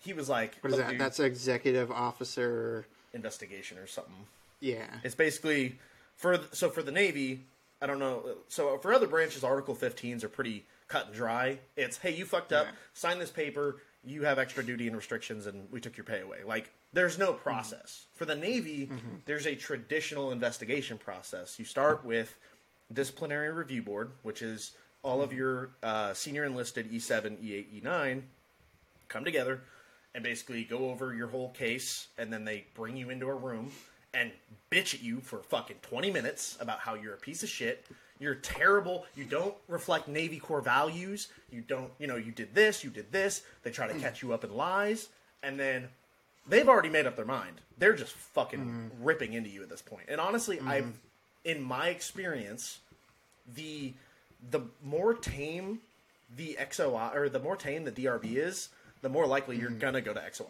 he 0.00 0.12
was 0.12 0.28
like, 0.28 0.56
What 0.60 0.72
is 0.72 0.78
that? 0.80 0.90
dude, 0.90 1.00
That's 1.00 1.20
executive 1.20 1.92
officer. 1.92 2.84
investigation 3.12 3.78
or 3.78 3.86
something." 3.86 4.26
Yeah. 4.58 4.86
It's 5.04 5.14
basically 5.14 5.78
for 6.16 6.40
so 6.50 6.68
for 6.68 6.82
the 6.82 6.90
Navy. 6.92 7.42
I 7.80 7.86
don't 7.86 8.00
know. 8.00 8.24
So 8.48 8.76
for 8.78 8.92
other 8.92 9.06
branches, 9.06 9.44
Article 9.44 9.76
15s 9.76 10.24
are 10.24 10.28
pretty 10.28 10.64
cut 10.88 11.06
and 11.06 11.14
dry. 11.14 11.60
It's 11.76 11.96
hey, 11.98 12.12
you 12.12 12.24
fucked 12.24 12.52
up. 12.52 12.66
Yeah. 12.66 12.72
Sign 12.92 13.20
this 13.20 13.30
paper. 13.30 13.76
You 14.06 14.22
have 14.24 14.38
extra 14.38 14.64
duty 14.64 14.86
and 14.86 14.96
restrictions, 14.96 15.46
and 15.46 15.68
we 15.70 15.80
took 15.80 15.96
your 15.96 16.04
pay 16.04 16.20
away. 16.20 16.38
Like 16.46 16.70
there's 16.92 17.18
no 17.18 17.32
process 17.32 18.06
mm-hmm. 18.06 18.18
for 18.18 18.24
the 18.24 18.34
Navy. 18.36 18.86
Mm-hmm. 18.86 19.16
There's 19.24 19.46
a 19.46 19.54
traditional 19.54 20.32
investigation 20.32 20.98
process. 20.98 21.58
You 21.58 21.64
start 21.64 22.04
with 22.04 22.36
disciplinary 22.92 23.52
review 23.52 23.82
board, 23.82 24.12
which 24.22 24.42
is 24.42 24.72
all 25.02 25.22
of 25.22 25.30
mm-hmm. 25.30 25.38
your 25.38 25.70
uh, 25.82 26.14
senior 26.14 26.44
enlisted 26.44 26.92
E 26.92 26.98
E7, 26.98 27.38
E8, 27.42 27.82
E9 27.82 28.22
come 29.08 29.24
together 29.24 29.60
and 30.14 30.22
basically 30.22 30.64
go 30.64 30.90
over 30.90 31.14
your 31.14 31.28
whole 31.28 31.50
case, 31.50 32.08
and 32.18 32.32
then 32.32 32.44
they 32.44 32.64
bring 32.74 32.96
you 32.96 33.10
into 33.10 33.28
a 33.28 33.34
room 33.34 33.72
and 34.12 34.30
bitch 34.70 34.94
at 34.94 35.02
you 35.02 35.20
for 35.20 35.42
fucking 35.42 35.76
20 35.82 36.10
minutes 36.10 36.56
about 36.60 36.78
how 36.78 36.94
you're 36.94 37.14
a 37.14 37.18
piece 37.18 37.42
of 37.42 37.48
shit. 37.48 37.84
You're 38.20 38.36
terrible. 38.36 39.06
You 39.16 39.24
don't 39.24 39.54
reflect 39.68 40.08
Navy 40.08 40.38
core 40.38 40.60
values. 40.60 41.28
You 41.50 41.62
don't, 41.62 41.90
you 41.98 42.06
know, 42.06 42.16
you 42.16 42.32
did 42.32 42.54
this, 42.54 42.84
you 42.84 42.90
did 42.90 43.10
this. 43.10 43.42
They 43.62 43.70
try 43.70 43.86
to 43.86 43.94
catch 43.94 44.22
you 44.22 44.32
up 44.32 44.44
in 44.44 44.54
lies. 44.54 45.08
And 45.42 45.58
then 45.58 45.88
they've 46.48 46.68
already 46.68 46.88
made 46.88 47.06
up 47.06 47.16
their 47.16 47.24
mind. 47.24 47.60
They're 47.78 47.94
just 47.94 48.12
fucking 48.12 48.60
mm-hmm. 48.60 49.04
ripping 49.04 49.32
into 49.32 49.50
you 49.50 49.62
at 49.62 49.68
this 49.68 49.82
point. 49.82 50.04
And 50.08 50.20
honestly, 50.20 50.60
I've 50.60 50.84
mm-hmm. 50.84 50.96
in 51.44 51.62
my 51.62 51.88
experience, 51.88 52.78
the 53.54 53.92
the 54.50 54.60
more 54.82 55.14
tame 55.14 55.80
the 56.36 56.56
XOI 56.60 57.14
or 57.14 57.28
the 57.28 57.40
more 57.40 57.56
tame 57.56 57.84
the 57.84 57.92
DRB 57.92 58.36
is, 58.36 58.68
the 59.02 59.08
more 59.08 59.26
likely 59.26 59.58
you're 59.58 59.70
mm-hmm. 59.70 59.78
gonna 59.80 60.00
go 60.00 60.14
to 60.14 60.20
XOI. 60.20 60.46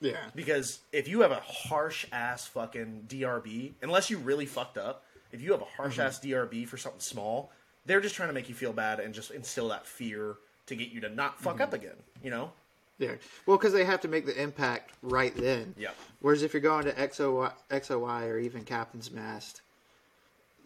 Yeah. 0.00 0.16
Because 0.34 0.80
if 0.92 1.08
you 1.08 1.20
have 1.20 1.30
a 1.30 1.40
harsh 1.40 2.06
ass 2.10 2.46
fucking 2.46 3.06
DRB, 3.08 3.72
unless 3.82 4.10
you 4.10 4.18
really 4.18 4.46
fucked 4.46 4.78
up, 4.78 5.04
if 5.32 5.42
you 5.42 5.52
have 5.52 5.62
a 5.62 5.66
harsh 5.66 5.94
mm-hmm. 5.98 6.02
ass 6.02 6.20
DRB 6.20 6.66
for 6.66 6.76
something 6.76 7.00
small, 7.00 7.52
they're 7.86 8.00
just 8.00 8.14
trying 8.14 8.28
to 8.28 8.32
make 8.34 8.48
you 8.48 8.54
feel 8.54 8.72
bad 8.72 9.00
and 9.00 9.14
just 9.14 9.30
instill 9.30 9.68
that 9.68 9.86
fear 9.86 10.36
to 10.66 10.74
get 10.74 10.90
you 10.90 11.00
to 11.00 11.08
not 11.08 11.40
fuck 11.40 11.54
mm-hmm. 11.54 11.62
up 11.62 11.72
again. 11.72 11.96
You 12.22 12.30
know? 12.30 12.52
Yeah. 12.98 13.14
Well, 13.46 13.56
because 13.56 13.72
they 13.72 13.84
have 13.84 14.02
to 14.02 14.08
make 14.08 14.26
the 14.26 14.40
impact 14.40 14.92
right 15.02 15.34
then. 15.34 15.74
Yeah. 15.78 15.90
Whereas 16.20 16.42
if 16.42 16.52
you're 16.52 16.60
going 16.60 16.84
to 16.84 16.92
XOI, 16.92 17.52
XOI 17.70 18.28
or 18.28 18.38
even 18.38 18.62
Captain's 18.64 19.10
Mast, 19.10 19.62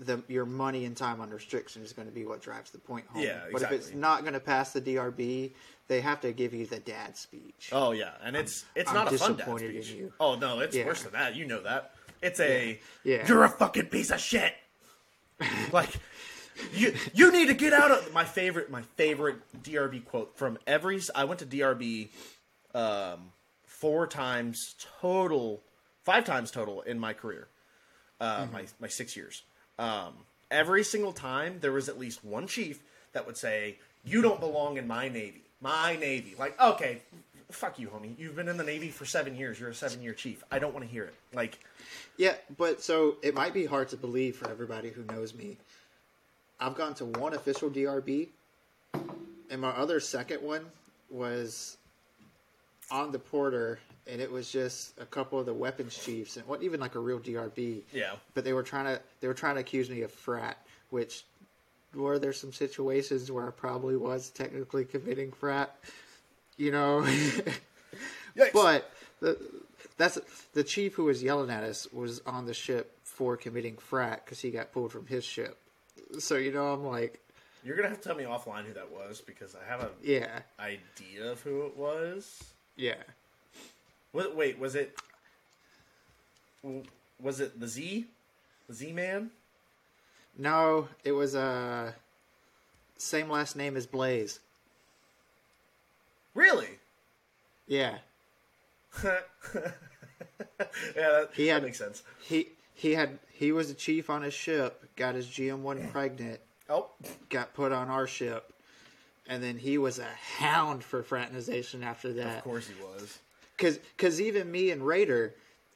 the 0.01 0.21
your 0.27 0.45
money 0.45 0.85
and 0.85 0.97
time 0.97 1.21
on 1.21 1.31
restriction 1.31 1.83
is 1.83 1.93
going 1.93 2.09
to 2.09 2.15
be 2.15 2.25
what 2.25 2.43
drives 2.43 2.71
the 2.71 2.79
point 2.79 3.07
home. 3.07 3.23
Yeah, 3.23 3.45
exactly. 3.47 3.53
But 3.53 3.63
if 3.63 3.73
it's 3.73 3.95
not 3.95 4.23
going 4.23 4.35
to 4.35 4.41
pass 4.41 4.73
the 4.73 4.81
DRB, 4.81 5.53
they 5.87 6.01
have 6.01 6.21
to 6.23 6.33
give 6.33 6.53
you 6.53 6.67
the 6.67 6.81
dad 6.81 7.17
speech. 7.17 7.71
Oh 7.73 7.93
yeah, 7.93 8.13
and 8.23 8.37
it's 8.37 8.65
it's 8.75 8.91
I'm 8.91 8.97
not 8.97 9.13
a 9.13 9.19
fun 9.19 9.37
dad 9.37 9.59
speech. 9.59 9.91
you. 9.91 10.13
Oh 10.19 10.35
no, 10.35 10.61
it's 10.61 10.75
Yeah. 10.75 10.87
worse 10.87 11.03
than 11.03 11.13
that. 11.13 11.37
You 11.37 11.47
know 11.47 11.63
that. 11.63 11.95
It's 12.25 12.41
a 12.41 12.81
Yeah. 13.05 13.27
you're 13.29 13.45
a 13.45 13.49
fucking 13.49 13.87
piece 13.87 14.11
of 14.11 14.21
shit. 14.21 14.55
like 15.73 15.91
you 16.73 16.95
you 17.13 17.31
need 17.33 17.47
to 17.49 17.55
get 17.55 17.73
out 17.73 17.91
of 17.91 18.13
my 18.13 18.25
favorite 18.25 18.71
my 18.71 18.83
favorite 18.97 19.37
DRB 19.63 20.05
quote 20.05 20.37
from 20.37 20.59
every 20.67 21.01
I 21.15 21.25
went 21.25 21.41
to 21.41 21.47
DRB 21.47 22.09
um 22.75 23.33
four 23.67 24.07
times 24.07 24.75
total 25.01 25.63
five 26.03 26.25
times 26.25 26.51
total 26.51 26.81
in 26.83 26.99
my 26.99 27.13
career. 27.13 27.49
Uh 28.21 28.47
my 28.53 28.65
my 28.81 28.89
6 28.89 29.17
years. 29.17 29.43
Um 29.79 30.15
every 30.51 30.85
single 30.85 31.13
time 31.13 31.59
there 31.61 31.73
was 31.73 31.89
at 31.89 31.99
least 31.99 32.25
one 32.25 32.47
chief 32.47 32.83
that 33.13 33.27
would 33.27 33.37
say 33.37 33.79
you 34.05 34.23
don't 34.23 34.41
belong 34.41 34.77
in 34.77 34.87
my 34.87 35.09
navy. 35.09 35.43
My 35.61 35.97
navy. 35.97 36.35
Like 36.39 36.59
okay, 36.61 37.03
fuck 37.55 37.79
you 37.79 37.89
homie. 37.89 38.19
You've 38.19 38.37
been 38.37 38.49
in 38.49 38.57
the 38.57 38.65
navy 38.65 38.91
for 38.91 39.05
7 39.05 39.35
years. 39.37 39.59
You're 39.59 39.71
a 39.71 39.73
7-year 39.73 40.15
chief. 40.15 40.43
I 40.51 40.59
don't 40.59 40.75
want 40.75 40.85
to 40.85 40.91
hear 40.91 41.05
it. 41.05 41.15
Like 41.33 41.59
Yeah, 42.17 42.35
but 42.57 42.83
so 42.83 43.17
it 43.23 43.35
might 43.35 43.53
be 43.53 43.65
hard 43.65 43.89
to 43.89 43.97
believe 43.97 44.37
for 44.37 44.49
everybody 44.51 44.91
who 44.91 45.05
knows 45.05 45.35
me. 45.35 45.57
I've 46.61 46.77
gone 46.77 46.95
to 46.95 47.05
one 47.05 47.35
official 47.35 47.69
DRB, 47.69 48.29
and 49.51 49.61
my 49.61 49.71
other 49.71 49.99
second 49.99 50.41
one 50.41 50.65
was 51.11 51.77
on 52.91 53.11
the 53.11 53.19
Porter, 53.19 53.81
and 54.07 54.21
it 54.21 54.31
was 54.31 54.51
just 54.51 54.99
a 55.01 55.07
couple 55.07 55.41
of 55.41 55.47
the 55.47 55.55
weapons 55.55 55.97
chiefs, 55.97 56.37
and 56.37 56.45
it 56.45 56.49
wasn't 56.49 56.65
even 56.65 56.79
like 56.81 56.95
a 56.95 57.01
real 57.01 57.19
DRB. 57.19 57.83
Yeah. 57.93 58.13
But 58.35 58.45
they 58.45 58.53
were 58.53 58.63
trying 58.63 58.85
to 58.85 59.01
they 59.21 59.27
were 59.27 59.35
trying 59.35 59.57
to 59.57 59.61
accuse 59.61 59.91
me 59.91 60.03
of 60.03 60.13
frat, 60.13 60.59
which 60.91 61.25
were 61.95 62.19
there 62.19 62.33
some 62.33 62.53
situations 62.53 63.31
where 63.31 63.49
I 63.49 63.51
probably 63.51 63.97
was 63.97 64.31
technically 64.31 64.85
committing 64.85 65.33
frat, 65.33 65.77
you 66.57 66.71
know. 66.71 67.07
But 68.53 68.91
the, 69.21 69.39
that's 69.97 70.19
the 70.55 70.65
chief 70.65 70.95
who 70.95 71.05
was 71.05 71.23
yelling 71.23 71.51
at 71.51 71.63
us 71.63 71.87
was 71.93 72.21
on 72.27 72.47
the 72.47 72.55
ship 72.55 72.99
for 73.05 73.37
committing 73.37 73.77
frat 73.77 74.25
because 74.25 74.41
he 74.41 74.51
got 74.51 74.73
pulled 74.73 74.91
from 74.91 75.07
his 75.07 75.25
ship. 75.25 75.57
So 76.19 76.37
you 76.37 76.53
know, 76.53 76.73
I'm 76.73 76.85
like, 76.85 77.21
You're 77.65 77.77
gonna 77.77 77.91
have 77.91 78.01
to 78.01 78.09
tell 78.09 78.17
me 78.17 78.25
offline 78.25 78.65
who 78.67 78.73
that 78.75 78.91
was 78.91 79.21
because 79.21 79.55
I 79.55 79.69
have 79.71 79.83
an 79.83 79.89
yeah, 80.03 80.41
idea 80.59 81.31
of 81.31 81.41
who 81.43 81.67
it 81.67 81.77
was. 81.77 82.43
yeah. 82.77 82.95
Wait, 84.13 84.35
wait, 84.35 84.59
was 84.59 84.75
it? 84.75 84.97
Was 87.21 87.41
it 87.41 87.59
the 87.61 87.69
Z, 87.69 88.07
the 88.69 88.75
Z 88.75 88.93
man? 88.93 89.31
No, 90.37 90.89
it 91.05 91.13
was 91.13 91.35
uh 91.37 91.93
same 92.97 93.29
last 93.31 93.55
name 93.57 93.77
as 93.77 93.87
Blaze. 93.87 94.41
Really? 96.35 96.69
Yeah, 97.67 97.99
yeah, 99.05 99.13
that, 100.97 101.31
He 101.35 101.47
that 101.47 101.53
had- 101.55 101.63
makes 101.63 101.79
sense. 101.79 102.03
he 102.23 102.49
he 102.75 102.93
had 102.95 103.19
he 103.33 103.53
was 103.53 103.71
a 103.71 103.75
chief 103.75 104.11
on 104.11 104.23
his 104.23 104.35
ship, 104.35 104.85
got 104.97 105.15
his 105.15 105.27
GM 105.27 105.61
one 105.61 105.89
pregnant, 105.89 106.41
Oh, 106.69 106.91
got 107.31 107.55
put 107.55 107.73
on 107.73 107.89
our 107.89 108.07
ship, 108.07 108.53
and 109.29 109.43
then 109.43 109.57
he 109.59 109.79
was 109.79 109.99
a 109.99 110.05
hound 110.39 110.83
for 110.85 111.03
fraternization 111.03 111.83
after 111.83 112.13
that. 112.15 112.39
of 112.39 112.45
course 112.45 112.69
he 112.69 112.75
was. 112.83 113.19
Cause, 113.57 113.79
cause 113.99 114.21
even 114.21 114.51
me 114.51 114.71
and 114.73 114.85
Raider, 114.85 115.33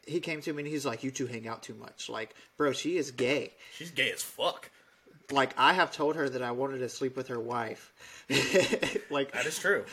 he 0.07 0.19
came 0.21 0.41
to 0.43 0.53
me 0.53 0.63
and 0.65 0.69
he's 0.71 0.85
like, 0.85 1.05
"You 1.05 1.11
two 1.13 1.27
hang 1.27 1.47
out 1.47 1.63
too 1.63 1.75
much." 1.75 2.09
Like, 2.09 2.35
bro, 2.57 2.73
she 2.73 2.97
is 2.97 3.11
gay. 3.13 3.53
She's 3.73 3.91
gay 3.93 4.11
as 4.11 4.23
fuck. 4.23 4.69
Like, 5.31 5.53
I 5.59 5.75
have 5.75 5.93
told 5.93 6.17
her 6.17 6.29
that 6.29 6.43
I 6.43 6.51
wanted 6.53 6.79
to 6.79 6.89
sleep 6.89 7.15
with 7.17 7.29
her 7.29 7.39
wife. 7.39 7.93
like, 9.11 9.31
That 9.33 9.45
is 9.47 9.59
true. 9.59 9.85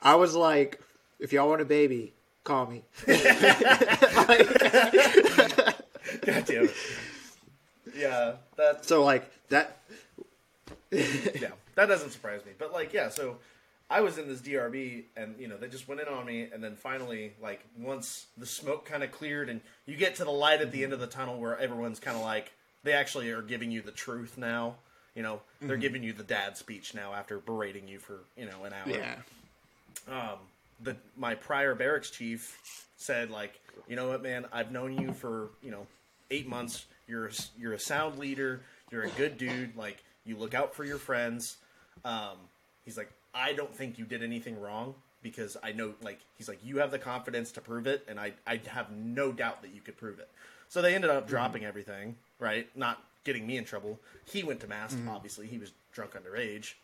I 0.00 0.14
was 0.16 0.34
like, 0.34 0.80
"If 1.18 1.32
y'all 1.32 1.48
want 1.48 1.60
a 1.60 1.66
baby, 1.66 2.14
call 2.44 2.66
me." 2.66 2.82
God 3.06 3.18
damn 6.44 6.64
it. 6.64 6.74
Yeah, 7.96 8.34
that 8.56 8.84
So 8.84 9.04
like 9.04 9.30
that. 9.48 9.78
yeah, 10.90 11.50
that 11.74 11.86
doesn't 11.86 12.10
surprise 12.10 12.44
me. 12.44 12.52
But 12.58 12.72
like, 12.72 12.92
yeah, 12.92 13.08
so 13.08 13.38
I 13.92 14.00
was 14.00 14.16
in 14.16 14.26
this 14.26 14.40
DRB, 14.40 15.04
and 15.16 15.34
you 15.38 15.48
know, 15.48 15.58
they 15.58 15.68
just 15.68 15.86
went 15.86 16.00
in 16.00 16.08
on 16.08 16.24
me, 16.24 16.48
and 16.52 16.64
then 16.64 16.76
finally, 16.76 17.34
like, 17.42 17.60
once 17.78 18.26
the 18.38 18.46
smoke 18.46 18.86
kind 18.86 19.02
of 19.02 19.12
cleared, 19.12 19.50
and 19.50 19.60
you 19.84 19.96
get 19.96 20.14
to 20.16 20.24
the 20.24 20.30
light 20.30 20.62
at 20.62 20.72
the 20.72 20.82
end 20.82 20.94
of 20.94 21.00
the 21.00 21.06
tunnel 21.06 21.38
where 21.38 21.58
everyone's 21.58 22.00
kind 22.00 22.16
of 22.16 22.22
like, 22.22 22.52
they 22.84 22.92
actually 22.92 23.30
are 23.30 23.42
giving 23.42 23.70
you 23.70 23.82
the 23.82 23.92
truth 23.92 24.38
now. 24.38 24.76
You 25.14 25.22
know, 25.22 25.42
they're 25.60 25.72
mm-hmm. 25.72 25.82
giving 25.82 26.02
you 26.02 26.14
the 26.14 26.22
dad 26.22 26.56
speech 26.56 26.94
now 26.94 27.12
after 27.12 27.38
berating 27.38 27.86
you 27.86 27.98
for 27.98 28.20
you 28.34 28.46
know 28.46 28.64
an 28.64 28.72
hour. 28.72 28.88
Yeah. 28.88 29.16
Um, 30.08 30.38
the 30.82 30.96
my 31.16 31.34
prior 31.34 31.74
barracks 31.74 32.10
chief 32.10 32.86
said 32.96 33.30
like, 33.30 33.60
you 33.88 33.96
know 33.96 34.08
what, 34.08 34.22
man, 34.22 34.46
I've 34.52 34.70
known 34.70 34.98
you 34.98 35.12
for 35.12 35.50
you 35.62 35.70
know 35.70 35.86
eight 36.30 36.48
months. 36.48 36.86
You're 37.06 37.26
a, 37.26 37.32
you're 37.58 37.72
a 37.72 37.78
sound 37.78 38.18
leader. 38.18 38.62
You're 38.90 39.02
a 39.02 39.10
good 39.10 39.38
dude. 39.38 39.76
Like 39.76 40.02
you 40.24 40.36
look 40.36 40.54
out 40.54 40.74
for 40.74 40.84
your 40.84 40.98
friends. 40.98 41.56
Um, 42.04 42.36
he's 42.84 42.96
like, 42.96 43.10
I 43.34 43.52
don't 43.52 43.74
think 43.74 43.98
you 43.98 44.04
did 44.04 44.22
anything 44.22 44.60
wrong 44.60 44.94
because 45.22 45.56
I 45.62 45.72
know 45.72 45.94
like 46.02 46.20
he's 46.36 46.48
like 46.48 46.58
you 46.64 46.78
have 46.78 46.90
the 46.90 46.98
confidence 46.98 47.52
to 47.52 47.60
prove 47.60 47.86
it, 47.86 48.04
and 48.08 48.18
I 48.18 48.32
I 48.46 48.60
have 48.66 48.90
no 48.90 49.32
doubt 49.32 49.62
that 49.62 49.74
you 49.74 49.80
could 49.80 49.96
prove 49.96 50.18
it. 50.18 50.28
So 50.68 50.80
they 50.80 50.94
ended 50.94 51.10
up 51.10 51.28
dropping 51.28 51.64
everything, 51.64 52.16
right? 52.38 52.66
Not 52.74 53.02
getting 53.24 53.46
me 53.46 53.56
in 53.58 53.64
trouble. 53.64 54.00
He 54.24 54.42
went 54.42 54.60
to 54.60 54.66
mass. 54.66 54.96
Obviously, 55.08 55.46
he 55.46 55.58
was 55.58 55.72
drunk 55.92 56.12
underage. 56.14 56.74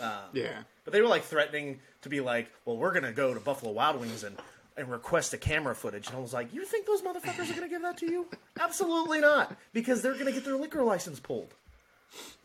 Um, 0.00 0.10
Yeah. 0.32 0.62
but 0.84 0.92
they 0.92 1.00
were 1.00 1.08
like 1.08 1.24
threatening 1.24 1.80
to 2.02 2.08
be 2.08 2.20
like, 2.20 2.48
well, 2.64 2.76
we're 2.76 2.92
gonna 2.92 3.12
go 3.12 3.32
to 3.34 3.40
Buffalo 3.40 3.72
Wild 3.72 4.00
Wings 4.00 4.24
and 4.24 4.36
and 4.78 4.90
request 4.90 5.32
a 5.32 5.38
camera 5.38 5.74
footage. 5.74 6.08
And 6.08 6.16
I 6.16 6.20
was 6.20 6.34
like, 6.34 6.52
you 6.52 6.64
think 6.66 6.84
those 6.86 7.00
motherfuckers 7.00 7.50
are 7.50 7.54
gonna 7.54 7.68
give 7.68 7.80
that 7.82 7.96
to 7.98 8.06
you? 8.06 8.26
Absolutely 8.60 9.20
not, 9.20 9.56
because 9.72 10.02
they're 10.02 10.14
gonna 10.18 10.32
get 10.32 10.44
their 10.44 10.56
liquor 10.56 10.82
license 10.82 11.18
pulled. 11.18 11.54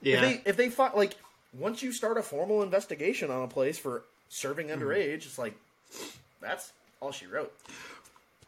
Yeah. 0.02 0.16
If 0.16 0.22
they 0.22 0.50
if 0.50 0.58
they 0.58 0.70
fi- 0.70 0.94
like 0.94 1.16
once 1.58 1.84
you 1.84 1.92
start 1.92 2.18
a 2.18 2.24
formal 2.24 2.64
investigation 2.64 3.30
on 3.32 3.44
a 3.44 3.48
place 3.48 3.78
for 3.78 4.04
serving 4.30 4.68
Mm-hmm. 4.68 4.82
underage, 4.82 5.26
it's 5.26 5.38
like 5.38 5.56
that's 6.40 6.72
all 7.02 7.12
she 7.12 7.26
wrote. 7.26 7.54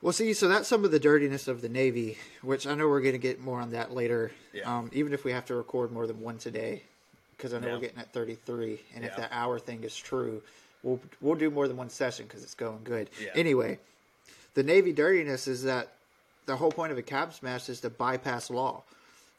Well, 0.02 0.12
see, 0.14 0.34
so 0.34 0.48
that's 0.50 0.68
some 0.68 0.84
of 0.84 0.92
the 0.92 1.00
dirtiness 1.00 1.48
of 1.48 1.62
the 1.62 1.70
Navy, 1.70 2.18
which 2.42 2.68
I 2.68 2.76
know 2.76 2.90
we're 2.90 3.00
going 3.00 3.14
to 3.14 3.18
get 3.20 3.40
more 3.40 3.62
on 3.62 3.72
that 3.72 3.94
later. 3.94 4.32
Yeah. 4.52 4.64
Um, 4.80 4.90
even 4.94 5.14
if 5.14 5.24
we 5.24 5.32
have 5.32 5.46
to 5.46 5.56
record 5.56 5.94
more 5.94 6.08
than 6.08 6.20
one 6.20 6.38
today, 6.38 6.84
because 7.44 7.54
I 7.54 7.60
know 7.60 7.68
Yeah. 7.68 7.74
we're 7.74 7.80
getting 7.82 8.00
at 8.00 8.14
33, 8.14 8.80
and 8.96 9.04
if 9.04 9.18
that 9.18 9.30
hour 9.34 9.60
thing 9.60 9.84
is 9.84 9.96
true, 9.98 10.42
we'll 10.82 11.02
we'll 11.20 11.36
do 11.36 11.50
more 11.50 11.68
than 11.68 11.76
one 11.76 11.90
session 11.90 12.26
because 12.26 12.42
it's 12.42 12.56
going 12.56 12.80
good. 12.86 13.10
Yeah. 13.20 13.32
Anyway, 13.36 13.80
the 14.54 14.64
Navy 14.64 14.94
dirtiness 14.94 15.46
is 15.50 15.64
that 15.64 15.90
the 16.46 16.56
whole 16.56 16.72
point 16.72 16.94
of 16.94 16.98
a 16.98 17.02
cap's 17.02 17.44
mast 17.44 17.68
is 17.68 17.82
to 17.82 17.90
bypass 17.90 18.50
law, 18.50 18.84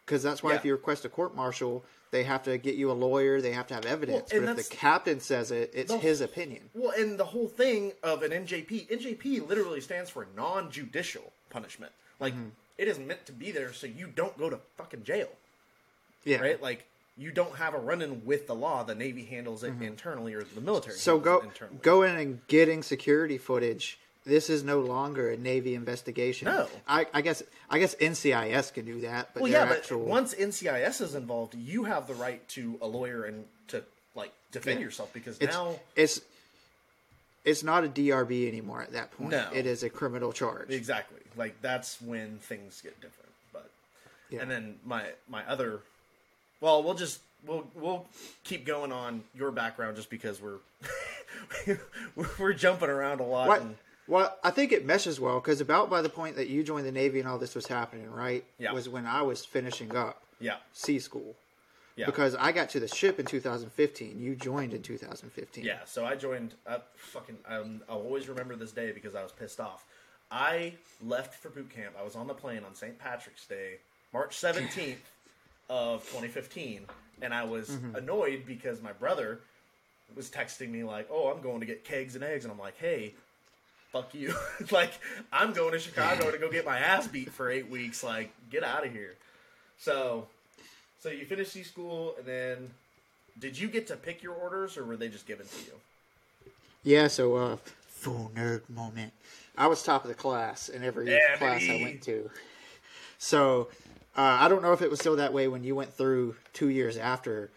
because 0.05 0.23
that's 0.23 0.43
why 0.43 0.55
if 0.55 0.67
you 0.67 0.73
request 0.73 1.07
a 1.07 1.09
court 1.09 1.35
martial, 1.35 1.83
they 2.11 2.25
have 2.25 2.43
to 2.43 2.59
get 2.59 2.75
you 2.75 2.91
a 2.91 2.93
lawyer, 2.93 3.41
they 3.41 3.53
have 3.53 3.67
to 3.69 3.75
have 3.75 3.87
evidence. 3.87 4.31
and 4.31 4.45
but 4.45 4.59
if 4.59 4.69
the 4.69 4.77
captain 4.77 5.19
says 5.21 5.51
it, 5.51 5.71
it's 5.73 5.91
The- 5.91 5.99
his 5.99 6.21
opinion. 6.21 6.69
Well, 6.75 6.91
and 6.91 7.19
the 7.19 7.25
whole 7.25 7.49
thing 7.49 7.93
of 8.03 8.23
an 8.23 8.33
NJP, 8.33 8.87
NJP 8.91 9.49
literally 9.49 9.81
stands 9.81 10.11
for 10.11 10.27
non-judicial 10.37 11.33
punishment. 11.49 11.93
Like 12.21 12.35
Mm-hmm. 12.35 12.49
it 12.77 12.87
is 12.89 12.99
meant 12.99 13.25
to 13.27 13.33
be 13.33 13.51
there 13.51 13.73
so 13.73 13.87
you 13.87 14.09
don't 14.09 14.37
go 14.37 14.51
to 14.51 14.59
fucking 14.77 15.05
jail. 15.05 15.31
Yeah. 16.25 16.39
right? 16.41 16.61
Like 16.63 16.85
you 17.17 17.31
don't 17.31 17.57
have 17.57 17.75
a 17.75 17.79
run-in 17.79 18.25
with 18.25 18.47
the 18.47 18.55
law. 18.55 18.83
The 18.83 18.95
Navy 18.95 19.25
handles 19.25 19.63
it 19.63 19.73
internally, 19.81 20.35
or 20.35 20.43
the 20.43 20.61
military. 20.61 20.95
Mm-hmm. 20.95 21.01
So 21.01 21.19
go 21.19 21.45
go 21.83 22.03
in 22.03 22.17
and 22.17 22.47
getting 22.49 22.83
security 22.83 23.39
footage. 23.39 23.99
This 24.27 24.49
is 24.49 24.65
no 24.65 24.81
longer 24.81 25.31
a 25.31 25.37
Navy 25.37 25.75
investigation. 25.75 26.47
No. 26.47 26.67
I, 26.89 27.07
I 27.13 27.21
guess 27.21 27.43
I 27.71 27.79
guess 27.79 27.95
NCIS 27.97 28.73
can 28.73 28.87
do 28.87 29.03
that, 29.03 29.31
but 29.35 29.43
Well, 29.43 29.53
yeah, 29.53 29.67
but 29.67 29.91
once 29.99 30.35
NCIS 30.35 31.03
is 31.03 31.15
involved, 31.15 31.55
you 31.55 31.85
have 31.85 32.07
the 32.07 32.15
right 32.15 32.47
to 32.51 32.79
a 32.81 32.87
lawyer 32.87 33.25
and 33.25 33.45
to 33.69 33.85
like 34.15 34.33
defend 34.51 34.81
Yeah. 34.81 34.87
yourself 34.87 35.13
because 35.13 35.37
it's 35.39 35.53
now 35.55 35.79
it's 35.95 36.21
it's 37.45 37.63
not 37.63 37.85
a 37.85 37.89
DRB 37.89 38.49
anymore 38.49 38.83
at 38.83 38.93
that 38.93 39.11
point. 39.13 39.31
No. 39.31 39.47
It 39.53 39.67
is 39.67 39.83
a 39.83 39.91
criminal 39.91 40.33
charge. 40.33 40.71
Exactly. 40.71 41.21
Like 41.37 41.61
that's 41.61 42.01
when 42.01 42.39
things 42.39 42.81
get 42.81 42.95
different. 43.03 43.31
But 43.53 43.71
Yeah. 44.31 44.41
and 44.41 44.51
then 44.51 44.77
my 44.85 45.05
my 45.29 45.47
other 45.47 45.81
well, 46.61 46.83
we'll 46.83 46.95
just 46.95 47.21
we'll 47.47 47.67
we'll 47.75 48.07
keep 48.43 48.67
going 48.67 48.93
on 48.93 49.23
your 49.35 49.51
background 49.51 49.97
just 49.97 50.11
because 50.11 50.41
we're 50.41 50.59
we're 52.39 52.53
jumping 52.53 52.89
around 52.89 53.21
a 53.21 53.25
lot. 53.25 53.49
What? 53.49 53.63
And, 53.63 53.77
Well, 54.07 54.37
I 54.43 54.51
think 54.51 54.73
it 54.73 54.85
meshes 54.85 55.21
well 55.21 55.41
because 55.41 55.61
about 55.61 55.91
by 55.91 56.03
the 56.03 56.09
point 56.09 56.37
that 56.37 56.49
you 56.49 56.63
joined 56.63 56.87
the 56.87 56.93
Navy 56.93 57.21
and 57.21 57.29
all 57.29 57.39
this 57.39 57.55
was 57.55 57.67
happening, 57.67 58.11
right? 58.11 58.45
Yeah. 58.59 58.73
Was 58.73 58.89
when 58.89 59.07
I 59.07 59.23
was 59.23 59.45
finishing 59.45 59.95
up 59.97 60.23
yeah. 60.41 60.57
C 60.73 60.99
school. 60.99 61.35
Yeah. 61.97 62.07
Because 62.07 62.35
I 62.35 62.51
got 62.51 62.71
to 62.71 62.81
the 62.81 62.89
ship 62.89 63.21
in 63.21 63.27
2015. 63.27 64.19
You 64.19 64.35
joined 64.35 64.75
in 64.75 64.83
2015. 64.83 65.65
Yeah, 65.65 65.79
so 65.85 66.05
I 66.05 66.17
joined. 66.17 66.55
Uh, 66.67 66.79
fucking, 66.97 67.39
um, 67.47 67.83
I'll 67.89 67.99
always 67.99 68.29
remember 68.29 68.57
this 68.57 68.73
day 68.73 68.91
because 68.91 69.15
I 69.15 69.23
was 69.23 69.31
pissed 69.31 69.61
off. 69.61 69.85
I 70.29 70.75
left 71.01 71.35
for 71.35 71.51
boot 71.51 71.71
camp. 71.71 71.95
I 71.99 72.03
was 72.03 72.17
on 72.17 72.27
the 72.27 72.35
plane 72.35 72.63
on 72.67 72.75
St. 72.75 72.99
Patrick's 72.99 73.47
Day, 73.47 73.77
March 74.13 74.37
seventeenth 74.37 74.99
of 75.69 76.03
2015, 76.05 76.83
and 77.23 77.35
I 77.35 77.45
was 77.45 77.79
annoyed 77.95 78.45
because 78.47 78.83
my 78.83 78.93
brother 78.93 79.41
was 80.15 80.31
texting 80.31 80.71
me 80.71 80.85
like, 80.85 81.09
"Oh, 81.11 81.29
I'm 81.29 81.43
going 81.43 81.61
to 81.61 81.67
get 81.67 81.85
kegs 81.85 82.15
and 82.15 82.25
eggs," 82.25 82.45
and 82.45 82.53
I'm 82.53 82.59
like, 82.59 82.79
"Hey." 82.79 83.15
Fuck 83.93 84.13
you! 84.13 84.35
like 84.73 84.91
I'm 85.33 85.53
going 85.53 85.71
to 85.71 85.79
Chicago 85.79 86.29
to 86.33 86.37
go 86.37 86.51
get 86.51 86.65
my 86.67 86.79
ass 86.79 87.07
beat 87.07 87.31
for 87.31 87.49
eight 87.49 87.71
weeks. 87.71 88.03
Like, 88.03 88.33
get 88.51 88.65
out 88.65 88.85
of 88.85 88.93
here. 88.93 89.15
So, 89.79 90.27
so 90.99 91.11
you 91.11 91.25
finished 91.25 91.53
C 91.53 91.63
school, 91.63 92.17
and 92.19 92.27
then 92.27 92.71
did 93.39 93.57
you 93.57 93.69
get 93.69 93.87
to 93.87 93.97
pick 93.97 94.21
your 94.21 94.35
orders, 94.35 94.77
or 94.77 94.85
were 94.85 94.97
they 94.97 95.09
just 95.09 95.27
given 95.27 95.47
to 95.47 95.59
you? 95.65 96.53
Yeah, 96.83 97.07
so 97.07 97.37
uh 97.37 97.57
full 97.87 98.31
nerd 98.35 98.69
moment. 98.69 99.13
I 99.57 99.67
was 99.67 99.83
top 99.83 100.03
of 100.03 100.09
the 100.09 100.15
class 100.15 100.69
in 100.69 100.85
every 100.85 101.07
class. 101.39 101.63
I 101.69 101.81
went 101.83 102.03
to. 102.03 102.31
So 103.19 103.69
uh, 104.17 104.39
I 104.41 104.49
don't 104.49 104.63
know 104.63 104.73
if 104.73 104.83
it 104.83 104.91
was 104.91 105.01
still 105.01 105.17
that 105.17 105.33
way 105.33 105.49
when 105.49 105.65
you 105.65 105.75
went 105.75 105.93
through 105.93 106.37
two 106.53 106.69
years 106.69 106.97
after. 106.97 107.51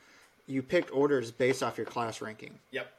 You 0.48 0.62
picked 0.64 0.92
orders 0.92 1.30
based 1.32 1.62
off 1.62 1.78
your 1.78 1.86
class 1.86 2.22
ranking. 2.22 2.60
Yep. 2.72 2.92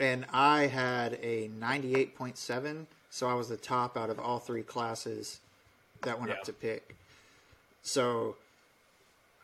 And 0.00 0.26
I 0.32 0.66
had 0.66 1.14
a 1.22 1.48
98.7, 1.60 2.86
so 3.10 3.28
I 3.28 3.34
was 3.34 3.48
the 3.48 3.56
top 3.56 3.96
out 3.96 4.10
of 4.10 4.18
all 4.18 4.38
three 4.38 4.62
classes 4.62 5.40
that 6.02 6.18
went 6.18 6.30
Yeah. 6.32 6.38
up 6.38 6.44
to 6.44 6.52
pick. 6.52 6.96
So 7.82 8.36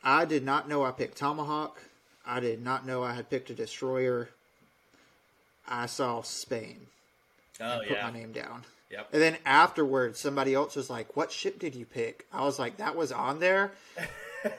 I 0.03 0.25
did 0.25 0.45
not 0.45 0.69
know 0.69 0.85
I 0.85 0.91
picked 0.91 1.17
Tomahawk. 1.19 1.79
I 2.27 2.41
did 2.41 2.61
not 2.63 2.85
know 2.87 3.03
I 3.05 3.13
had 3.15 3.31
picked 3.31 3.51
a 3.51 3.55
destroyer. 3.55 4.31
I 5.69 5.87
saw 5.87 6.23
Spain 6.23 6.87
Oh 7.61 7.79
put 7.87 7.91
yeah. 7.97 8.03
my 8.11 8.11
name 8.19 8.33
down. 8.33 8.65
Yep. 8.91 9.09
And 9.13 9.23
then 9.23 9.37
afterwards, 9.45 10.21
somebody 10.21 10.55
else 10.55 10.77
was 10.77 10.89
like, 10.89 11.17
"What 11.17 11.33
ship 11.33 11.59
did 11.59 11.75
you 11.75 11.85
pick?" 11.85 12.27
I 12.33 12.45
was 12.45 12.59
like, 12.59 12.77
"That 12.77 12.95
was 12.97 13.11
on 13.13 13.41
there." 13.41 13.73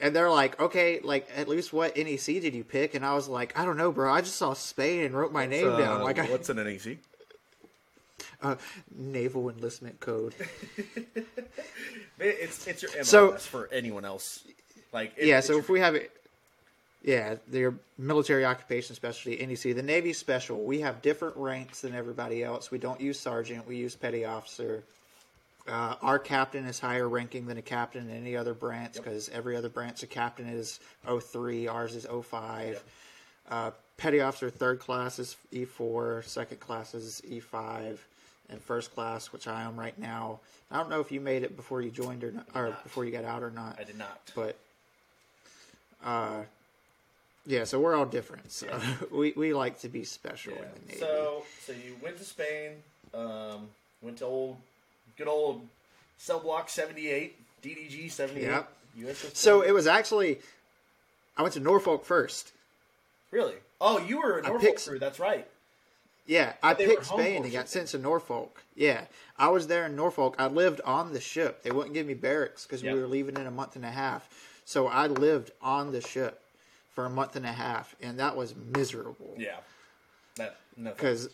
and 0.00 0.14
they're 0.16 0.30
like, 0.30 0.60
"Okay, 0.60 1.00
like 1.02 1.28
at 1.36 1.48
least 1.48 1.72
what 1.72 1.96
NEC 1.96 2.24
did 2.40 2.54
you 2.54 2.64
pick?" 2.64 2.94
And 2.94 3.04
I 3.06 3.14
was 3.14 3.28
like, 3.28 3.56
"I 3.58 3.64
don't 3.64 3.76
know, 3.76 3.92
bro. 3.92 4.12
I 4.12 4.20
just 4.20 4.36
saw 4.36 4.52
Spain 4.52 5.04
and 5.04 5.14
wrote 5.14 5.32
my 5.32 5.46
name 5.46 5.76
down." 5.76 6.02
Like, 6.02 6.18
I, 6.18 6.26
what's 6.26 6.48
an 6.48 6.56
NEC? 6.56 6.98
uh, 8.42 8.56
naval 8.94 9.48
enlistment 9.50 10.00
code. 10.00 10.34
It's 12.24 12.68
it's 12.68 12.82
your 12.82 12.92
MOS 12.98 13.08
So- 13.08 13.32
for 13.32 13.68
anyone 13.72 14.04
else. 14.04 14.44
Like 14.92 15.12
it- 15.16 15.26
yeah. 15.26 15.40
So 15.40 15.54
your- 15.54 15.60
if 15.60 15.68
we 15.68 15.80
have 15.80 15.96
it, 15.96 16.12
yeah, 17.04 17.36
their 17.48 17.74
military 17.98 18.44
occupation 18.44 18.94
specialty 18.94 19.44
NEC, 19.44 19.74
the 19.74 19.82
Navy 19.82 20.12
special. 20.12 20.62
We 20.62 20.80
have 20.80 21.02
different 21.02 21.36
ranks 21.36 21.80
than 21.80 21.94
everybody 21.94 22.42
else. 22.44 22.70
We 22.70 22.78
don't 22.78 23.00
use 23.00 23.18
sergeant. 23.18 23.66
We 23.66 23.76
use 23.76 23.94
petty 23.96 24.24
officer. 24.24 24.82
Uh, 25.66 25.94
our 26.02 26.18
captain 26.18 26.64
is 26.66 26.80
higher 26.80 27.08
ranking 27.08 27.46
than 27.46 27.56
a 27.58 27.62
captain 27.62 28.08
in 28.08 28.16
any 28.16 28.36
other 28.36 28.54
branch 28.54 28.96
Yep. 28.96 29.04
because 29.04 29.28
every 29.28 29.56
other 29.56 29.68
branch, 29.68 30.02
a 30.02 30.06
captain 30.08 30.48
is 30.48 30.80
03, 31.06 31.68
ours 31.68 31.94
is 31.94 32.04
05. 32.06 32.68
Yep. 32.74 32.82
Uh, 33.50 33.70
petty 33.96 34.20
officer 34.20 34.50
third 34.50 34.80
class 34.80 35.18
is 35.18 35.36
E4, 35.52 36.24
second 36.24 36.58
class 36.60 36.94
is 36.94 37.20
E5, 37.28 37.98
and 38.48 38.60
first 38.60 38.92
class, 38.94 39.32
which 39.32 39.46
I 39.46 39.62
am 39.62 39.78
right 39.78 39.96
now. 39.98 40.40
I 40.70 40.78
don't 40.78 40.90
know 40.90 41.00
if 41.00 41.12
you 41.12 41.20
made 41.20 41.42
it 41.42 41.54
before 41.56 41.80
you 41.82 41.90
joined 41.90 42.24
or 42.24 42.32
not, 42.32 42.46
or 42.54 42.70
not. 42.70 42.82
before 42.82 43.04
you 43.04 43.12
got 43.12 43.24
out 43.24 43.42
or 43.42 43.50
not. 43.50 43.78
I 43.78 43.84
did 43.84 43.98
not. 43.98 44.20
But 44.34 44.56
uh, 46.04 46.42
yeah, 47.46 47.64
so 47.64 47.80
we're 47.80 47.94
all 47.94 48.04
different. 48.06 48.50
So 48.52 48.66
we 49.10 49.32
we 49.36 49.52
like 49.54 49.80
to 49.80 49.88
be 49.88 50.04
special 50.04 50.52
Yeah. 50.54 50.60
in 50.62 50.68
the 50.74 50.88
Navy. 50.88 51.00
So 51.00 51.44
so 51.60 51.72
you 51.72 51.96
went 52.02 52.18
to 52.18 52.24
Spain. 52.24 52.72
Um, 53.14 53.68
went 54.00 54.18
to 54.18 54.24
old 54.26 54.56
good 55.18 55.28
old 55.28 55.66
cell 56.18 56.40
block 56.40 56.68
seventy 56.68 57.08
eight 57.08 57.36
DDG 57.62 58.10
seventy 58.10 58.42
eight. 58.42 58.46
Yep. 58.46 58.68
USS. 59.00 59.36
So 59.36 59.62
it 59.62 59.72
was 59.72 59.86
actually 59.86 60.38
I 61.36 61.42
went 61.42 61.54
to 61.54 61.60
Norfolk 61.60 62.04
first. 62.04 62.52
really. 63.30 63.54
Oh, 63.80 63.98
you 63.98 64.18
were 64.18 64.38
a 64.38 64.42
Norfolk 64.42 64.60
picked- 64.60 64.86
crew. 64.86 64.98
That's 64.98 65.18
right. 65.18 65.46
Yeah, 66.24 66.52
I 66.62 66.74
picked 66.74 67.06
Spain 67.06 67.42
and 67.42 67.52
got 67.52 67.68
sent 67.68 67.88
to 67.88 67.98
Norfolk. 67.98 68.62
Yeah, 68.76 69.06
I 69.36 69.48
was 69.48 69.66
there 69.66 69.86
in 69.86 69.96
Norfolk. 69.96 70.36
I 70.38 70.46
lived 70.46 70.80
on 70.84 71.12
the 71.12 71.20
ship. 71.20 71.64
They 71.64 71.72
wouldn't 71.72 71.94
give 71.94 72.06
me 72.06 72.14
barracks 72.14 72.64
because 72.64 72.80
Yep. 72.80 72.94
we 72.94 73.00
were 73.00 73.08
leaving 73.08 73.36
in 73.36 73.44
a 73.46 73.50
month 73.50 73.74
and 73.74 73.84
a 73.84 73.90
half. 73.90 74.28
So 74.64 74.86
I 74.86 75.08
lived 75.08 75.50
on 75.60 75.90
the 75.90 76.00
ship 76.00 76.40
for 76.94 77.06
a 77.06 77.10
month 77.10 77.36
and 77.36 77.46
a 77.46 77.52
half, 77.52 77.94
and 78.02 78.18
that 78.18 78.36
was 78.36 78.54
miserable. 78.74 79.34
Yeah. 79.38 79.56
That 80.36 80.56
because 80.84 81.28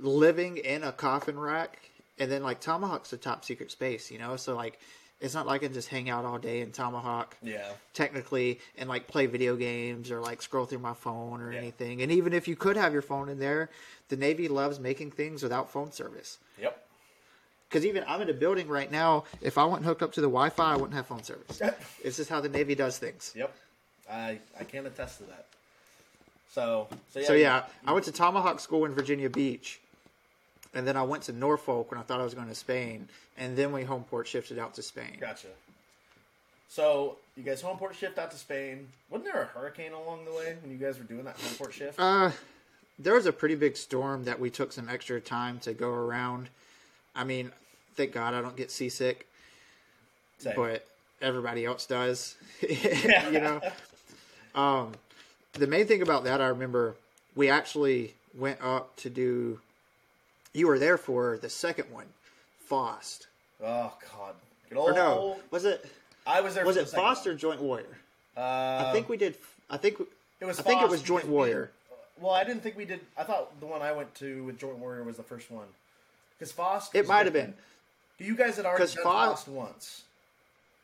living 0.00 0.56
in 0.58 0.82
a 0.82 0.92
coffin 0.92 1.38
rack 1.38 1.78
and 2.18 2.30
then 2.30 2.42
like 2.42 2.60
tomahawk's 2.60 3.12
a 3.12 3.16
top 3.16 3.44
secret 3.44 3.70
space 3.70 4.10
you 4.10 4.18
know 4.18 4.36
so 4.36 4.54
like 4.54 4.78
it's 5.20 5.32
not 5.34 5.46
like 5.46 5.62
i 5.62 5.66
can 5.66 5.72
just 5.72 5.88
hang 5.88 6.10
out 6.10 6.24
all 6.24 6.36
day 6.38 6.60
in 6.60 6.72
tomahawk 6.72 7.36
Yeah. 7.42 7.70
technically 7.94 8.58
and 8.76 8.88
like 8.88 9.06
play 9.06 9.26
video 9.26 9.54
games 9.56 10.10
or 10.10 10.20
like 10.20 10.42
scroll 10.42 10.66
through 10.66 10.80
my 10.80 10.94
phone 10.94 11.40
or 11.40 11.52
Yeah. 11.52 11.58
anything 11.60 12.02
and 12.02 12.10
even 12.10 12.32
if 12.32 12.48
you 12.48 12.56
could 12.56 12.76
have 12.76 12.92
your 12.92 13.02
phone 13.02 13.28
in 13.28 13.38
there 13.38 13.70
the 14.08 14.16
navy 14.16 14.48
loves 14.48 14.78
making 14.80 15.12
things 15.12 15.42
without 15.42 15.70
phone 15.70 15.92
service 15.92 16.38
Yep. 16.60 16.84
because 17.68 17.86
even 17.86 18.04
i'm 18.08 18.20
in 18.20 18.28
a 18.28 18.34
building 18.34 18.66
right 18.68 18.90
now 18.90 19.24
if 19.40 19.56
i 19.58 19.64
wasn't 19.64 19.86
hooked 19.86 20.02
up 20.02 20.12
to 20.14 20.20
the 20.20 20.26
wi-fi 20.28 20.72
i 20.72 20.76
wouldn't 20.76 20.94
have 20.94 21.06
phone 21.06 21.22
service 21.22 21.62
it's 22.02 22.16
just 22.16 22.28
how 22.28 22.40
the 22.40 22.48
navy 22.48 22.74
does 22.74 22.98
things 22.98 23.32
Yep. 23.36 23.54
I 24.10 24.38
I 24.58 24.64
can 24.64 24.86
attest 24.86 25.18
to 25.18 25.24
that. 25.24 25.46
So 26.50 26.88
so 27.12 27.20
yeah. 27.20 27.26
So 27.26 27.32
yeah, 27.34 27.64
I 27.86 27.92
went 27.92 28.04
to 28.06 28.12
Tomahawk 28.12 28.60
School 28.60 28.84
in 28.84 28.92
Virginia 28.92 29.28
Beach, 29.30 29.80
and 30.72 30.86
then 30.86 30.96
I 30.96 31.02
went 31.02 31.24
to 31.24 31.32
Norfolk 31.32 31.90
when 31.90 31.98
I 31.98 32.02
thought 32.02 32.20
I 32.20 32.24
was 32.24 32.34
going 32.34 32.48
to 32.48 32.54
Spain, 32.54 33.08
and 33.36 33.56
then 33.56 33.72
we 33.72 33.84
home 33.84 34.04
port 34.04 34.26
shifted 34.26 34.58
out 34.58 34.74
to 34.74 34.82
Spain. 34.82 35.16
Gotcha. 35.20 35.48
So 36.68 37.18
you 37.36 37.42
guys 37.42 37.60
home 37.60 37.78
port 37.78 37.94
shift 37.94 38.18
out 38.18 38.30
to 38.30 38.36
Spain. 38.36 38.88
Wasn't 39.10 39.24
there 39.24 39.42
a 39.42 39.46
hurricane 39.46 39.92
along 39.92 40.24
the 40.24 40.32
way 40.32 40.56
when 40.60 40.70
you 40.70 40.76
guys 40.76 40.98
were 40.98 41.04
doing 41.04 41.24
that 41.24 41.36
home 41.36 41.54
port 41.56 41.72
shift? 41.72 41.98
Uh, 41.98 42.30
there 42.98 43.14
was 43.14 43.26
a 43.26 43.32
pretty 43.32 43.54
big 43.54 43.76
storm 43.76 44.24
that 44.24 44.38
we 44.38 44.50
took 44.50 44.72
some 44.72 44.88
extra 44.88 45.20
time 45.20 45.58
to 45.60 45.72
go 45.72 45.90
around. 45.90 46.48
I 47.14 47.24
mean, 47.24 47.52
thank 47.96 48.12
God 48.12 48.34
I 48.34 48.40
don't 48.40 48.56
get 48.56 48.70
seasick, 48.70 49.28
Same. 50.38 50.54
but 50.56 50.86
everybody 51.22 51.64
else 51.64 51.86
does. 51.86 52.36
you 52.60 53.40
know. 53.40 53.60
Um, 54.54 54.92
the 55.54 55.66
main 55.66 55.86
thing 55.86 56.02
about 56.02 56.24
that 56.24 56.40
I 56.40 56.46
remember, 56.48 56.94
we 57.34 57.48
actually 57.48 58.14
went 58.36 58.60
up 58.62 58.94
to 58.96 59.10
do. 59.10 59.60
You 60.52 60.68
were 60.68 60.78
there 60.78 60.96
for 60.98 61.38
the 61.38 61.48
second 61.50 61.90
one, 61.90 62.06
Fost. 62.66 63.26
oh 63.62 63.92
God. 64.12 64.34
Good 64.68 64.78
Or 64.78 64.88
old. 64.88 64.96
no, 64.96 65.36
was 65.50 65.64
it? 65.64 65.84
I 66.26 66.40
was 66.40 66.54
there. 66.54 66.64
Was 66.64 66.76
it 66.76 66.86
the 66.86 66.96
Foster 66.96 67.30
one. 67.30 67.38
Joint 67.38 67.60
Warrior? 67.60 67.98
Uh, 68.36 68.84
I 68.86 68.90
think 68.92 69.08
we 69.08 69.16
did. 69.16 69.36
I 69.70 69.76
think 69.76 70.00
it 70.40 70.44
was. 70.44 70.58
I 70.60 70.62
think 70.62 70.82
it 70.82 70.88
was 70.88 71.02
Joint 71.02 71.26
we- 71.26 71.32
Warrior. 71.32 71.70
well, 72.20 72.32
I 72.32 72.44
didn't 72.44 72.62
think 72.62 72.76
we 72.76 72.84
did. 72.84 73.00
I 73.16 73.24
thought 73.24 73.58
the 73.60 73.66
one 73.66 73.82
I 73.82 73.92
went 73.92 74.14
to 74.16 74.44
with 74.44 74.58
Joint 74.58 74.78
Warrior 74.78 75.02
was 75.04 75.16
the 75.16 75.22
first 75.22 75.50
one. 75.50 75.66
Because 76.38 76.52
Fost. 76.52 76.94
It 76.94 77.06
might 77.06 77.26
have 77.26 77.32
been. 77.32 77.54
You 78.18 78.36
guys 78.36 78.56
had 78.56 78.64
already 78.66 78.86
done 78.86 79.02
Fost- 79.02 79.46
Fost 79.46 79.48
once, 79.48 80.02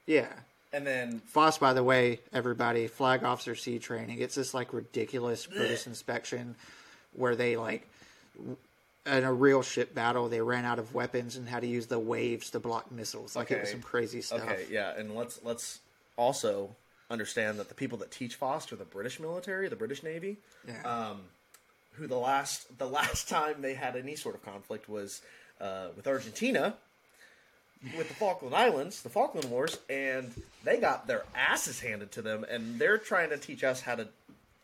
Yeah. 0.07 0.29
And 0.73 0.87
then 0.87 1.19
FOST, 1.27 1.59
by 1.61 1.73
the 1.73 1.83
way, 1.83 2.21
everybody, 2.33 2.87
Flag 2.87 3.25
Officer 3.25 3.55
Sea 3.57 3.79
training. 3.79 4.21
It's 4.21 4.37
this 4.37 4.55
like 4.55 4.73
ridiculous 4.73 5.47
British 5.47 5.87
inspection 5.87 6.55
where 7.13 7.35
they 7.35 7.57
like 7.57 7.89
in 9.07 9.25
a 9.25 9.33
real 9.33 9.63
ship 9.63 9.95
battle 9.95 10.29
they 10.29 10.41
ran 10.41 10.65
out 10.65 10.79
of 10.79 10.95
weapons 10.95 11.37
and 11.37 11.49
had 11.49 11.63
to 11.63 11.67
use 11.67 11.87
the 11.87 11.99
waves 11.99 12.51
to 12.51 12.61
block 12.61 12.93
missiles. 12.93 13.35
Like 13.35 13.51
it 13.51 13.61
was 13.61 13.71
some 13.71 13.83
crazy 13.83 14.21
stuff. 14.23 14.43
Okay, 14.43 14.67
yeah, 14.71 14.93
and 14.97 15.15
let's 15.17 15.41
let's 15.43 15.81
also 16.17 16.77
understand 17.11 17.59
that 17.59 17.69
the 17.69 17.75
people 17.75 17.99
that 17.99 18.11
teach 18.13 18.37
FOST 18.37 18.73
are 18.73 18.77
the 18.77 18.85
British 18.85 19.19
military, 19.19 19.69
the 19.69 19.75
British 19.75 20.03
Navy, 20.05 20.37
Yeah. 20.69 20.83
um, 21.11 21.23
who 21.95 22.07
the 22.07 22.17
last 22.19 22.79
the 22.79 22.87
last 22.99 23.29
time 23.29 23.61
they 23.63 23.75
had 23.75 23.97
any 23.97 24.15
sort 24.15 24.37
of 24.37 24.45
conflict 24.45 24.89
was 24.89 25.21
uh, 25.61 25.89
with 25.97 26.07
Argentina, 26.07 26.75
with 27.97 28.09
the 28.09 28.15
Falkland 28.15 28.55
Islands, 28.55 29.03
the 29.03 29.09
Falkland 29.09 29.51
Wars, 29.51 29.79
and 29.89 30.33
they 30.65 30.77
got 30.79 31.07
their 31.07 31.25
asses 31.35 31.81
handed 31.81 32.13
to 32.13 32.23
them, 32.23 32.45
and 32.51 32.79
they're 32.79 32.99
trying 32.99 33.31
to 33.31 33.39
teach 33.39 33.65
us 33.65 33.81
how 33.81 33.95
to 33.95 34.09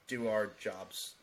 do 0.07 0.29
our 0.29 0.51
jobs 0.61 1.15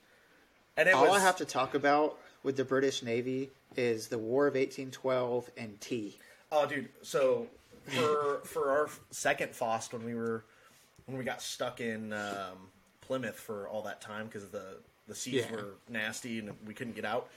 And 0.75 0.89
it 0.89 0.95
All 0.95 1.03
was 1.07 1.21
I 1.21 1.25
have 1.25 1.37
to 1.37 1.45
talk 1.45 1.73
about 1.75 2.17
with 2.43 2.57
the 2.57 2.65
British 2.65 3.01
Navy 3.03 3.49
is 3.77 4.07
the 4.07 4.17
War 4.17 4.47
of 4.47 4.55
1812 4.55 5.49
and 5.57 5.79
tea. 5.79 6.17
Oh, 6.51 6.65
dude. 6.65 6.89
So 7.01 7.47
for 7.87 8.39
for 8.43 8.71
our 8.71 8.89
second 9.11 9.53
FOST 9.55 9.93
when 9.93 10.03
we 10.05 10.15
were 10.15 10.43
when 11.05 11.17
we 11.17 11.23
got 11.23 11.41
stuck 11.41 11.79
in 11.79 12.11
um, 12.13 12.57
Plymouth 13.01 13.39
for 13.39 13.67
all 13.69 13.83
that 13.83 14.01
time 14.01 14.25
because 14.27 14.49
the 14.49 14.77
the 15.07 15.15
seas 15.15 15.35
Yeah. 15.35 15.43
Mm-hmm. 15.43 15.55
were 15.55 15.73
nasty 15.89 16.39
and 16.39 16.51
we 16.65 16.73
couldn't 16.73 16.95
get 16.95 17.05
out 17.05 17.29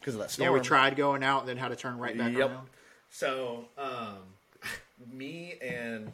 because 0.00 0.14
of 0.14 0.20
that 0.20 0.30
storm. 0.30 0.48
Yeah, 0.48 0.52
we 0.52 0.60
tried 0.60 0.96
going 0.96 1.22
out 1.22 1.40
and 1.40 1.48
then 1.48 1.56
had 1.56 1.68
to 1.68 1.76
turn 1.76 1.96
right 1.98 2.16
back 2.16 2.32
Yep. 2.32 2.50
around. 2.50 2.68
So, 3.10 3.64
um, 3.78 4.18
me 5.12 5.54
and 5.60 6.12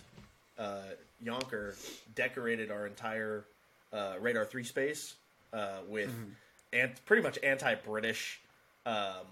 uh, 0.59 0.83
Yonker 1.25 1.75
decorated 2.15 2.71
our 2.71 2.87
entire 2.87 3.45
uh, 3.93 4.15
Radar 4.21 4.45
3 4.45 4.65
space 4.65 5.15
uh, 5.53 5.79
with 5.89 6.13
and 6.73 6.93
pretty 7.07 7.23
much 7.23 7.39
anti 7.43 7.75
British 7.75 8.41
um, 8.85 9.27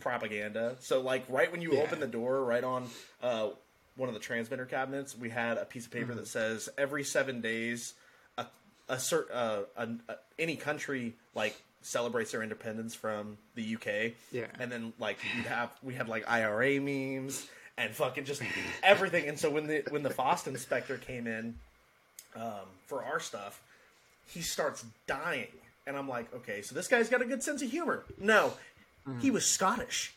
propaganda. 0.00 0.76
So, 0.80 1.00
like, 1.00 1.24
right 1.28 1.50
when 1.50 1.62
you 1.62 1.74
Yeah. 1.74 1.82
open 1.82 2.00
the 2.00 2.06
door, 2.06 2.44
right 2.44 2.64
on 2.64 2.88
uh, 3.22 3.50
one 3.96 4.08
of 4.08 4.14
the 4.14 4.20
transmitter 4.20 4.66
cabinets, 4.66 5.16
we 5.16 5.30
had 5.30 5.58
a 5.58 5.64
piece 5.64 5.86
of 5.86 5.92
paper 5.92 6.14
that 6.14 6.28
says 6.28 6.68
every 6.76 7.02
seven 7.04 7.40
days, 7.40 7.94
a, 8.36 8.46
a 8.88 8.96
cert, 8.96 9.26
uh, 9.32 9.62
a, 9.76 9.88
a, 10.08 10.16
any 10.38 10.56
country, 10.56 11.14
like, 11.34 11.60
celebrates 11.82 12.32
their 12.32 12.42
independence 12.42 12.94
from 12.94 13.38
the 13.54 13.76
UK. 13.76 14.12
Yeah. 14.32 14.46
And 14.58 14.70
then 14.70 14.92
like 14.98 15.18
we'd 15.36 15.46
have 15.46 15.72
we 15.82 15.94
had 15.94 16.08
like 16.08 16.28
IRA 16.28 16.80
memes 16.80 17.46
and 17.78 17.94
fucking 17.94 18.24
just 18.24 18.42
everything. 18.82 19.28
And 19.28 19.38
so 19.38 19.50
when 19.50 19.66
the 19.66 19.84
when 19.90 20.02
the 20.02 20.10
FOST 20.10 20.48
inspector 20.48 20.98
came 20.98 21.26
in 21.26 21.54
um, 22.34 22.66
for 22.86 23.04
our 23.04 23.20
stuff, 23.20 23.62
he 24.26 24.40
starts 24.40 24.84
dying, 25.06 25.52
and 25.86 25.96
I'm 25.96 26.08
like, 26.08 26.32
okay, 26.34 26.62
so 26.62 26.74
this 26.74 26.88
guy's 26.88 27.08
got 27.08 27.22
a 27.22 27.24
good 27.24 27.42
sense 27.42 27.62
of 27.62 27.70
humor. 27.70 28.04
No, 28.18 28.52
he 29.20 29.30
was 29.30 29.46
Scottish. 29.46 30.12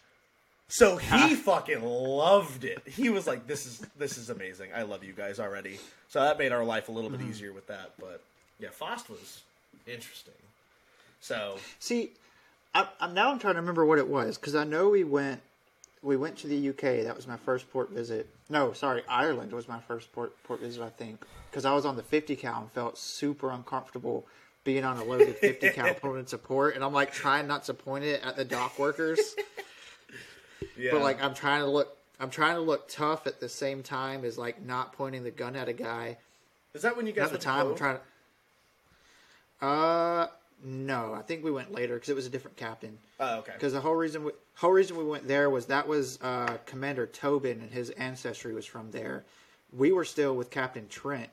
So 0.72 0.98
he 0.98 1.34
fucking 1.36 1.84
loved 1.84 2.64
it. 2.64 2.88
He 2.88 3.10
was 3.10 3.26
like, 3.26 3.48
"This 3.48 3.66
is 3.66 3.80
this 3.98 4.20
is 4.20 4.30
amazing. 4.30 4.70
I 4.76 4.84
love 4.84 5.04
you 5.04 5.14
guys 5.14 5.40
already." 5.40 5.80
So 6.10 6.22
that 6.22 6.38
made 6.38 6.52
our 6.52 6.64
life 6.64 6.90
a 6.90 6.92
little 6.92 7.10
bit 7.10 7.22
easier 7.22 7.52
with 7.54 7.66
that. 7.68 7.94
But 8.00 8.22
yeah, 8.60 8.70
FOST 8.70 9.10
was 9.10 9.42
interesting. 9.88 10.34
So 11.20 11.58
See, 11.80 12.12
I, 12.74 12.88
I'm 13.00 13.14
now 13.14 13.32
I'm 13.32 13.40
trying 13.40 13.56
to 13.56 13.60
remember 13.60 13.86
what 13.86 13.98
it 13.98 14.08
was 14.08 14.38
because 14.38 14.56
I 14.56 14.64
know 14.64 14.90
we 14.90 15.04
went 15.04 15.42
we 16.02 16.16
went 16.16 16.38
to 16.38 16.48
the 16.48 16.70
UK. 16.70 17.04
That 17.04 17.16
was 17.16 17.28
my 17.28 17.38
first 17.38 17.70
port 17.72 17.90
visit. 17.92 18.30
No, 18.50 18.74
sorry, 18.74 19.04
Ireland 19.08 19.52
was 19.52 19.68
my 19.68 19.80
first 19.80 20.12
port 20.14 20.32
port 20.44 20.62
visit. 20.62 20.82
I 20.84 20.90
think 20.90 21.24
because 21.52 21.66
I 21.66 21.74
was 21.74 21.86
on 21.86 21.96
the 21.96 22.04
50 22.04 22.36
cal 22.36 22.62
and 22.62 22.72
felt 22.72 22.98
super 22.98 23.52
uncomfortable 23.52 24.26
being 24.64 24.84
on 24.84 24.98
a 24.98 25.04
loaded 25.04 25.36
50 25.38 25.70
cal 25.74 25.94
pulling 25.94 26.28
support, 26.28 26.76
and 26.76 26.84
I'm 26.84 26.94
like 26.94 27.12
trying 27.12 27.48
not 27.48 27.64
to 27.66 27.74
point 27.74 28.06
it 28.06 28.24
at 28.24 28.36
the 28.36 28.46
dock 28.46 28.78
workers, 28.80 29.36
yeah, 30.78 30.92
but 30.92 31.02
like 31.02 31.22
I'm 31.22 31.34
trying 31.34 31.62
to 31.62 31.68
look. 31.68 31.96
I'm 32.22 32.30
trying 32.30 32.56
to 32.56 32.62
look 32.62 32.90
tough 32.90 33.28
at 33.28 33.40
the 33.40 33.48
same 33.48 33.82
time 33.82 34.26
as 34.26 34.38
like 34.38 34.62
not 34.62 34.92
pointing 34.94 35.24
the 35.24 35.32
gun 35.32 35.56
at 35.56 35.70
a 35.70 35.74
guy. 35.74 36.18
is 36.74 36.82
that 36.82 36.98
when 36.98 37.08
you 37.08 37.14
guys 37.14 37.28
At 37.28 37.32
the 37.32 37.38
time, 37.38 37.68
I'm 37.68 37.76
trying 37.76 37.98
to. 39.62 39.66
Uh, 39.66 40.28
no, 40.64 41.14
I 41.14 41.22
think 41.22 41.44
we 41.44 41.52
went 41.52 41.72
later 41.74 41.96
because 41.96 42.10
it 42.10 42.16
was 42.16 42.26
a 42.26 42.30
different 42.30 42.58
captain. 42.58 42.98
Oh, 43.20 43.40
okay. 43.40 43.54
Because 43.54 43.74
the 43.74 43.82
whole 43.82 43.96
reason 43.96 44.24
we, 44.26 44.32
whole 44.56 44.72
reason 44.72 44.98
we 44.98 45.04
went 45.06 45.28
there 45.28 45.50
was 45.50 45.68
that 45.68 45.88
was 45.88 46.20
uh, 46.22 46.58
Commander 46.66 47.06
Tobin 47.08 47.62
and 47.62 47.72
his 47.72 47.90
ancestry 47.92 48.54
was 48.54 48.66
from 48.66 48.92
there. 48.92 49.24
We 49.72 49.92
were 49.92 50.06
still 50.06 50.36
with 50.36 50.50
Captain 50.50 50.88
Trent 50.90 51.30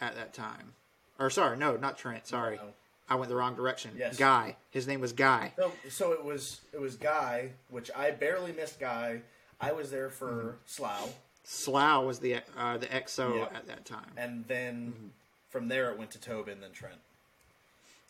at 0.00 0.14
that 0.16 0.34
time, 0.34 0.72
or 1.18 1.30
sorry, 1.30 1.56
no, 1.56 1.76
not 1.76 1.96
Trent. 1.98 2.26
Sorry, 2.26 2.56
No. 2.56 2.62
I 3.08 3.14
went 3.14 3.28
the 3.30 3.36
wrong 3.36 3.54
direction. 3.54 3.92
Yes. 3.96 4.16
Guy. 4.16 4.56
His 4.70 4.86
name 4.86 5.00
was 5.00 5.12
Guy. 5.12 5.52
So, 5.56 5.72
so 5.88 6.12
it 6.12 6.24
was 6.24 6.60
it 6.72 6.80
was 6.80 6.96
Guy, 6.96 7.50
which 7.70 7.90
I 7.96 8.10
barely 8.10 8.52
missed. 8.52 8.78
Guy, 8.80 9.22
I 9.60 9.72
was 9.72 9.90
there 9.90 10.10
for 10.10 10.56
Slough, 10.66 11.14
Slough 11.44 12.04
was 12.04 12.18
the 12.18 12.36
uh, 12.58 12.76
the 12.76 12.86
XO 12.86 13.36
Yeah. 13.38 13.56
at 13.56 13.66
that 13.68 13.84
time. 13.84 14.10
and 14.16 14.44
then 14.48 15.12
from 15.48 15.68
there 15.68 15.90
it 15.90 15.98
went 15.98 16.10
to 16.10 16.20
Tobin, 16.20 16.60
then 16.60 16.72
Trent. 16.72 16.96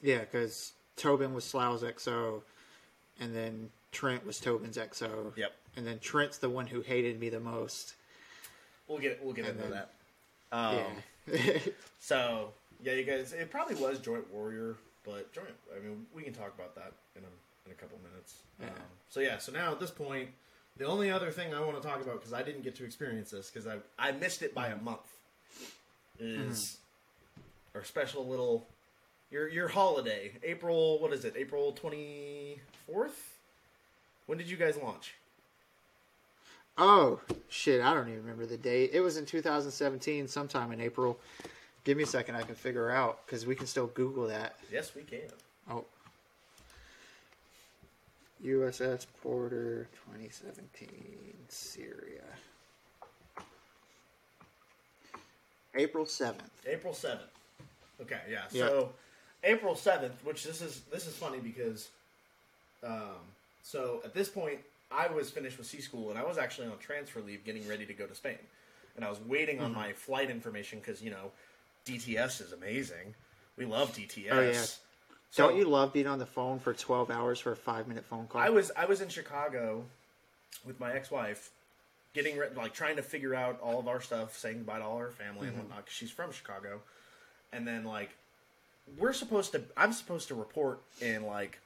Yeah, 0.03 0.21
because 0.21 0.73
Tobin 0.97 1.35
was 1.35 1.45
Slough's 1.45 1.83
XO, 1.83 2.43
and 3.21 3.35
then 3.35 3.71
Trent 3.93 4.27
was 4.27 4.39
Tobin's 4.41 4.77
XO. 4.77 5.37
Yep. 5.37 5.53
And 5.77 5.87
then 5.87 5.99
Trent's 5.99 6.39
the 6.39 6.49
one 6.51 6.67
who 6.67 6.81
hated 6.81 7.19
me 7.21 7.29
the 7.29 7.41
most. 7.41 7.95
We'll 8.89 8.99
get 8.99 9.23
we'll 9.25 9.33
get 9.35 9.47
And 9.47 9.57
into 9.59 9.63
then- 9.71 9.73
that. 9.73 9.91
Um, 10.53 10.79
yeah. 11.33 11.59
So 11.99 12.51
yeah, 12.83 12.93
you 12.93 13.03
guys, 13.03 13.33
it 13.33 13.51
probably 13.51 13.75
was 13.75 13.99
Joint 13.99 14.33
Warrior, 14.33 14.77
but 15.05 15.33
Joint. 15.33 15.49
I 15.77 15.81
mean, 15.85 16.07
we 16.15 16.23
can 16.23 16.33
talk 16.33 16.55
about 16.55 16.75
that 16.77 16.93
in 17.17 17.23
a 17.23 17.67
in 17.67 17.73
a 17.73 17.75
couple 17.75 17.99
minutes. 18.11 18.37
Yeah. 18.61 18.67
Um, 18.69 18.73
so 19.11 19.19
yeah, 19.21 19.39
so 19.39 19.51
now 19.51 19.73
at 19.73 19.81
this 19.81 19.91
point, 19.91 20.29
the 20.77 20.85
only 20.87 21.11
other 21.11 21.33
thing 21.33 21.53
I 21.53 21.61
want 21.61 21.83
to 21.83 21.87
talk 21.87 22.01
about 22.01 22.21
because 22.21 22.33
I 22.33 22.43
didn't 22.45 22.63
get 22.63 22.77
to 22.77 22.85
experience 22.85 23.31
this 23.33 23.51
because 23.51 23.67
I 23.67 23.79
I 23.99 24.13
missed 24.13 24.43
it 24.43 24.55
by 24.55 24.69
a 24.69 24.77
month 24.77 25.01
is 26.21 26.79
our 27.75 27.83
special 27.85 28.25
little 28.27 28.67
your 29.31 29.49
your 29.49 29.69
holiday 29.69 30.33
April 30.43 30.99
what 31.01 31.13
is 31.13 31.25
it 31.25 31.35
April 31.37 31.73
twenty 31.73 32.61
fourth. 32.87 33.39
When 34.27 34.39
did 34.39 34.49
you 34.49 34.57
guys 34.57 34.77
launch? 34.77 35.15
Oh 36.79 37.21
shit! 37.49 37.81
I 37.81 37.95
don't 37.95 38.09
even 38.09 38.21
remember 38.21 38.45
the 38.45 38.57
date. 38.59 38.91
It 38.93 39.01
was 39.01 39.17
in 39.17 39.25
2017, 39.25 40.29
sometime 40.29 40.73
in 40.73 40.81
April. 40.81 41.19
Give 41.85 41.97
me 41.97 42.03
a 42.03 42.07
second, 42.07 42.35
I 42.35 42.43
can 42.43 42.55
figure 42.55 42.91
out 42.91 43.25
because 43.25 43.47
we 43.47 43.55
can 43.55 43.67
still 43.67 43.87
Google 43.87 44.27
that. 44.27 44.57
Yes, 44.71 44.95
we 44.95 45.03
can. 45.03 45.21
Oh, 45.71 45.85
USS 48.45 49.07
Porter 49.23 49.89
2017 50.07 51.35
Syria, 51.49 52.25
April 55.75 56.05
7th. 56.05 56.35
April 56.67 56.93
seventh. 56.93 57.31
Okay, 58.03 58.21
yeah. 58.29 58.43
Yeah. 58.51 58.67
So 58.67 58.91
April 59.47 59.75
seventh, 59.75 60.23
which 60.25 60.45
this 60.45 60.61
is 60.61 60.83
this 60.93 61.07
is 61.07 61.15
funny 61.15 61.39
because, 61.39 61.89
um, 62.85 63.17
so 63.63 64.01
at 64.05 64.13
this 64.13 64.29
point 64.29 64.59
I 64.93 65.09
was 65.09 65.31
finished 65.31 65.57
with 65.59 65.67
C 65.67 65.81
school 65.81 66.11
and 66.11 66.19
I 66.19 66.25
was 66.25 66.37
actually 66.39 66.67
on 66.69 66.79
transfer 66.79 67.21
leave, 67.21 67.45
getting 67.45 67.67
ready 67.67 67.87
to 67.87 67.95
go 67.95 68.07
to 68.07 68.15
Spain, 68.15 68.39
and 68.97 69.05
I 69.05 69.09
was 69.09 69.21
waiting 69.21 69.57
Mm-hmm. 69.57 69.65
on 69.67 69.75
my 69.75 69.93
flight 69.93 70.31
information 70.31 70.81
because 70.81 71.01
you 71.03 71.11
know, 71.11 71.31
DTS 71.87 72.43
is 72.43 72.53
amazing. 72.53 73.15
We 73.57 73.65
love 73.65 73.95
DTS. 73.97 74.29
Oh, 74.33 74.41
yeah. 74.41 74.65
So 75.31 75.49
Don't 75.49 75.57
you 75.57 75.65
love 75.65 75.93
being 75.93 76.07
on 76.07 76.19
the 76.19 76.27
phone 76.27 76.59
for 76.59 76.73
12 76.75 77.11
hours 77.11 77.41
for 77.41 77.53
a 77.53 77.57
five 77.57 77.89
minute 77.89 78.05
phone 78.05 78.27
call? 78.27 78.41
I 78.41 78.49
was 78.51 78.71
I 78.77 78.85
was 78.87 79.01
in 79.01 79.09
Chicago 79.09 79.85
with 80.65 80.79
my 80.81 80.93
ex 80.93 81.11
wife, 81.11 81.51
getting 82.15 82.37
re- 82.37 82.49
like 82.57 82.75
trying 82.75 82.97
to 82.97 83.03
figure 83.03 83.35
out 83.35 83.61
all 83.61 83.79
of 83.79 83.89
our 83.89 84.01
stuff, 84.01 84.37
saying 84.37 84.59
goodbye 84.59 84.79
to 84.79 84.85
all 84.85 84.97
our 84.97 85.11
family 85.11 85.49
and 85.49 85.57
whatnot. 85.57 85.87
Cause 85.87 85.95
she's 85.95 86.11
from 86.11 86.33
Chicago, 86.33 86.81
and 87.53 87.67
then 87.67 87.85
like 87.85 88.11
we're 88.99 89.13
supposed 89.13 89.53
to. 89.53 89.63
I'm 89.77 89.93
supposed 89.93 90.29
to 90.29 90.35
report 90.35 90.81
in 91.01 91.27
like. 91.27 91.59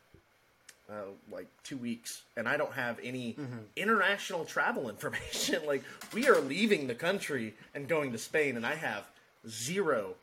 Uh, 0.90 1.04
like 1.30 1.46
two 1.62 1.76
weeks, 1.76 2.22
and 2.36 2.48
I 2.48 2.56
don't 2.56 2.72
have 2.72 2.98
any 3.00 3.36
international 3.76 4.44
travel 4.44 4.88
information. 4.94 5.64
like 5.64 5.84
we 6.12 6.26
are 6.26 6.40
leaving 6.40 6.88
the 6.88 6.96
country 6.96 7.54
and 7.76 7.86
going 7.86 8.10
to 8.10 8.18
Spain, 8.18 8.56
and 8.56 8.66
I 8.66 8.74
have 8.74 9.04
zero 9.48 10.14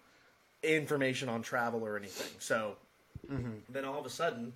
information 0.64 1.30
on 1.30 1.42
travel 1.42 1.86
or 1.86 1.96
anything. 1.96 2.28
So 2.40 2.76
then 3.70 3.86
all 3.86 3.98
of 3.98 4.06
a 4.06 4.10
sudden, 4.10 4.52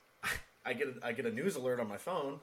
I 0.66 0.72
get 0.72 0.88
a, 0.88 1.06
I 1.06 1.12
get 1.12 1.24
a 1.24 1.30
news 1.30 1.54
alert 1.54 1.78
on 1.78 1.86
my 1.86 1.98
phone, 1.98 2.40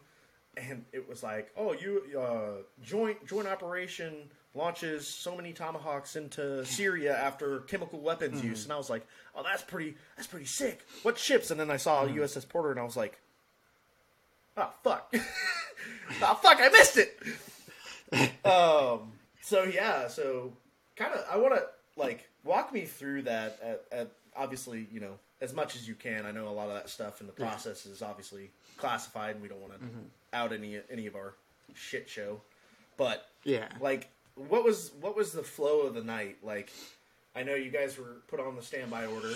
and 0.55 0.85
it 0.93 1.09
was 1.09 1.21
like, 1.21 1.51
"Oh, 1.57 1.73
you 1.73 2.03
uh, 2.17 2.61
joint 2.81 3.27
joint 3.27 3.45
operation 3.45 4.13
launches 4.53 5.07
so 5.07 5.35
many 5.35 5.53
tomahawks 5.53 6.15
into 6.15 6.65
Syria 6.65 7.17
after 7.17 7.59
chemical 7.61 7.99
weapons 7.99 8.39
mm-hmm. 8.39 8.49
use," 8.49 8.63
and 8.63 8.73
I 8.73 8.77
was 8.77 8.89
like, 8.89 9.05
"Oh, 9.35 9.43
that's 9.43 9.63
pretty 9.63 9.95
that's 10.15 10.27
pretty 10.27 10.45
sick. 10.45 10.85
What 11.03 11.17
ships?" 11.17 11.51
And 11.51 11.59
then 11.59 11.71
I 11.71 11.77
saw 11.77 12.05
mm-hmm. 12.05 12.19
USS 12.19 12.47
Porter, 12.47 12.71
and 12.71 12.79
I 12.79 12.83
was 12.83 12.97
like, 12.97 13.19
"Oh 14.57 14.71
fuck, 14.83 15.13
oh 15.13 16.39
fuck, 16.41 16.57
I 16.59 16.69
missed 16.69 16.97
it." 16.97 17.19
um. 18.45 19.11
So 19.41 19.63
yeah. 19.63 20.07
So 20.07 20.53
kind 20.95 21.13
of, 21.13 21.25
I 21.31 21.37
want 21.37 21.55
to 21.55 21.65
like 21.95 22.29
walk 22.43 22.73
me 22.73 22.85
through 22.85 23.23
that. 23.23 23.59
At, 23.63 23.83
at 23.91 24.11
obviously, 24.35 24.87
you 24.91 24.99
know, 24.99 25.13
as 25.41 25.53
much 25.53 25.75
as 25.75 25.87
you 25.87 25.95
can. 25.95 26.25
I 26.25 26.31
know 26.31 26.47
a 26.47 26.49
lot 26.49 26.67
of 26.67 26.75
that 26.75 26.89
stuff 26.89 27.19
in 27.21 27.27
the 27.27 27.33
process 27.33 27.85
is 27.85 28.01
obviously 28.01 28.51
classified, 28.77 29.35
and 29.35 29.41
we 29.41 29.47
don't 29.47 29.59
want 29.59 29.73
to 29.73 29.79
mm-hmm. 29.79 30.05
out 30.33 30.53
any 30.53 30.79
any 30.89 31.07
of 31.07 31.15
our 31.15 31.33
shit 31.73 32.07
show. 32.07 32.41
But 32.97 33.25
yeah. 33.43 33.67
like, 33.79 34.09
what 34.47 34.63
was 34.63 34.91
what 35.01 35.15
was 35.15 35.31
the 35.31 35.43
flow 35.43 35.81
of 35.81 35.93
the 35.93 36.03
night? 36.03 36.37
Like, 36.43 36.71
I 37.35 37.43
know 37.43 37.55
you 37.55 37.71
guys 37.71 37.97
were 37.97 38.17
put 38.27 38.39
on 38.39 38.55
the 38.55 38.61
standby 38.61 39.05
order. 39.07 39.33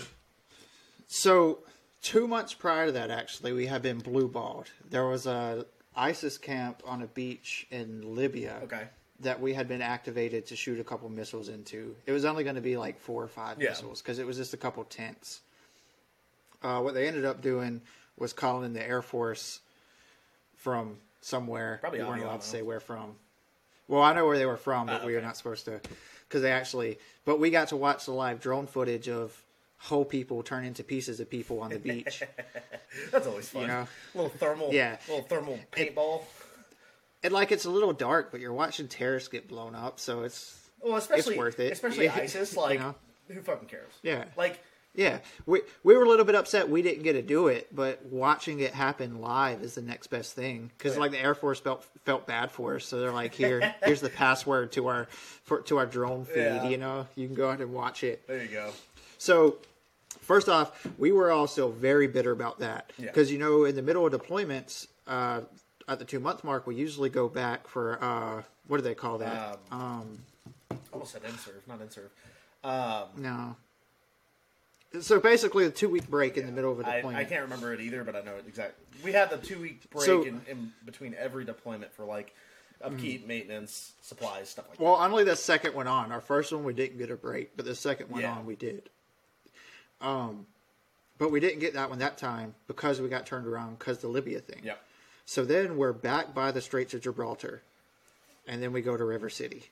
So, 1.07 1.59
two 2.01 2.27
months 2.27 2.53
prior 2.53 2.87
to 2.87 2.91
that, 2.93 3.11
actually, 3.11 3.53
we 3.53 3.67
had 3.67 3.81
been 3.81 3.99
blue 3.99 4.27
balled. 4.27 4.69
There 4.89 5.05
was 5.07 5.27
a 5.27 5.65
ISIS 5.95 6.37
camp 6.37 6.81
on 6.85 7.01
a 7.01 7.07
beach 7.07 7.67
in 7.71 8.15
Libya 8.15 8.59
Okay. 8.63 8.87
that 9.21 9.39
we 9.39 9.53
had 9.53 9.67
been 9.67 9.81
activated 9.81 10.45
to 10.47 10.55
shoot 10.55 10.79
a 10.79 10.83
couple 10.83 11.07
missiles 11.09 11.47
into. 11.47 11.95
It 12.05 12.11
was 12.11 12.25
only 12.25 12.43
going 12.43 12.55
to 12.55 12.61
be 12.61 12.75
like 12.75 12.99
four 12.99 13.23
or 13.23 13.27
five 13.27 13.61
Yeah. 13.61 13.69
missiles 13.69 14.01
because 14.01 14.19
it 14.19 14.25
was 14.25 14.35
just 14.37 14.53
a 14.53 14.57
couple 14.57 14.83
tents. 14.85 15.41
uh, 16.63 16.81
what 16.81 16.95
they 16.95 17.07
ended 17.07 17.25
up 17.25 17.41
doing 17.41 17.79
was 18.17 18.33
calling 18.33 18.65
in 18.65 18.73
the 18.73 18.81
Air 18.83 19.03
Force 19.03 19.59
from 20.55 20.97
somewhere. 21.21 21.77
Probably 21.79 21.99
we 21.99 22.05
weren't 22.05 22.23
allowed 22.23 22.41
to 22.41 22.47
say 22.47 22.61
where 22.63 22.79
from. 22.79 23.15
Well, 23.87 24.01
I 24.01 24.13
know 24.13 24.25
where 24.25 24.37
they 24.37 24.45
were 24.45 24.57
from, 24.57 24.87
but 24.87 25.01
Ah, 25.03 25.05
we 25.05 25.15
are 25.15 25.21
not 25.21 25.37
supposed 25.37 25.65
to 25.65 25.79
because 26.27 26.41
they 26.41 26.51
actually. 26.51 26.97
But 27.25 27.39
we 27.39 27.49
got 27.51 27.69
to 27.69 27.75
watch 27.75 28.05
the 28.05 28.11
live 28.13 28.39
drone 28.41 28.67
footage 28.67 29.07
of 29.09 29.39
whole 29.77 30.05
people 30.05 30.41
turn 30.41 30.63
into 30.65 30.83
pieces 30.83 31.19
of 31.19 31.29
people 31.29 31.59
on 31.61 31.69
the 31.69 31.79
beach. 31.89 32.23
That's 33.11 33.27
always 33.27 33.49
fun. 33.49 33.61
You 33.63 33.67
know? 33.67 33.87
little 34.15 34.29
thermal, 34.29 34.69
Yeah. 34.73 34.97
little 35.07 35.23
thermal 35.23 35.59
paintball. 35.71 36.23
and 37.23 37.33
like 37.33 37.51
it's 37.51 37.65
a 37.65 37.69
little 37.69 37.93
dark, 37.93 38.31
but 38.31 38.39
you're 38.39 38.53
watching 38.53 38.87
terrorists 38.87 39.29
get 39.29 39.47
blown 39.47 39.75
up, 39.75 39.99
so 39.99 40.23
it's 40.23 40.57
Well, 40.81 40.95
especially 40.95 41.37
worth 41.37 41.59
it. 41.59 41.71
Especially. 41.71 42.09
ISIS. 42.09 42.53
You 42.55 42.61
Like, 42.61 42.79
know? 42.79 42.95
who 43.27 43.41
fucking 43.41 43.67
cares? 43.67 43.91
Yeah. 44.01 44.25
Like, 44.37 44.59
Yeah, 44.95 45.19
we 45.45 45.61
we 45.83 45.95
were 45.95 46.03
a 46.03 46.07
little 46.09 46.25
bit 46.25 46.35
upset 46.35 46.69
we 46.69 46.81
didn't 46.81 47.03
get 47.03 47.13
to 47.13 47.21
do 47.21 47.47
it, 47.47 47.67
but 47.75 48.03
watching 48.05 48.59
it 48.61 48.73
happen 48.73 49.19
live 49.19 49.61
is 49.61 49.75
the 49.75 49.81
next 49.81 50.07
best 50.07 50.33
thing 50.33 50.71
because 50.77 50.93
Yeah. 50.95 51.01
like 51.01 51.11
the 51.11 51.19
Air 51.19 51.35
Force 51.35 51.59
felt 51.59 51.85
felt 52.05 52.25
bad 52.25 52.49
for 52.51 52.75
us, 52.75 52.85
so 52.85 52.99
they're 52.99 53.11
like, 53.11 53.33
here, 53.33 53.73
here's 53.83 54.01
the 54.01 54.09
password 54.09 54.71
to 54.73 54.87
our 54.87 55.05
for, 55.43 55.61
to 55.63 55.77
our 55.77 55.85
drone 55.85 56.25
feed. 56.25 56.37
Yeah. 56.37 56.69
You 56.69 56.77
know, 56.77 57.07
you 57.15 57.27
can 57.27 57.35
go 57.35 57.49
ahead 57.49 57.61
and 57.61 57.73
watch 57.73 58.03
it. 58.03 58.25
there 58.27 58.41
you 58.41 58.47
go. 58.47 58.71
So, 59.17 59.57
first 60.21 60.47
off, 60.49 60.87
we 60.97 61.11
were 61.11 61.31
all 61.31 61.47
still 61.47 61.71
very 61.71 62.07
bitter 62.07 62.31
about 62.31 62.59
that 62.59 62.91
Yeah. 62.97 63.07
because 63.07 63.31
you 63.31 63.37
know 63.37 63.65
in 63.65 63.75
the 63.75 63.81
middle 63.81 64.05
of 64.05 64.13
deployments, 64.13 64.87
uh, 65.07 65.41
at 65.87 65.99
the 65.99 66.05
two 66.05 66.19
month 66.19 66.43
mark, 66.43 66.65
we 66.67 66.75
usually 66.75 67.09
go 67.09 67.27
back 67.27 67.67
for 67.67 68.01
uh, 68.03 68.43
what 68.67 68.77
do 68.77 68.83
they 68.83 68.95
call 68.95 69.17
that? 69.19 69.59
um 69.71 70.19
Almost 70.91 71.11
said 71.11 71.21
inserve, 71.27 71.61
not 71.67 71.81
inserve. 71.81 72.09
Um, 72.63 73.03
no. 73.17 73.55
So 75.01 75.19
basically, 75.19 75.65
a 75.65 75.69
two 75.69 75.89
week 75.89 76.09
break 76.09 76.37
in 76.37 76.45
the 76.45 76.51
middle 76.51 76.71
of 76.71 76.79
a 76.79 76.83
deployment. 76.83 77.17
I 77.17 77.23
can't 77.25 77.41
remember 77.43 77.73
it 77.73 77.79
either, 77.81 78.03
but 78.03 78.15
I 78.15 78.21
know 78.21 78.35
it 78.35 78.45
exactly. 78.47 78.85
We 79.03 79.11
had 79.11 79.29
the 79.29 79.37
two 79.37 79.59
week 79.59 79.89
break 79.89 80.05
So- 80.05 80.23
in, 80.23 80.41
in 80.47 80.73
between 80.85 81.13
every 81.15 81.45
deployment 81.45 81.93
for 81.93 82.05
like 82.05 82.33
upkeep, 82.81 83.25
maintenance, 83.27 83.93
supplies, 84.01 84.49
stuff 84.49 84.67
like 84.69 84.77
that. 84.77 84.83
Well, 84.83 84.95
only 84.95 85.23
the 85.23 85.35
second 85.35 85.73
one 85.73 85.87
on. 85.87 86.11
Our 86.11 86.21
first 86.21 86.51
one 86.51 86.63
we 86.63 86.73
didn't 86.73 86.97
get 86.97 87.09
a 87.09 87.15
break, 87.15 87.55
but 87.55 87.65
the 87.65 87.75
second 87.75 88.09
one 88.09 88.21
Yeah. 88.21 88.33
on 88.33 88.45
we 88.45 88.55
did. 88.55 88.89
Um, 90.01 90.45
but 91.17 91.31
we 91.31 91.39
didn't 91.39 91.59
get 91.59 91.73
that 91.73 91.89
one 91.89 91.99
that 91.99 92.17
time 92.17 92.53
because 92.67 92.99
we 93.01 93.07
got 93.09 93.25
turned 93.25 93.47
around 93.47 93.79
because 93.79 93.99
the 93.99 94.07
Libya 94.07 94.39
thing. 94.39 94.61
Yep. 94.63 94.81
So 95.25 95.45
then 95.45 95.77
we're 95.77 95.93
back 95.93 96.33
by 96.35 96.51
the 96.51 96.61
Straits 96.61 96.93
of 96.93 97.01
Gibraltar, 97.01 97.63
and 98.47 98.61
then 98.61 98.71
we 98.73 98.81
go 98.81 98.95
to 98.97 99.03
River 99.03 99.29
City. 99.29 99.71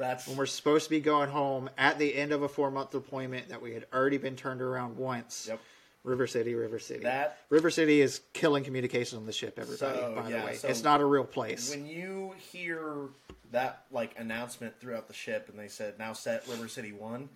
That's 0.00 0.26
When 0.26 0.36
we're 0.38 0.46
supposed 0.46 0.84
to 0.84 0.90
be 0.90 1.00
going 1.00 1.28
home 1.28 1.68
at 1.76 1.98
the 1.98 2.14
end 2.14 2.32
of 2.32 2.42
a 2.42 2.48
four 2.48 2.70
month 2.70 2.90
deployment 2.92 3.50
that 3.50 3.60
we 3.60 3.74
had 3.74 3.84
already 3.92 4.16
been 4.16 4.34
turned 4.34 4.62
around 4.62 4.96
once. 4.96 5.46
Yep. 5.48 5.60
River 6.04 6.26
City, 6.26 6.54
River 6.54 6.78
City. 6.78 7.02
That- 7.02 7.36
River 7.50 7.70
City 7.70 8.00
is 8.00 8.22
killing 8.32 8.64
communication 8.64 9.18
on 9.18 9.26
the 9.26 9.32
ship. 9.32 9.58
Everybody, 9.58 9.98
So, 9.98 10.14
by 10.16 10.30
yeah, 10.30 10.40
the 10.40 10.46
way, 10.46 10.54
so 10.56 10.68
it's 10.68 10.82
not 10.82 11.02
a 11.02 11.04
real 11.04 11.24
place. 11.24 11.68
when 11.70 11.86
you 11.86 12.34
hear 12.38 13.08
that 13.52 13.84
like 13.90 14.18
announcement 14.18 14.80
throughout 14.80 15.06
the 15.06 15.12
ship, 15.12 15.50
and 15.50 15.58
they 15.58 15.68
said 15.68 15.98
now 15.98 16.14
set 16.14 16.48
River 16.48 16.66
City 16.68 16.92
one, 16.92 17.28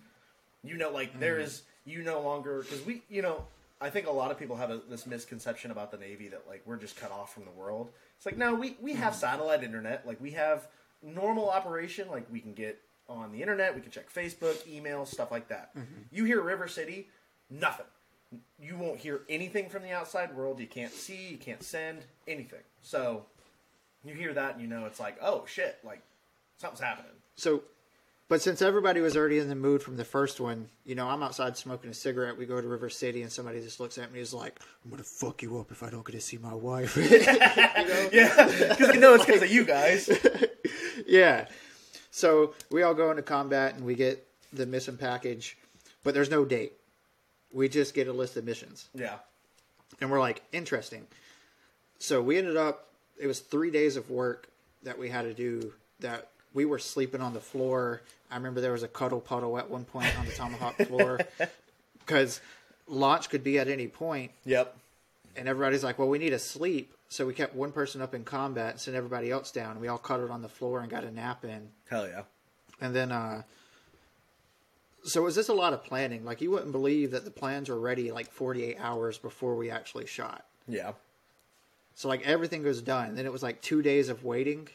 you 0.63 0.75
know, 0.75 0.89
like 0.89 1.19
there 1.19 1.35
Mm-hmm. 1.35 1.43
is 1.43 1.61
you 1.85 2.01
no 2.01 2.19
longer 2.21 2.63
because 2.63 2.83
we, 2.83 3.03
you 3.09 3.21
know, 3.21 3.45
I 3.79 3.91
think 3.91 4.07
a 4.07 4.11
lot 4.11 4.31
of 4.31 4.39
people 4.39 4.55
have 4.55 4.71
a, 4.71 4.81
this 4.89 5.05
misconception 5.05 5.69
about 5.69 5.91
the 5.91 5.97
Navy 5.97 6.29
that 6.29 6.47
like 6.47 6.63
we're 6.65 6.77
just 6.77 6.95
cut 6.95 7.11
off 7.11 7.31
from 7.31 7.45
the 7.45 7.51
world. 7.51 7.91
It's 8.17 8.25
like 8.25 8.37
no, 8.39 8.55
we 8.55 8.75
we 8.81 8.93
Mm-hmm. 8.93 9.03
have 9.03 9.13
satellite 9.13 9.63
internet, 9.63 10.07
like 10.07 10.19
we 10.19 10.31
have 10.31 10.67
normal 11.05 11.49
operation, 11.49 12.09
like 12.09 12.25
we 12.31 12.39
can 12.39 12.53
get 12.53 12.81
on 13.07 13.31
the 13.31 13.41
internet, 13.41 13.75
we 13.75 13.81
can 13.81 13.91
check 13.91 14.11
Facebook, 14.11 14.67
email, 14.67 15.05
stuff 15.05 15.31
like 15.31 15.47
that. 15.49 15.75
Mm-hmm. 15.75 16.01
You 16.11 16.25
hear 16.25 16.41
River 16.41 16.67
City, 16.67 17.07
nothing. 17.49 17.85
You 18.59 18.77
won't 18.77 18.97
hear 18.97 19.21
anything 19.29 19.69
from 19.69 19.83
the 19.83 19.91
outside 19.91 20.35
world. 20.35 20.59
You 20.59 20.67
can't 20.67 20.91
see, 20.91 21.29
you 21.29 21.37
can't 21.37 21.63
send 21.63 21.99
anything. 22.27 22.61
So 22.81 23.25
you 24.03 24.13
hear 24.13 24.33
that 24.33 24.53
and 24.53 24.61
you 24.61 24.67
know 24.67 24.85
it's 24.85 24.99
like, 24.99 25.17
oh 25.21 25.45
shit, 25.47 25.77
like 25.83 26.01
something's 26.57 26.81
happening. 26.81 27.11
So, 27.35 27.63
but 28.27 28.41
since 28.41 28.61
everybody 28.61 29.01
was 29.01 29.15
already 29.15 29.37
in 29.37 29.49
the 29.49 29.55
mood 29.55 29.83
from 29.83 29.97
the 29.97 30.05
first 30.05 30.39
one, 30.39 30.69
you 30.83 30.95
know, 30.95 31.07
I'm 31.07 31.21
outside 31.21 31.55
smoking 31.55 31.91
a 31.91 31.93
cigarette. 31.93 32.35
We 32.37 32.47
go 32.47 32.59
to 32.59 32.67
River 32.67 32.89
City, 32.89 33.21
and 33.21 33.31
somebody 33.31 33.61
just 33.61 33.79
looks 33.79 33.99
at 33.99 34.11
me 34.11 34.17
and 34.17 34.23
is 34.23 34.33
like, 34.33 34.59
"I'm 34.83 34.89
gonna 34.89 35.03
fuck 35.03 35.43
you 35.43 35.59
up 35.59 35.69
if 35.71 35.83
I 35.83 35.91
don't 35.91 36.03
get 36.03 36.13
to 36.13 36.21
see 36.21 36.37
my 36.37 36.53
wife." 36.53 36.97
Yeah, 38.11 38.45
because 38.69 38.89
I 38.89 38.95
know 38.95 39.13
it's 39.13 39.25
because 39.25 39.43
of 39.43 39.51
you 39.51 39.63
guys. 39.63 40.09
yeah. 41.07 41.47
So 42.11 42.53
we 42.69 42.83
all 42.83 42.93
go 42.93 43.11
into 43.11 43.23
combat 43.23 43.75
and 43.75 43.85
we 43.85 43.95
get 43.95 44.25
the 44.53 44.65
mission 44.65 44.97
package, 44.97 45.57
but 46.03 46.13
there's 46.13 46.29
no 46.29 46.45
date. 46.45 46.73
We 47.53 47.69
just 47.69 47.93
get 47.93 48.07
a 48.07 48.13
list 48.13 48.37
of 48.37 48.45
missions. 48.45 48.89
Yeah, 48.93 49.15
and 50.01 50.09
we're 50.09 50.19
like 50.19 50.41
interesting 50.51 51.07
so 51.99 52.21
we 52.21 52.37
ended 52.37 52.57
up 52.57 52.87
it 53.19 53.27
was 53.27 53.39
three 53.39 53.71
days 53.71 53.95
of 53.95 54.09
work 54.09 54.49
that 54.83 54.97
we 54.97 55.09
had 55.09 55.23
to 55.23 55.33
do 55.33 55.73
that 55.99 56.27
we 56.53 56.65
were 56.65 56.79
sleeping 56.79 57.21
on 57.21 57.33
the 57.33 57.39
floor 57.39 58.01
i 58.31 58.35
remember 58.35 58.61
there 58.61 58.73
was 58.73 58.83
a 58.83 58.87
cuddle 58.87 59.21
puddle 59.21 59.57
at 59.57 59.69
one 59.69 59.85
point 59.85 60.17
on 60.19 60.25
the 60.25 60.31
tomahawk 60.31 60.75
floor 60.77 61.19
because 61.99 62.41
launch 62.87 63.29
could 63.29 63.43
be 63.43 63.57
at 63.57 63.67
any 63.67 63.87
point 63.87 64.31
yep. 64.45 64.75
And 65.37 65.47
everybody's 65.47 65.83
like 65.83 65.97
well 65.99 66.07
we 66.07 66.17
need 66.17 66.31
to 66.31 66.39
sleep 66.39 66.93
so 67.09 67.25
we 67.25 67.33
kept 67.33 67.55
one 67.55 67.71
person 67.71 68.01
up 68.01 68.13
in 68.13 68.23
combat 68.23 68.71
and 68.71 68.79
sent 68.79 68.95
everybody 68.95 69.31
else 69.31 69.51
down 69.51 69.79
we 69.79 69.87
all 69.87 69.97
cuddled 69.97 70.31
on 70.31 70.41
the 70.41 70.49
floor 70.49 70.79
and 70.81 70.89
got 70.89 71.03
a 71.03 71.11
nap 71.11 71.43
in 71.45 71.69
Hell 71.89 72.07
yeah. 72.07 72.23
and 72.81 72.95
then 72.95 73.11
uh 73.11 73.43
so 75.03 75.21
was 75.21 75.35
this 75.35 75.49
a 75.49 75.53
lot 75.53 75.73
of 75.73 75.83
planning 75.83 76.25
like 76.25 76.41
you 76.41 76.49
wouldn't 76.51 76.71
believe 76.71 77.11
that 77.11 77.25
the 77.25 77.31
plans 77.31 77.69
were 77.69 77.79
ready 77.79 78.11
like 78.11 78.31
48 78.31 78.77
hours 78.79 79.17
before 79.17 79.55
we 79.55 79.69
actually 79.69 80.05
shot 80.07 80.45
Yeah. 80.67 80.93
So 81.95 82.09
like 82.09 82.27
everything 82.27 82.63
was 82.63 82.81
done. 82.81 83.15
Then 83.15 83.25
it 83.25 83.31
was 83.31 83.41
like 83.41 83.61
two 83.61 83.81
days 83.81 84.09
of 84.09 84.25
waiting, 84.25 84.67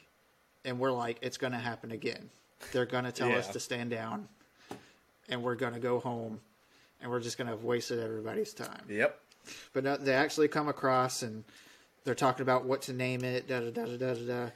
and 0.65 0.79
we're 0.81 0.91
like, 0.91 1.19
it's 1.21 1.37
gonna 1.37 1.59
happen 1.59 1.91
again. 1.91 2.31
They're 2.73 2.87
gonna 2.87 3.13
tell 3.13 3.31
us 3.33 3.49
to 3.49 3.61
stand 3.61 3.91
down, 3.91 4.27
and 5.29 5.43
we're 5.43 5.55
gonna 5.55 5.79
go 5.81 6.01
home, 6.01 6.41
and 7.01 7.11
we're 7.11 7.21
just 7.21 7.37
gonna 7.37 7.51
have 7.51 7.63
wasted 7.63 7.99
everybody's 8.01 8.55
time. 8.55 8.85
Yep. 8.89 9.21
But 9.73 9.85
no, 9.85 9.97
they 9.97 10.13
actually 10.15 10.49
come 10.49 10.69
across 10.69 11.23
and 11.23 11.45
they're 12.05 12.15
talking 12.15 12.43
about 12.43 12.65
what 12.65 12.83
to 12.83 12.93
name 12.93 13.25
it, 13.25 13.49
da 13.49 13.61
da 13.61 13.71
da 13.71 13.85
da 13.85 13.97
da 13.97 14.27
da. 14.27 14.51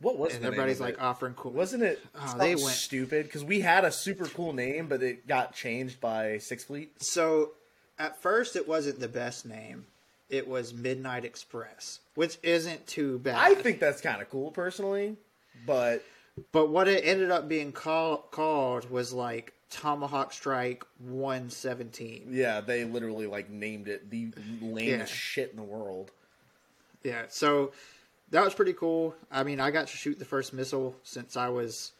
What 0.00 0.16
was 0.16 0.34
And 0.34 0.44
everybody's 0.44 0.80
like 0.80 0.94
it? 0.94 1.00
offering 1.00 1.34
cool. 1.34 1.50
Wasn't 1.52 1.82
it? 1.82 1.98
Oh, 2.14 2.36
they 2.38 2.54
went- 2.54 2.68
stupid 2.68 3.26
because 3.26 3.42
we 3.42 3.60
had 3.60 3.84
a 3.84 3.90
super 3.90 4.26
cool 4.26 4.52
name, 4.52 4.86
but 4.86 5.02
it 5.02 5.26
got 5.26 5.54
changed 5.54 6.00
by 6.00 6.38
Sixth 6.38 6.68
Fleet. 6.68 6.92
So 7.02 7.52
at 7.98 8.20
first 8.22 8.54
it 8.54 8.68
wasn't 8.68 9.00
the 9.00 9.08
best 9.08 9.44
name. 9.44 9.86
It 10.30 10.46
was 10.46 10.72
Midnight 10.74 11.24
Express, 11.24 12.00
which 12.14 12.38
isn't 12.42 12.86
too 12.86 13.18
bad. 13.18 13.36
I 13.36 13.54
think 13.54 13.80
that's 13.80 14.00
kind 14.00 14.20
of 14.22 14.28
cool 14.30 14.50
personally, 14.52 15.16
but 15.66 16.04
But 16.52 16.68
what 16.68 16.86
it 16.86 17.02
ended 17.04 17.32
up 17.32 17.48
being 17.48 17.72
call, 17.72 18.18
called 18.18 18.88
was 18.90 19.12
like 19.12 19.52
Tomahawk 19.70 20.32
Strike 20.32 20.84
117. 20.98 22.28
yeah, 22.30 22.60
they 22.60 22.84
literally 22.84 23.26
like 23.26 23.50
named 23.50 23.88
it 23.88 24.10
the 24.10 24.30
lamest 24.60 25.12
Yeah. 25.12 25.16
shit 25.16 25.50
in 25.50 25.56
the 25.56 25.62
world. 25.62 26.10
Yeah, 27.04 27.24
so 27.28 27.72
that 28.30 28.44
was 28.44 28.54
pretty 28.54 28.72
cool. 28.72 29.14
I 29.30 29.42
mean, 29.42 29.60
I 29.60 29.70
got 29.70 29.86
to 29.88 29.96
shoot 29.96 30.18
the 30.18 30.24
first 30.24 30.52
missile 30.52 30.94
since 31.02 31.36
I 31.36 31.48
was 31.48 31.92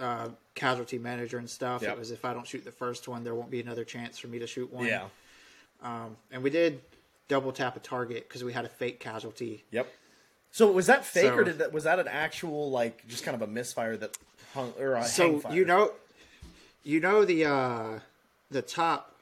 uh, 0.00 0.28
casualty 0.54 0.98
manager 0.98 1.38
and 1.38 1.48
stuff. 1.50 1.82
Yep. 1.82 1.92
It 1.94 1.98
was 1.98 2.10
if 2.10 2.24
I 2.24 2.32
don't 2.32 2.46
shoot 2.46 2.64
the 2.64 2.70
first 2.72 3.08
one, 3.08 3.24
there 3.24 3.34
won't 3.34 3.50
be 3.50 3.60
another 3.60 3.84
chance 3.84 4.18
for 4.18 4.28
me 4.28 4.38
to 4.38 4.46
shoot 4.46 4.72
one. 4.72 4.86
Yeah. 4.86 5.06
Um, 5.82 6.16
and 6.30 6.42
we 6.42 6.50
did 6.50 6.80
double 7.26 7.52
tap 7.52 7.76
a 7.76 7.80
target 7.80 8.28
because 8.28 8.44
we 8.44 8.52
had 8.52 8.64
a 8.64 8.68
fake 8.68 9.00
casualty. 9.00 9.64
Yep. 9.70 9.92
So 10.50 10.70
was 10.70 10.86
that 10.86 11.04
fake 11.04 11.32
or 11.32 11.44
did 11.44 11.58
that 11.58 11.72
was 11.72 11.84
that 11.84 11.98
an 11.98 12.08
actual 12.08 12.70
like 12.70 13.06
just 13.06 13.22
kind 13.24 13.34
of 13.34 13.42
a 13.42 13.46
misfire 13.46 13.96
that 13.98 14.16
hung 14.54 14.72
or 14.78 14.94
a 14.94 15.04
So 15.04 15.42
you 15.52 15.64
know, 15.66 15.92
you 16.84 17.00
know 17.00 17.24
the 17.24 17.44
uh, 17.46 17.98
the 18.50 18.62
top 18.62 19.14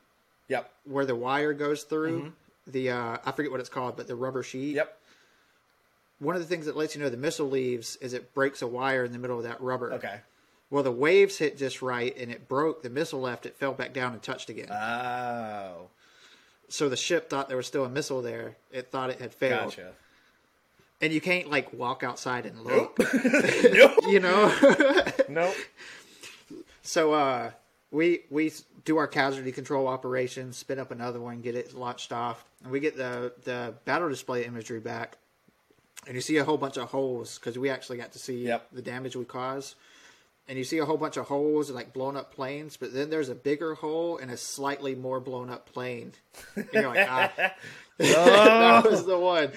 Yep. 0.48 0.70
where 0.84 1.04
the 1.04 1.16
wire 1.16 1.52
goes 1.52 1.82
through. 1.82 2.32
The 2.68 2.90
uh, 2.90 3.16
I 3.24 3.32
forget 3.32 3.50
what 3.50 3.60
it's 3.60 3.68
called, 3.68 3.96
but 3.96 4.06
the 4.08 4.14
rubber 4.16 4.42
sheet. 4.42 4.68
Mm-hmm. 4.70 4.76
Yep. 4.76 4.98
One 6.18 6.34
of 6.34 6.40
the 6.40 6.48
things 6.48 6.66
that 6.66 6.76
lets 6.76 6.94
you 6.96 7.02
know 7.02 7.10
the 7.10 7.16
missile 7.16 7.48
leaves 7.48 7.96
is 7.96 8.12
it 8.14 8.32
breaks 8.32 8.62
a 8.62 8.66
wire 8.66 9.04
in 9.04 9.12
the 9.12 9.18
middle 9.18 9.36
of 9.38 9.44
that 9.44 9.60
rubber. 9.60 9.92
Okay. 9.94 10.20
Well, 10.70 10.82
the 10.82 10.90
waves 10.92 11.38
hit 11.38 11.58
just 11.58 11.80
right, 11.82 12.16
and 12.16 12.30
it 12.30 12.48
broke. 12.48 12.82
The 12.82 12.90
missile 12.90 13.20
left. 13.20 13.46
It 13.46 13.54
fell 13.56 13.72
back 13.72 13.92
down 13.92 14.12
and 14.14 14.22
touched 14.22 14.48
again. 14.48 14.70
Oh. 14.70 15.88
so 16.68 16.88
the 16.88 16.96
ship 16.96 17.28
thought 17.30 17.48
there 17.48 17.56
was 17.56 17.66
still 17.66 17.84
a 17.84 17.88
missile 17.88 18.22
there. 18.22 18.56
It 18.72 18.90
thought 18.90 19.10
it 19.10 19.20
had 19.20 19.32
failed. 19.34 19.70
Gotcha. 19.76 19.92
And 21.00 21.12
you 21.12 21.20
can't 21.20 21.50
like 21.50 21.72
walk 21.72 22.02
outside 22.02 22.46
and 22.46 22.62
look. 22.62 22.98
nope. 23.72 23.92
You 24.08 24.20
know. 24.20 24.52
Nope. 25.28 25.54
So 26.86 27.12
uh, 27.12 27.50
we 27.90 28.20
we 28.30 28.52
do 28.84 28.96
our 28.98 29.06
casualty 29.06 29.52
control 29.52 29.88
operation, 29.88 30.52
spin 30.52 30.78
up 30.78 30.90
another 30.90 31.20
one, 31.20 31.40
get 31.40 31.54
it 31.54 31.74
launched 31.74 32.12
off, 32.12 32.44
and 32.62 32.70
we 32.72 32.80
get 32.80 32.96
the 32.96 33.32
the 33.44 33.74
battle 33.84 34.08
display 34.08 34.44
imagery 34.44 34.80
back. 34.80 35.16
And 36.06 36.14
you 36.14 36.20
see 36.20 36.36
a 36.36 36.44
whole 36.44 36.56
bunch 36.58 36.76
of 36.76 36.88
holes 36.88 37.36
because 37.38 37.58
we 37.58 37.68
actually 37.68 37.96
got 37.98 38.12
to 38.12 38.18
see 38.20 38.44
Yep. 38.46 38.68
the 38.72 38.82
damage 38.82 39.16
we 39.16 39.24
caused. 39.24 39.74
and 40.48 40.56
you 40.56 40.62
see 40.62 40.78
a 40.78 40.84
whole 40.84 40.96
bunch 40.96 41.16
of 41.16 41.26
holes 41.26 41.68
and 41.68 41.74
like 41.74 41.92
blown 41.92 42.16
up 42.16 42.32
planes, 42.32 42.76
but 42.76 42.94
then 42.94 43.10
there's 43.10 43.28
a 43.28 43.34
bigger 43.34 43.74
hole 43.74 44.16
and 44.18 44.30
a 44.30 44.36
slightly 44.36 44.94
more 44.94 45.18
blown 45.18 45.50
up 45.50 45.66
plane. 45.72 46.12
And 46.54 46.68
you're 46.72 46.86
like, 46.94 47.08
ah, 47.10 47.32
that 47.98 48.84
was 48.88 49.04
the 49.04 49.18
one. 49.18 49.50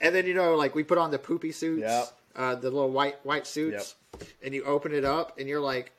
And 0.00 0.14
then 0.14 0.26
you 0.26 0.34
know, 0.34 0.54
like 0.54 0.76
we 0.76 0.84
put 0.84 0.98
on 0.98 1.10
the 1.10 1.18
poopy 1.18 1.50
suits, 1.50 1.80
Yep. 1.82 2.12
uh, 2.36 2.54
the 2.54 2.70
little 2.70 2.90
white 2.90 3.16
white 3.24 3.46
suits, 3.46 3.96
and 4.42 4.54
you 4.54 4.62
open 4.64 4.92
it 4.94 5.04
up, 5.04 5.38
and 5.40 5.48
you're 5.48 5.60
like, 5.60 5.90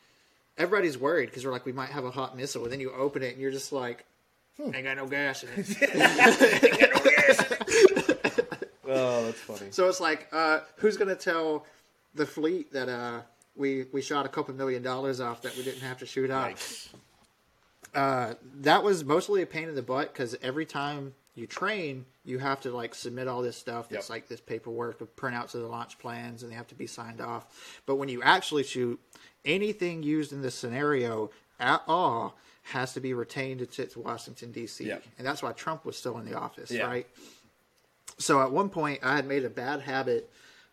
everybody's 0.60 0.98
worried 0.98 1.28
because 1.28 1.44
we're 1.46 1.52
like, 1.52 1.66
we 1.66 1.72
might 1.72 1.90
have 1.90 2.06
a 2.06 2.12
hot 2.12 2.38
missile, 2.38 2.64
and 2.64 2.72
then 2.72 2.80
you 2.80 2.92
open 2.92 3.24
it, 3.24 3.34
and 3.34 3.42
you're 3.42 3.50
just 3.52 3.72
like, 3.72 4.06
ain't 4.60 4.84
got 4.84 4.98
no 4.98 5.08
gas 5.08 5.44
in 5.44 5.50
it. 5.56 5.66
Oh, 8.92 9.26
that's 9.26 9.40
funny. 9.40 9.72
So 9.72 9.88
it's 9.88 10.00
like, 10.00 10.28
uh, 10.32 10.62
who's 10.78 10.98
going 10.98 11.10
to 11.10 11.16
tell 11.16 11.66
the 12.16 12.26
fleet 12.26 12.74
that 12.74 12.90
uh, 12.90 13.22
we 13.56 13.86
we 13.94 14.02
shot 14.02 14.26
a 14.26 14.30
couple 14.30 14.54
million 14.56 14.82
dollars 14.82 15.22
off 15.22 15.44
that 15.44 15.56
we 15.56 15.64
didn't 15.64 15.82
have 15.82 16.00
to 16.00 16.06
shoot 16.06 16.32
off? 16.32 16.50
Yikes. 16.50 16.88
Uh, 17.94 18.34
that 18.62 18.84
was 18.84 19.06
mostly 19.06 19.42
a 19.42 19.46
pain 19.46 19.70
in 19.70 19.76
the 19.76 19.82
butt 19.82 20.12
because 20.12 20.36
every 20.42 20.66
time 20.66 21.14
you 21.40 21.48
train, 21.48 22.06
you 22.26 22.38
have 22.40 22.62
to 22.62 22.72
like 22.72 22.94
submit 22.94 23.28
all 23.28 23.42
this 23.42 23.58
stuff. 23.58 23.90
That's 23.90 24.08
Yep. 24.08 24.16
like 24.16 24.28
this 24.28 24.42
paperwork 24.42 25.02
of 25.02 25.16
printouts 25.16 25.56
of 25.56 25.62
the 25.62 25.68
launch 25.68 25.98
plans, 25.98 26.44
and 26.44 26.52
they 26.52 26.56
have 26.56 26.68
to 26.68 26.76
be 26.76 26.86
signed 26.88 27.22
off. 27.22 27.82
But 27.86 27.96
when 27.96 28.10
you 28.10 28.22
actually 28.22 28.64
shoot, 28.64 29.00
anything 29.46 30.04
used 30.04 30.32
in 30.34 30.42
this 30.42 30.54
scenario 30.56 31.32
at 31.60 31.82
all 31.88 32.38
has 32.64 32.94
to 32.94 33.00
be 33.00 33.14
retained 33.14 33.62
at 33.62 33.72
to 33.72 34.00
Washington 34.00 34.52
D.C. 34.52 34.86
Yep. 34.86 35.04
and 35.18 35.26
that's 35.26 35.42
why 35.42 35.52
Trump 35.54 35.86
was 35.86 35.98
still 35.98 36.18
in 36.20 36.26
the 36.26 36.38
office, 36.38 36.70
Yeah. 36.70 36.86
right? 36.86 37.08
So 38.20 38.42
at 38.42 38.52
one 38.52 38.70
point, 38.70 39.00
I 39.02 39.16
had 39.16 39.26
made 39.26 39.46
a 39.46 39.50
bad 39.50 39.82
habit 39.82 40.30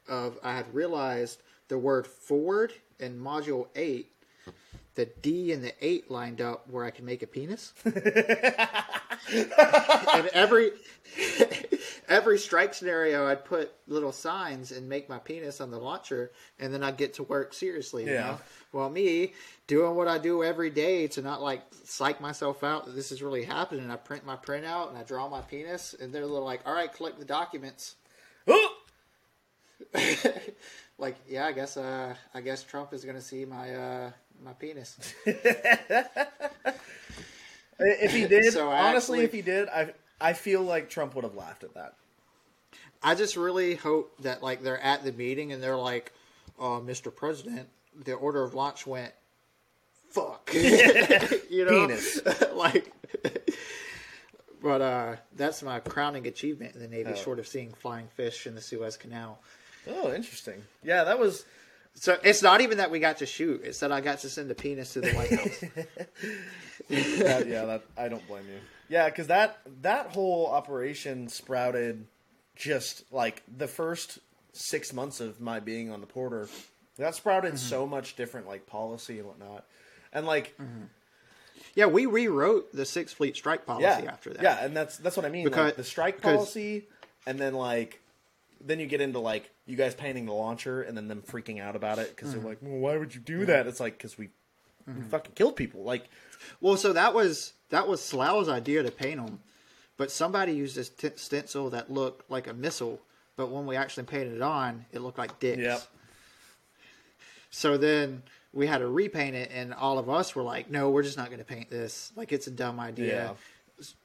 of 0.09 0.39
I 0.43 0.55
had 0.57 0.73
realized 0.75 1.41
the 1.69 1.79
word 1.79 2.07
forward 2.07 2.73
in 2.99 3.19
module 3.19 3.69
eight, 3.77 4.11
the 4.95 5.07
D 5.07 5.53
and 5.53 5.63
the 5.65 5.73
eight 5.81 6.11
lined 6.11 6.41
up 6.41 6.69
where 6.69 6.85
I 6.85 6.91
could 6.91 7.05
make 7.05 7.23
a 7.23 7.27
penis. 7.27 7.73
and 9.33 10.27
every 10.29 10.71
every 12.09 12.39
strike 12.39 12.75
scenario, 12.75 13.27
I'd 13.27 13.45
put 13.45 13.73
little 13.87 14.13
signs 14.13 14.73
and 14.73 14.89
make 14.89 15.09
my 15.09 15.19
penis 15.19 15.61
on 15.61 15.71
the 15.71 15.79
launcher, 15.79 16.31
and 16.59 16.73
then 16.73 16.83
I'd 16.83 16.97
get 16.97 17.15
to 17.15 17.23
work 17.23 17.53
seriously. 17.55 18.05
You 18.05 18.13
Yeah. 18.13 18.23
know? 18.27 18.41
Well, 18.73 18.91
me 18.91 19.33
doing 19.67 19.95
what 19.95 20.09
I 20.09 20.19
do 20.19 20.45
every 20.45 20.71
day 20.71 21.07
to 21.09 21.23
not 21.23 21.41
like 21.43 21.63
psych 21.85 22.21
myself 22.21 22.63
out 22.63 22.85
that 22.87 22.95
this 22.95 23.11
is 23.13 23.23
really 23.23 23.45
happening. 23.45 23.91
I 23.91 23.97
print 23.97 24.25
my 24.27 24.37
printout 24.37 24.89
and 24.91 24.99
I 24.99 25.03
draw 25.03 25.29
my 25.29 25.41
penis, 25.41 25.95
and 25.99 26.13
they're 26.13 26.27
like, 26.27 26.61
"All 26.67 26.75
right, 26.75 26.93
collect 26.93 27.19
the 27.19 27.25
documents." 27.25 27.97
Oh! 28.47 28.73
like, 30.99 31.17
yeah, 31.29 31.47
I 31.47 31.53
guess 31.53 31.77
uh, 31.77 32.15
I 32.35 32.41
guess 32.41 32.63
Trump 32.63 32.93
is 32.93 33.05
gonna 33.05 33.21
see 33.21 33.45
my 33.45 33.75
uh, 33.75 34.11
my 34.43 34.53
penis. 34.55 34.99
If 37.79 38.13
he 38.13 38.27
did, 38.27 38.53
So 38.53 38.69
honestly, 38.71 39.19
actually- 39.21 39.25
if 39.25 39.33
he 39.33 39.43
did, 39.43 39.69
I 39.69 39.93
I 40.21 40.33
feel 40.33 40.63
like 40.63 40.89
Trump 40.91 41.15
would 41.15 41.25
have 41.25 41.35
laughed 41.35 41.63
at 41.65 41.75
that. 41.75 41.95
I 43.03 43.15
just 43.15 43.37
really 43.37 43.75
hope 43.75 44.17
that 44.23 44.43
like 44.43 44.63
they're 44.63 44.81
at 44.81 45.05
the 45.05 45.13
meeting 45.13 45.53
and 45.53 45.63
they're 45.63 45.77
like, 45.77 46.13
"Oh, 46.59 46.83
Mr. 46.85 47.15
President, 47.15 47.69
the 48.05 48.15
order 48.15 48.43
of 48.43 48.55
launch 48.55 48.87
went 48.87 49.13
fuck." 50.11 50.51
you 50.55 51.65
know? 51.65 51.87
Penis. 51.87 52.21
like 52.55 52.93
But 54.63 54.81
uh 54.81 55.17
that's 55.37 55.63
my 55.63 55.81
crowning 55.81 56.27
achievement 56.27 56.75
in 56.75 56.81
the 56.81 56.89
Navy, 56.89 57.11
Oh. 57.13 57.17
short 57.17 57.39
of 57.39 57.47
seeing 57.47 57.73
flying 57.75 58.09
fish 58.09 58.47
in 58.47 58.55
the 58.55 58.61
Suez 58.63 58.97
Canal. 58.97 59.39
Oh, 59.89 60.13
interesting. 60.13 60.63
Yeah, 60.83 61.05
that 61.05 61.19
was. 61.19 61.45
So 61.99 62.19
it's 62.23 62.43
not 62.43 62.61
even 62.61 62.79
that 62.79 62.91
we 62.91 62.99
got 63.01 63.17
to 63.19 63.27
shoot; 63.27 63.63
it's 63.65 63.81
that 63.81 63.91
I 63.91 64.01
got 64.01 64.19
to 64.21 64.29
send 64.29 64.51
a 64.51 64.55
penis 64.55 64.93
to 64.93 65.01
the 65.01 65.13
White 65.13 65.31
House. 65.33 65.65
That, 66.89 67.49
yeah, 67.49 67.65
that 67.65 67.83
I 67.97 68.09
don't 68.09 68.27
blame 68.29 68.45
you. 68.49 68.61
Yeah, 68.89 69.09
because 69.09 69.27
that 69.29 69.59
that 69.83 70.09
whole 70.09 70.47
operation 70.47 71.29
sprouted 71.29 72.07
just 72.55 73.03
like 73.13 73.43
the 73.57 73.67
first 73.67 74.19
six 74.53 74.93
months 74.93 75.21
of 75.21 75.41
my 75.41 75.59
being 75.59 75.91
on 75.91 76.01
the 76.01 76.07
Porter. 76.07 76.49
That 76.99 77.15
sprouted 77.15 77.55
Mm-hmm. 77.55 77.59
so 77.69 77.87
much 77.87 78.15
different 78.17 78.47
like 78.47 78.67
policy 78.67 79.19
and 79.19 79.27
whatnot, 79.27 79.65
and 80.13 80.27
like 80.27 80.55
yeah, 81.75 81.87
we 81.87 82.07
rewrote 82.07 82.73
the 82.73 82.85
Sixth 82.87 83.17
Fleet 83.17 83.37
strike 83.37 83.67
policy 83.67 83.85
yeah, 84.05 84.11
after 84.13 84.33
that. 84.33 84.43
yeah, 84.43 84.65
and 84.65 84.77
that's 84.77 84.97
that's 84.99 85.17
what 85.17 85.27
I 85.27 85.31
mean. 85.31 85.45
Because- 85.45 85.65
like 85.67 85.77
the 85.77 85.85
strike 85.85 86.21
policy, 86.21 86.87
and 87.27 87.39
then 87.39 87.55
like 87.55 88.01
then 88.65 88.81
you 88.81 88.87
get 88.87 89.01
into 89.01 89.19
like 89.19 89.51
you 89.67 89.77
guys 89.77 89.95
painting 89.95 90.27
the 90.27 90.33
launcher, 90.33 90.83
and 90.83 90.97
then 90.97 91.09
them 91.09 91.23
freaking 91.23 91.61
out 91.61 91.77
about 91.77 91.99
it 91.99 92.11
because 92.15 92.31
Mm-hmm. 92.31 92.41
they're 92.41 92.49
like, 92.51 92.59
well, 92.63 92.79
why 92.79 92.97
would 92.97 93.15
you 93.15 93.21
do 93.21 93.47
that? 93.47 93.67
It's 93.67 93.81
like 93.81 93.97
because 93.99 94.17
we, 94.19 94.31
we 94.87 95.03
fucking 95.03 95.33
killed 95.35 95.57
people. 95.57 95.83
Like 95.83 96.09
Well, 96.61 96.77
so 96.77 96.93
that 96.93 97.15
was 97.15 97.53
that 97.71 97.89
was 97.89 98.03
Slough's 98.03 98.49
idea 98.49 98.83
to 98.83 98.91
paint 98.91 99.25
them, 99.25 99.41
but 99.97 100.11
somebody 100.11 100.53
used 100.53 100.77
this 100.77 100.89
t- 100.89 101.11
stencil 101.17 101.71
that 101.71 101.91
looked 101.91 102.31
like 102.31 102.47
a 102.47 102.55
missile, 102.55 103.01
but 103.37 103.51
when 103.51 103.67
we 103.67 103.77
actually 103.77 104.05
painted 104.05 104.35
it 104.35 104.43
on, 104.43 104.85
it 104.93 105.01
looked 105.01 105.19
like 105.19 105.39
dicks. 105.41 105.59
Yep. 105.63 105.83
So 107.51 107.77
then 107.77 108.23
we 108.53 108.67
had 108.67 108.79
to 108.79 108.87
repaint 108.89 109.35
it, 109.37 109.51
and 109.53 109.75
all 109.75 109.99
of 109.99 110.09
us 110.09 110.35
were 110.35 110.43
like, 110.43 110.71
"No, 110.71 110.91
we're 110.91 111.03
just 111.03 111.17
not 111.17 111.27
going 111.27 111.39
to 111.39 111.45
paint 111.45 111.71
this. 111.71 112.13
Like 112.17 112.33
it's 112.33 112.47
a 112.47 112.51
dumb 112.51 112.79
idea. 112.81 113.35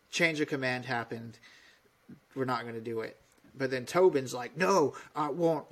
Change 0.10 0.42
of 0.42 0.48
command 0.50 0.84
happened. 0.86 1.38
We're 2.36 2.46
not 2.46 2.64
going 2.64 2.76
to 2.76 2.82
do 2.82 3.02
it." 3.02 3.18
But 3.56 3.70
then 3.72 3.86
Tobin's 3.86 4.34
like, 4.34 4.56
"No, 4.58 4.94
I 5.16 5.30
want 5.30 5.66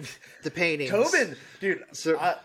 the 0.43 0.51
paintings." 0.51 0.91
Tobin, 0.91 1.35
dude. 1.59 1.83
So- 1.93 2.17
I, 2.19 2.35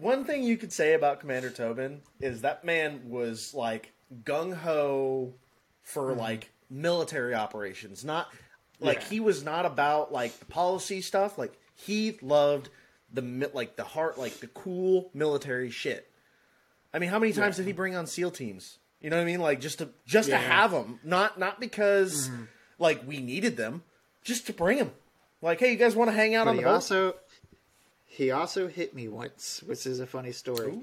one 0.00 0.24
thing 0.24 0.42
you 0.42 0.56
could 0.56 0.72
say 0.72 0.94
about 0.94 1.20
Commander 1.20 1.50
Tobin 1.50 2.00
is 2.20 2.40
that 2.42 2.64
man 2.64 3.08
was 3.10 3.54
like 3.54 3.92
gung 4.24 4.54
ho 4.54 5.34
for 5.82 6.10
Mm-hmm. 6.10 6.20
like 6.20 6.50
military 6.70 7.34
operations. 7.34 8.04
Not 8.04 8.28
like 8.80 8.98
Yeah. 9.02 9.08
he 9.08 9.20
was 9.20 9.44
not 9.44 9.66
about 9.66 10.12
like 10.12 10.36
the 10.38 10.46
policy 10.46 11.00
stuff. 11.00 11.38
Like 11.38 11.52
he 11.76 12.18
loved 12.22 12.70
the 13.12 13.50
like 13.52 13.76
the 13.76 13.84
heart, 13.84 14.18
like 14.18 14.40
the 14.40 14.48
cool 14.48 15.10
military 15.14 15.70
shit. 15.70 16.10
I 16.92 16.98
mean, 16.98 17.10
how 17.10 17.18
many 17.18 17.32
times 17.32 17.56
did 17.56 17.66
he 17.66 17.72
bring 17.72 17.94
on 17.96 18.06
SEAL 18.06 18.30
teams? 18.32 18.78
You 19.00 19.10
know 19.10 19.16
what 19.16 19.22
I 19.22 19.26
mean? 19.26 19.40
Like 19.40 19.60
just 19.60 19.78
to 19.78 19.90
just 20.06 20.28
Yeah. 20.28 20.38
Mm-hmm. 20.38 20.44
to 20.48 20.52
have 20.52 20.70
them, 20.72 21.00
not 21.04 21.38
not 21.38 21.60
because 21.60 22.30
like 22.80 23.06
we 23.06 23.18
needed 23.20 23.56
them, 23.56 23.84
just 24.24 24.46
to 24.46 24.52
bring 24.52 24.78
him. 24.78 24.90
Like, 25.42 25.60
hey, 25.60 25.70
you 25.70 25.76
guys 25.76 25.94
want 25.94 26.08
to 26.10 26.16
hang 26.16 26.34
out 26.34 26.46
But 26.46 26.50
on 26.50 26.56
the 26.56 26.62
he 26.62 26.64
boat? 26.64 26.72
also 26.74 27.14
he 28.06 28.30
also 28.30 28.66
hit 28.68 28.94
me 28.94 29.08
once, 29.08 29.62
which 29.66 29.86
is 29.86 30.00
a 30.00 30.06
funny 30.06 30.32
story. 30.32 30.78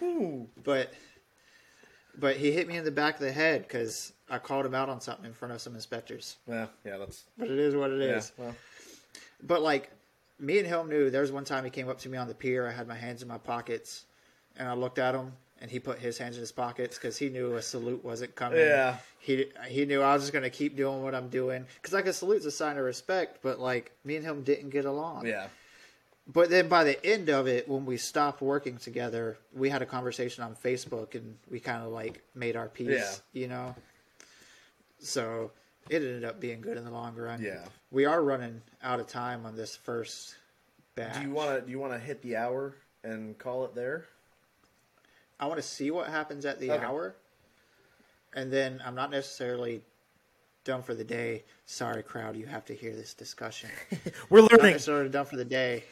but 0.64 0.92
but 2.18 2.36
he 2.36 2.50
hit 2.52 2.66
me 2.68 2.76
in 2.76 2.84
the 2.84 2.90
back 2.90 3.14
of 3.14 3.20
the 3.20 3.32
head 3.32 3.62
because 3.62 4.12
I 4.28 4.38
called 4.38 4.66
him 4.66 4.74
out 4.74 4.88
on 4.88 5.00
something 5.00 5.26
in 5.26 5.32
front 5.32 5.54
of 5.54 5.60
some 5.60 5.74
inspectors. 5.74 6.36
Yeah, 6.48 6.66
yeah, 6.84 6.98
that's 6.98 7.24
But 7.38 7.48
it 7.50 7.58
is 7.58 7.74
what 7.76 7.90
it 7.90 8.00
yeah. 8.00 8.16
is. 8.16 8.32
Well, 8.36 8.54
But 9.42 9.62
like 9.62 9.90
me 10.38 10.58
and 10.58 10.66
him 10.66 10.88
knew 10.88 11.10
there 11.10 11.20
was 11.20 11.32
one 11.32 11.44
time 11.44 11.64
he 11.64 11.70
came 11.70 11.88
up 11.88 11.98
to 12.00 12.08
me 12.08 12.16
on 12.18 12.26
the 12.28 12.34
pier. 12.34 12.66
I 12.66 12.72
had 12.72 12.88
my 12.88 12.94
hands 12.96 13.22
in 13.22 13.28
my 13.28 13.38
pockets, 13.38 14.04
and 14.56 14.66
I 14.68 14.72
looked 14.74 14.98
at 14.98 15.14
him, 15.14 15.32
and 15.60 15.70
he 15.70 15.78
put 15.78 15.98
his 15.98 16.16
hands 16.18 16.36
in 16.36 16.40
his 16.40 16.52
pockets 16.52 16.96
because 16.96 17.16
he 17.18 17.28
knew 17.28 17.54
a 17.56 17.62
salute 17.62 18.02
wasn't 18.04 18.34
coming. 18.34 18.58
Yeah. 18.60 18.96
he 19.18 19.46
he 19.68 19.84
knew 19.84 20.00
I 20.00 20.14
was 20.14 20.22
just 20.22 20.32
gonna 20.32 20.50
keep 20.50 20.76
doing 20.76 21.02
what 21.02 21.14
I'm 21.14 21.28
doing 21.28 21.66
because 21.76 21.92
like 21.92 22.06
a 22.06 22.12
salute's 22.12 22.46
a 22.46 22.50
sign 22.50 22.78
of 22.78 22.84
respect. 22.84 23.38
But 23.42 23.58
like 23.60 23.92
me 24.04 24.16
and 24.16 24.24
him 24.24 24.42
didn't 24.42 24.70
get 24.70 24.84
along. 24.86 25.26
yeah, 25.26 25.48
But 26.26 26.48
then 26.50 26.68
by 26.68 26.84
the 26.84 27.04
end 27.04 27.28
of 27.28 27.46
it, 27.46 27.68
when 27.68 27.84
we 27.86 27.96
stopped 27.98 28.40
working 28.40 28.78
together, 28.78 29.36
we 29.54 29.68
had 29.68 29.82
a 29.82 29.86
conversation 29.86 30.44
on 30.44 30.54
Facebook 30.54 31.14
and 31.14 31.36
we 31.50 31.60
kind 31.60 31.82
of 31.84 31.90
like 31.92 32.22
made 32.34 32.56
our 32.56 32.68
peace, 32.68 32.88
Yeah. 33.32 33.40
you 33.42 33.48
know? 33.48 33.74
So 34.98 35.50
it 35.88 35.96
ended 35.96 36.24
up 36.24 36.40
being 36.40 36.60
good 36.60 36.76
in 36.76 36.84
the 36.84 36.90
long 36.90 37.16
run. 37.16 37.42
Yeah. 37.42 37.64
We 37.90 38.04
are 38.04 38.22
running 38.22 38.62
out 38.82 39.00
of 39.00 39.06
time 39.08 39.44
on 39.46 39.56
this 39.56 39.76
first 39.76 40.34
batch. 40.94 41.16
Do 41.16 41.22
you 41.22 41.30
want 41.30 41.58
to 41.58 41.64
do 41.66 41.70
you 41.70 41.78
want 41.78 41.92
to 41.92 41.98
hit 41.98 42.22
the 42.22 42.36
hour 42.36 42.74
and 43.04 43.36
call 43.38 43.64
it 43.64 43.74
there? 43.74 44.06
I 45.40 45.46
want 45.46 45.56
to 45.58 45.66
see 45.66 45.90
what 45.90 46.08
happens 46.08 46.44
at 46.46 46.60
the 46.60 46.70
Okay. 46.72 46.84
hour. 46.84 47.14
And 48.34 48.52
then 48.52 48.80
I'm 48.84 48.94
not 48.94 49.10
necessarily 49.10 49.82
done 50.64 50.82
for 50.82 50.94
the 50.94 51.02
day. 51.02 51.42
Sorry, 51.66 52.02
crowd, 52.02 52.36
you 52.36 52.46
have 52.46 52.64
to 52.66 52.74
hear 52.74 52.94
this 52.94 53.14
discussion. 53.14 53.70
We're 54.30 54.42
learning. 54.42 54.72
necessarily 54.72 55.08
done 55.08 55.24
for 55.26 55.36
the 55.36 55.44
day. 55.44 55.82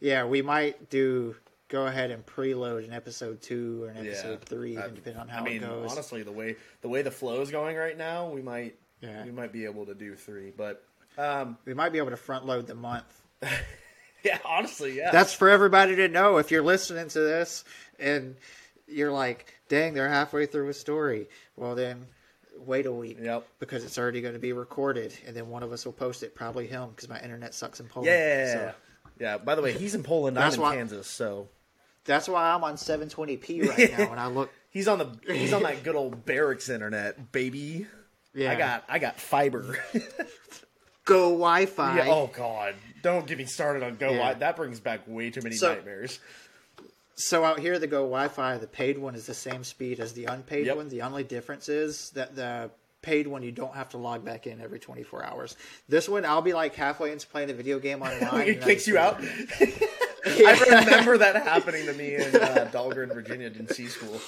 Yeah, 0.00 0.24
we 0.24 0.42
might 0.42 0.90
do 0.90 1.36
go 1.68 1.86
ahead 1.86 2.10
and 2.10 2.24
preload 2.26 2.84
an 2.86 2.92
episode 2.92 3.40
two 3.42 3.84
or 3.84 3.88
an 3.90 3.98
episode 4.06 4.40
three, 4.44 4.76
I- 4.78 4.88
depending 4.88 5.16
on 5.20 5.28
how 5.28 5.40
I 5.42 5.44
mean, 5.44 5.56
it 5.62 5.66
goes. 5.66 5.92
honestly, 5.92 6.22
the 6.22 6.32
way 6.32 6.56
the 6.80 6.88
way 6.88 7.02
the 7.02 7.10
flow 7.10 7.40
is 7.40 7.50
going 7.50 7.76
right 7.76 7.96
now, 7.96 8.28
we 8.30 8.40
might 8.42 8.76
Yeah. 9.00 9.24
we 9.24 9.30
might 9.30 9.52
be 9.52 9.64
able 9.64 9.84
to 9.86 9.94
do 9.94 10.14
three. 10.16 10.52
But 10.56 10.82
um, 11.18 11.56
we 11.64 11.74
might 11.74 11.92
be 11.92 11.98
able 11.98 12.10
to 12.10 12.16
front 12.16 12.46
load 12.46 12.66
the 12.66 12.74
month. 12.74 13.22
yeah, 14.24 14.38
honestly, 14.44 14.96
yeah, 14.96 15.10
That's 15.12 15.32
for 15.34 15.48
everybody 15.48 15.96
to 15.96 16.08
know. 16.08 16.38
If 16.38 16.50
you're 16.50 16.62
listening 16.62 17.08
to 17.08 17.20
this 17.20 17.64
and 17.98 18.36
you're 18.88 19.12
like, 19.12 19.52
"Dang, 19.68 19.94
they're 19.94 20.08
halfway 20.08 20.46
through 20.46 20.68
a 20.68 20.74
story," 20.74 21.28
well 21.56 21.74
then. 21.74 22.06
Wait 22.58 22.86
a 22.86 22.92
week, 22.92 23.18
Yep. 23.20 23.46
because 23.58 23.84
it's 23.84 23.98
already 23.98 24.22
going 24.22 24.32
to 24.32 24.40
be 24.40 24.54
recorded, 24.54 25.12
and 25.26 25.36
then 25.36 25.50
one 25.50 25.62
of 25.62 25.72
us 25.72 25.84
will 25.84 25.92
post 25.92 26.22
it. 26.22 26.34
Probably 26.34 26.66
him, 26.66 26.88
because 26.88 27.06
my 27.06 27.20
internet 27.20 27.52
sucks 27.52 27.80
in 27.80 27.86
Poland. 27.86 28.06
yeah, 28.08 28.52
So- 28.52 28.74
yeah. 29.20 29.36
By 29.36 29.54
the 29.56 29.60
way, 29.60 29.72
he's 29.72 29.94
in 29.94 30.02
Poland. 30.02 30.38
I'm 30.38 30.54
in 30.54 30.58
why- 30.62 30.74
Kansas, 30.74 31.06
so 31.06 31.48
That's 32.06 32.28
why 32.30 32.48
I'm 32.54 32.64
on 32.64 32.76
720p 32.76 33.60
right 33.68 33.90
now, 33.98 34.10
and 34.10 34.18
I 34.18 34.28
look. 34.28 34.50
He's 34.70 34.88
on 34.88 34.98
the 34.98 35.34
he's 35.34 35.52
on 35.52 35.64
that 35.64 35.82
good 35.82 35.96
old 35.96 36.24
barracks 36.24 36.70
internet, 36.70 37.30
baby. 37.30 37.86
Yeah. 38.32 38.52
I 38.52 38.54
got 38.54 38.84
I 38.88 38.98
got 39.00 39.20
fiber. 39.20 39.76
Go 41.04 41.30
Wi-Fi. 41.32 41.96
yeah, 41.98 42.06
oh 42.08 42.28
god. 42.34 42.74
Don't 43.02 43.26
get 43.26 43.38
me 43.38 43.44
started 43.44 43.82
on 43.82 43.96
Go 43.96 44.06
Yeah. 44.10 44.16
Wi 44.16 44.34
That 44.34 44.56
brings 44.56 44.80
back 44.80 45.00
way 45.06 45.30
too 45.30 45.40
many 45.42 45.56
So- 45.56 45.74
nightmares. 45.74 46.18
So 47.18 47.44
out 47.44 47.58
here, 47.60 47.78
the 47.78 47.86
Go 47.86 48.00
Wi-Fi, 48.02 48.58
the 48.58 48.66
paid 48.66 48.98
one 48.98 49.14
is 49.14 49.26
the 49.26 49.34
same 49.34 49.64
speed 49.64 50.00
as 50.00 50.12
the 50.12 50.26
unpaid 50.26 50.66
Yep. 50.66 50.76
one. 50.76 50.88
The 50.90 51.02
only 51.02 51.24
difference 51.24 51.68
is 51.68 52.10
that 52.10 52.36
the 52.36 52.70
paid 53.00 53.26
one 53.26 53.42
you 53.42 53.52
don't 53.52 53.74
have 53.74 53.88
to 53.90 53.96
log 53.98 54.24
back 54.24 54.46
in 54.46 54.60
every 54.60 54.78
24 54.78 55.24
hours. 55.24 55.56
This 55.88 56.08
one, 56.08 56.24
I'll 56.26 56.42
be 56.42 56.52
like 56.52 56.74
halfway 56.74 57.12
into 57.12 57.26
playing 57.26 57.50
a 57.50 57.54
video 57.54 57.78
game 57.78 58.02
online. 58.02 58.48
it 58.48 58.60
kicks 58.62 58.86
you 58.86 58.98
out. 58.98 59.18
I 60.26 60.58
remember 60.84 61.16
that 61.18 61.36
happening 61.42 61.86
to 61.86 61.92
me 61.94 62.16
in 62.16 62.36
uh, 62.36 62.68
Dahlgren, 62.72 63.14
Virginia, 63.14 63.46
in 63.46 63.66
C 63.68 63.86
school. 63.86 64.20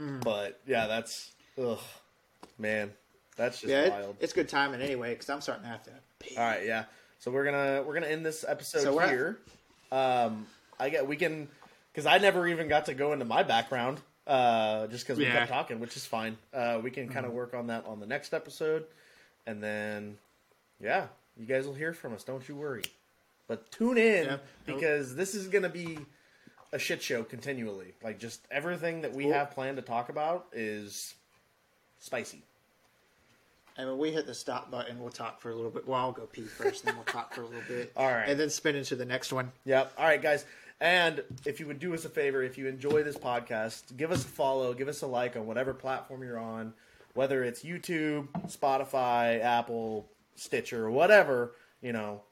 Mm. 0.00 0.22
But 0.22 0.60
yeah, 0.66 0.86
that's 0.86 1.32
ugh, 1.60 1.78
man, 2.58 2.92
that's 3.36 3.60
just 3.62 3.70
Yeah, 3.70 3.82
it- 3.86 3.92
wild. 3.92 4.16
it's 4.20 4.32
good 4.32 4.48
timing 4.48 4.80
anyway 4.80 5.10
because 5.14 5.28
I'm 5.30 5.40
starting 5.40 5.64
to 5.64 5.70
have 5.70 5.82
to. 5.84 5.90
Pee. 6.20 6.36
All 6.36 6.44
right, 6.44 6.64
yeah. 6.66 6.84
So 7.18 7.30
we're 7.30 7.44
gonna 7.44 7.82
we're 7.84 7.94
gonna 7.94 8.06
end 8.06 8.24
this 8.26 8.44
episode 8.46 8.82
So 8.82 8.98
here. 8.98 9.38
Um, 9.90 10.46
I 10.78 10.90
get 10.90 11.06
we 11.06 11.16
can 11.16 11.48
because 11.94 12.06
I 12.06 12.18
never 12.18 12.46
even 12.48 12.66
got 12.68 12.86
to 12.86 12.94
go 12.94 13.12
into 13.12 13.24
my 13.24 13.44
background. 13.44 14.00
Uh, 14.26 14.86
just 14.88 15.04
because 15.06 15.18
we 15.18 15.24
Yeah. 15.26 15.32
kept 15.40 15.50
talking, 15.50 15.80
which 15.80 15.96
is 15.98 16.06
fine. 16.06 16.36
Uh, 16.52 16.80
we 16.82 16.90
can 16.90 17.08
kind 17.10 17.26
of 17.26 17.32
work 17.32 17.52
on 17.54 17.66
that 17.68 17.84
on 17.86 18.00
the 18.00 18.06
next 18.06 18.32
episode, 18.34 18.86
and 19.46 19.62
then 19.62 20.16
yeah, 20.80 21.08
you 21.36 21.44
guys 21.46 21.66
will 21.66 21.74
hear 21.74 21.92
from 21.92 22.14
us. 22.14 22.24
Don't 22.24 22.46
you 22.48 22.56
worry. 22.56 22.82
But 23.46 23.70
tune 23.70 23.98
in 23.98 24.24
Yeah. 24.26 24.36
because 24.64 25.14
this 25.14 25.34
is 25.34 25.48
gonna 25.48 25.68
be 25.68 25.98
a 26.72 26.78
shit 26.78 27.02
show 27.02 27.22
continually. 27.22 27.92
Like 28.02 28.18
just 28.18 28.40
everything 28.50 29.02
that 29.02 29.12
we 29.12 29.24
Cool. 29.24 29.34
have 29.34 29.50
planned 29.50 29.76
to 29.76 29.82
talk 29.82 30.08
about 30.08 30.46
is 30.52 31.14
spicy. 32.00 32.42
And 33.76 33.88
when 33.88 33.98
we 33.98 34.10
hit 34.12 34.24
the 34.26 34.34
stop 34.34 34.70
button, 34.70 35.00
we'll 35.00 35.10
talk 35.10 35.40
for 35.40 35.50
a 35.50 35.54
little 35.54 35.70
bit. 35.70 35.86
Well, 35.86 35.98
I'll 36.00 36.12
go 36.12 36.26
pee 36.26 36.42
first, 36.44 36.84
then 36.84 36.94
we'll 36.94 37.04
talk 37.04 37.34
for 37.34 37.42
a 37.42 37.46
little 37.46 37.62
bit. 37.68 37.92
All 37.96 38.06
right. 38.10 38.28
And 38.28 38.38
then 38.40 38.48
spin 38.48 38.76
into 38.76 38.94
the 38.96 39.04
next 39.04 39.32
one. 39.32 39.52
Yep. 39.64 39.92
All 39.98 40.04
right, 40.04 40.22
guys. 40.22 40.44
And 40.80 41.22
if 41.46 41.60
you 41.60 41.66
would 41.66 41.78
do 41.78 41.94
us 41.94 42.04
a 42.04 42.08
favor, 42.08 42.42
if 42.42 42.58
you 42.58 42.66
enjoy 42.66 43.02
this 43.02 43.16
podcast, 43.16 43.96
give 43.96 44.10
us 44.10 44.24
a 44.24 44.28
follow, 44.28 44.74
give 44.74 44.88
us 44.88 45.02
a 45.02 45.06
like 45.06 45.36
on 45.36 45.46
whatever 45.46 45.72
platform 45.72 46.22
you're 46.22 46.38
on, 46.38 46.74
whether 47.14 47.44
it's 47.44 47.62
YouTube, 47.62 48.28
Spotify, 48.48 49.42
Apple, 49.42 50.08
Stitcher, 50.34 50.90
whatever, 50.90 51.52
you 51.80 51.92
know, 51.92 52.22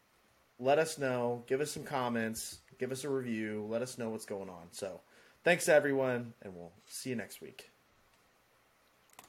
let 0.59 0.79
us 0.79 0.99
know. 0.99 1.45
Give 1.47 1.61
us 1.61 1.71
some 1.71 1.85
comments, 1.85 2.59
give 2.79 2.93
us 2.93 3.05
a 3.05 3.09
review, 3.09 3.67
let 3.69 3.83
us 3.83 3.99
know 3.99 4.11
what's 4.11 4.27
going 4.27 4.49
on. 4.49 4.69
So 4.71 5.01
thanks, 5.45 5.69
everyone, 5.69 6.35
and 6.43 6.55
we'll 6.55 6.73
see 6.87 7.11
you 7.11 7.17
next 7.17 7.41
week. 7.41 7.72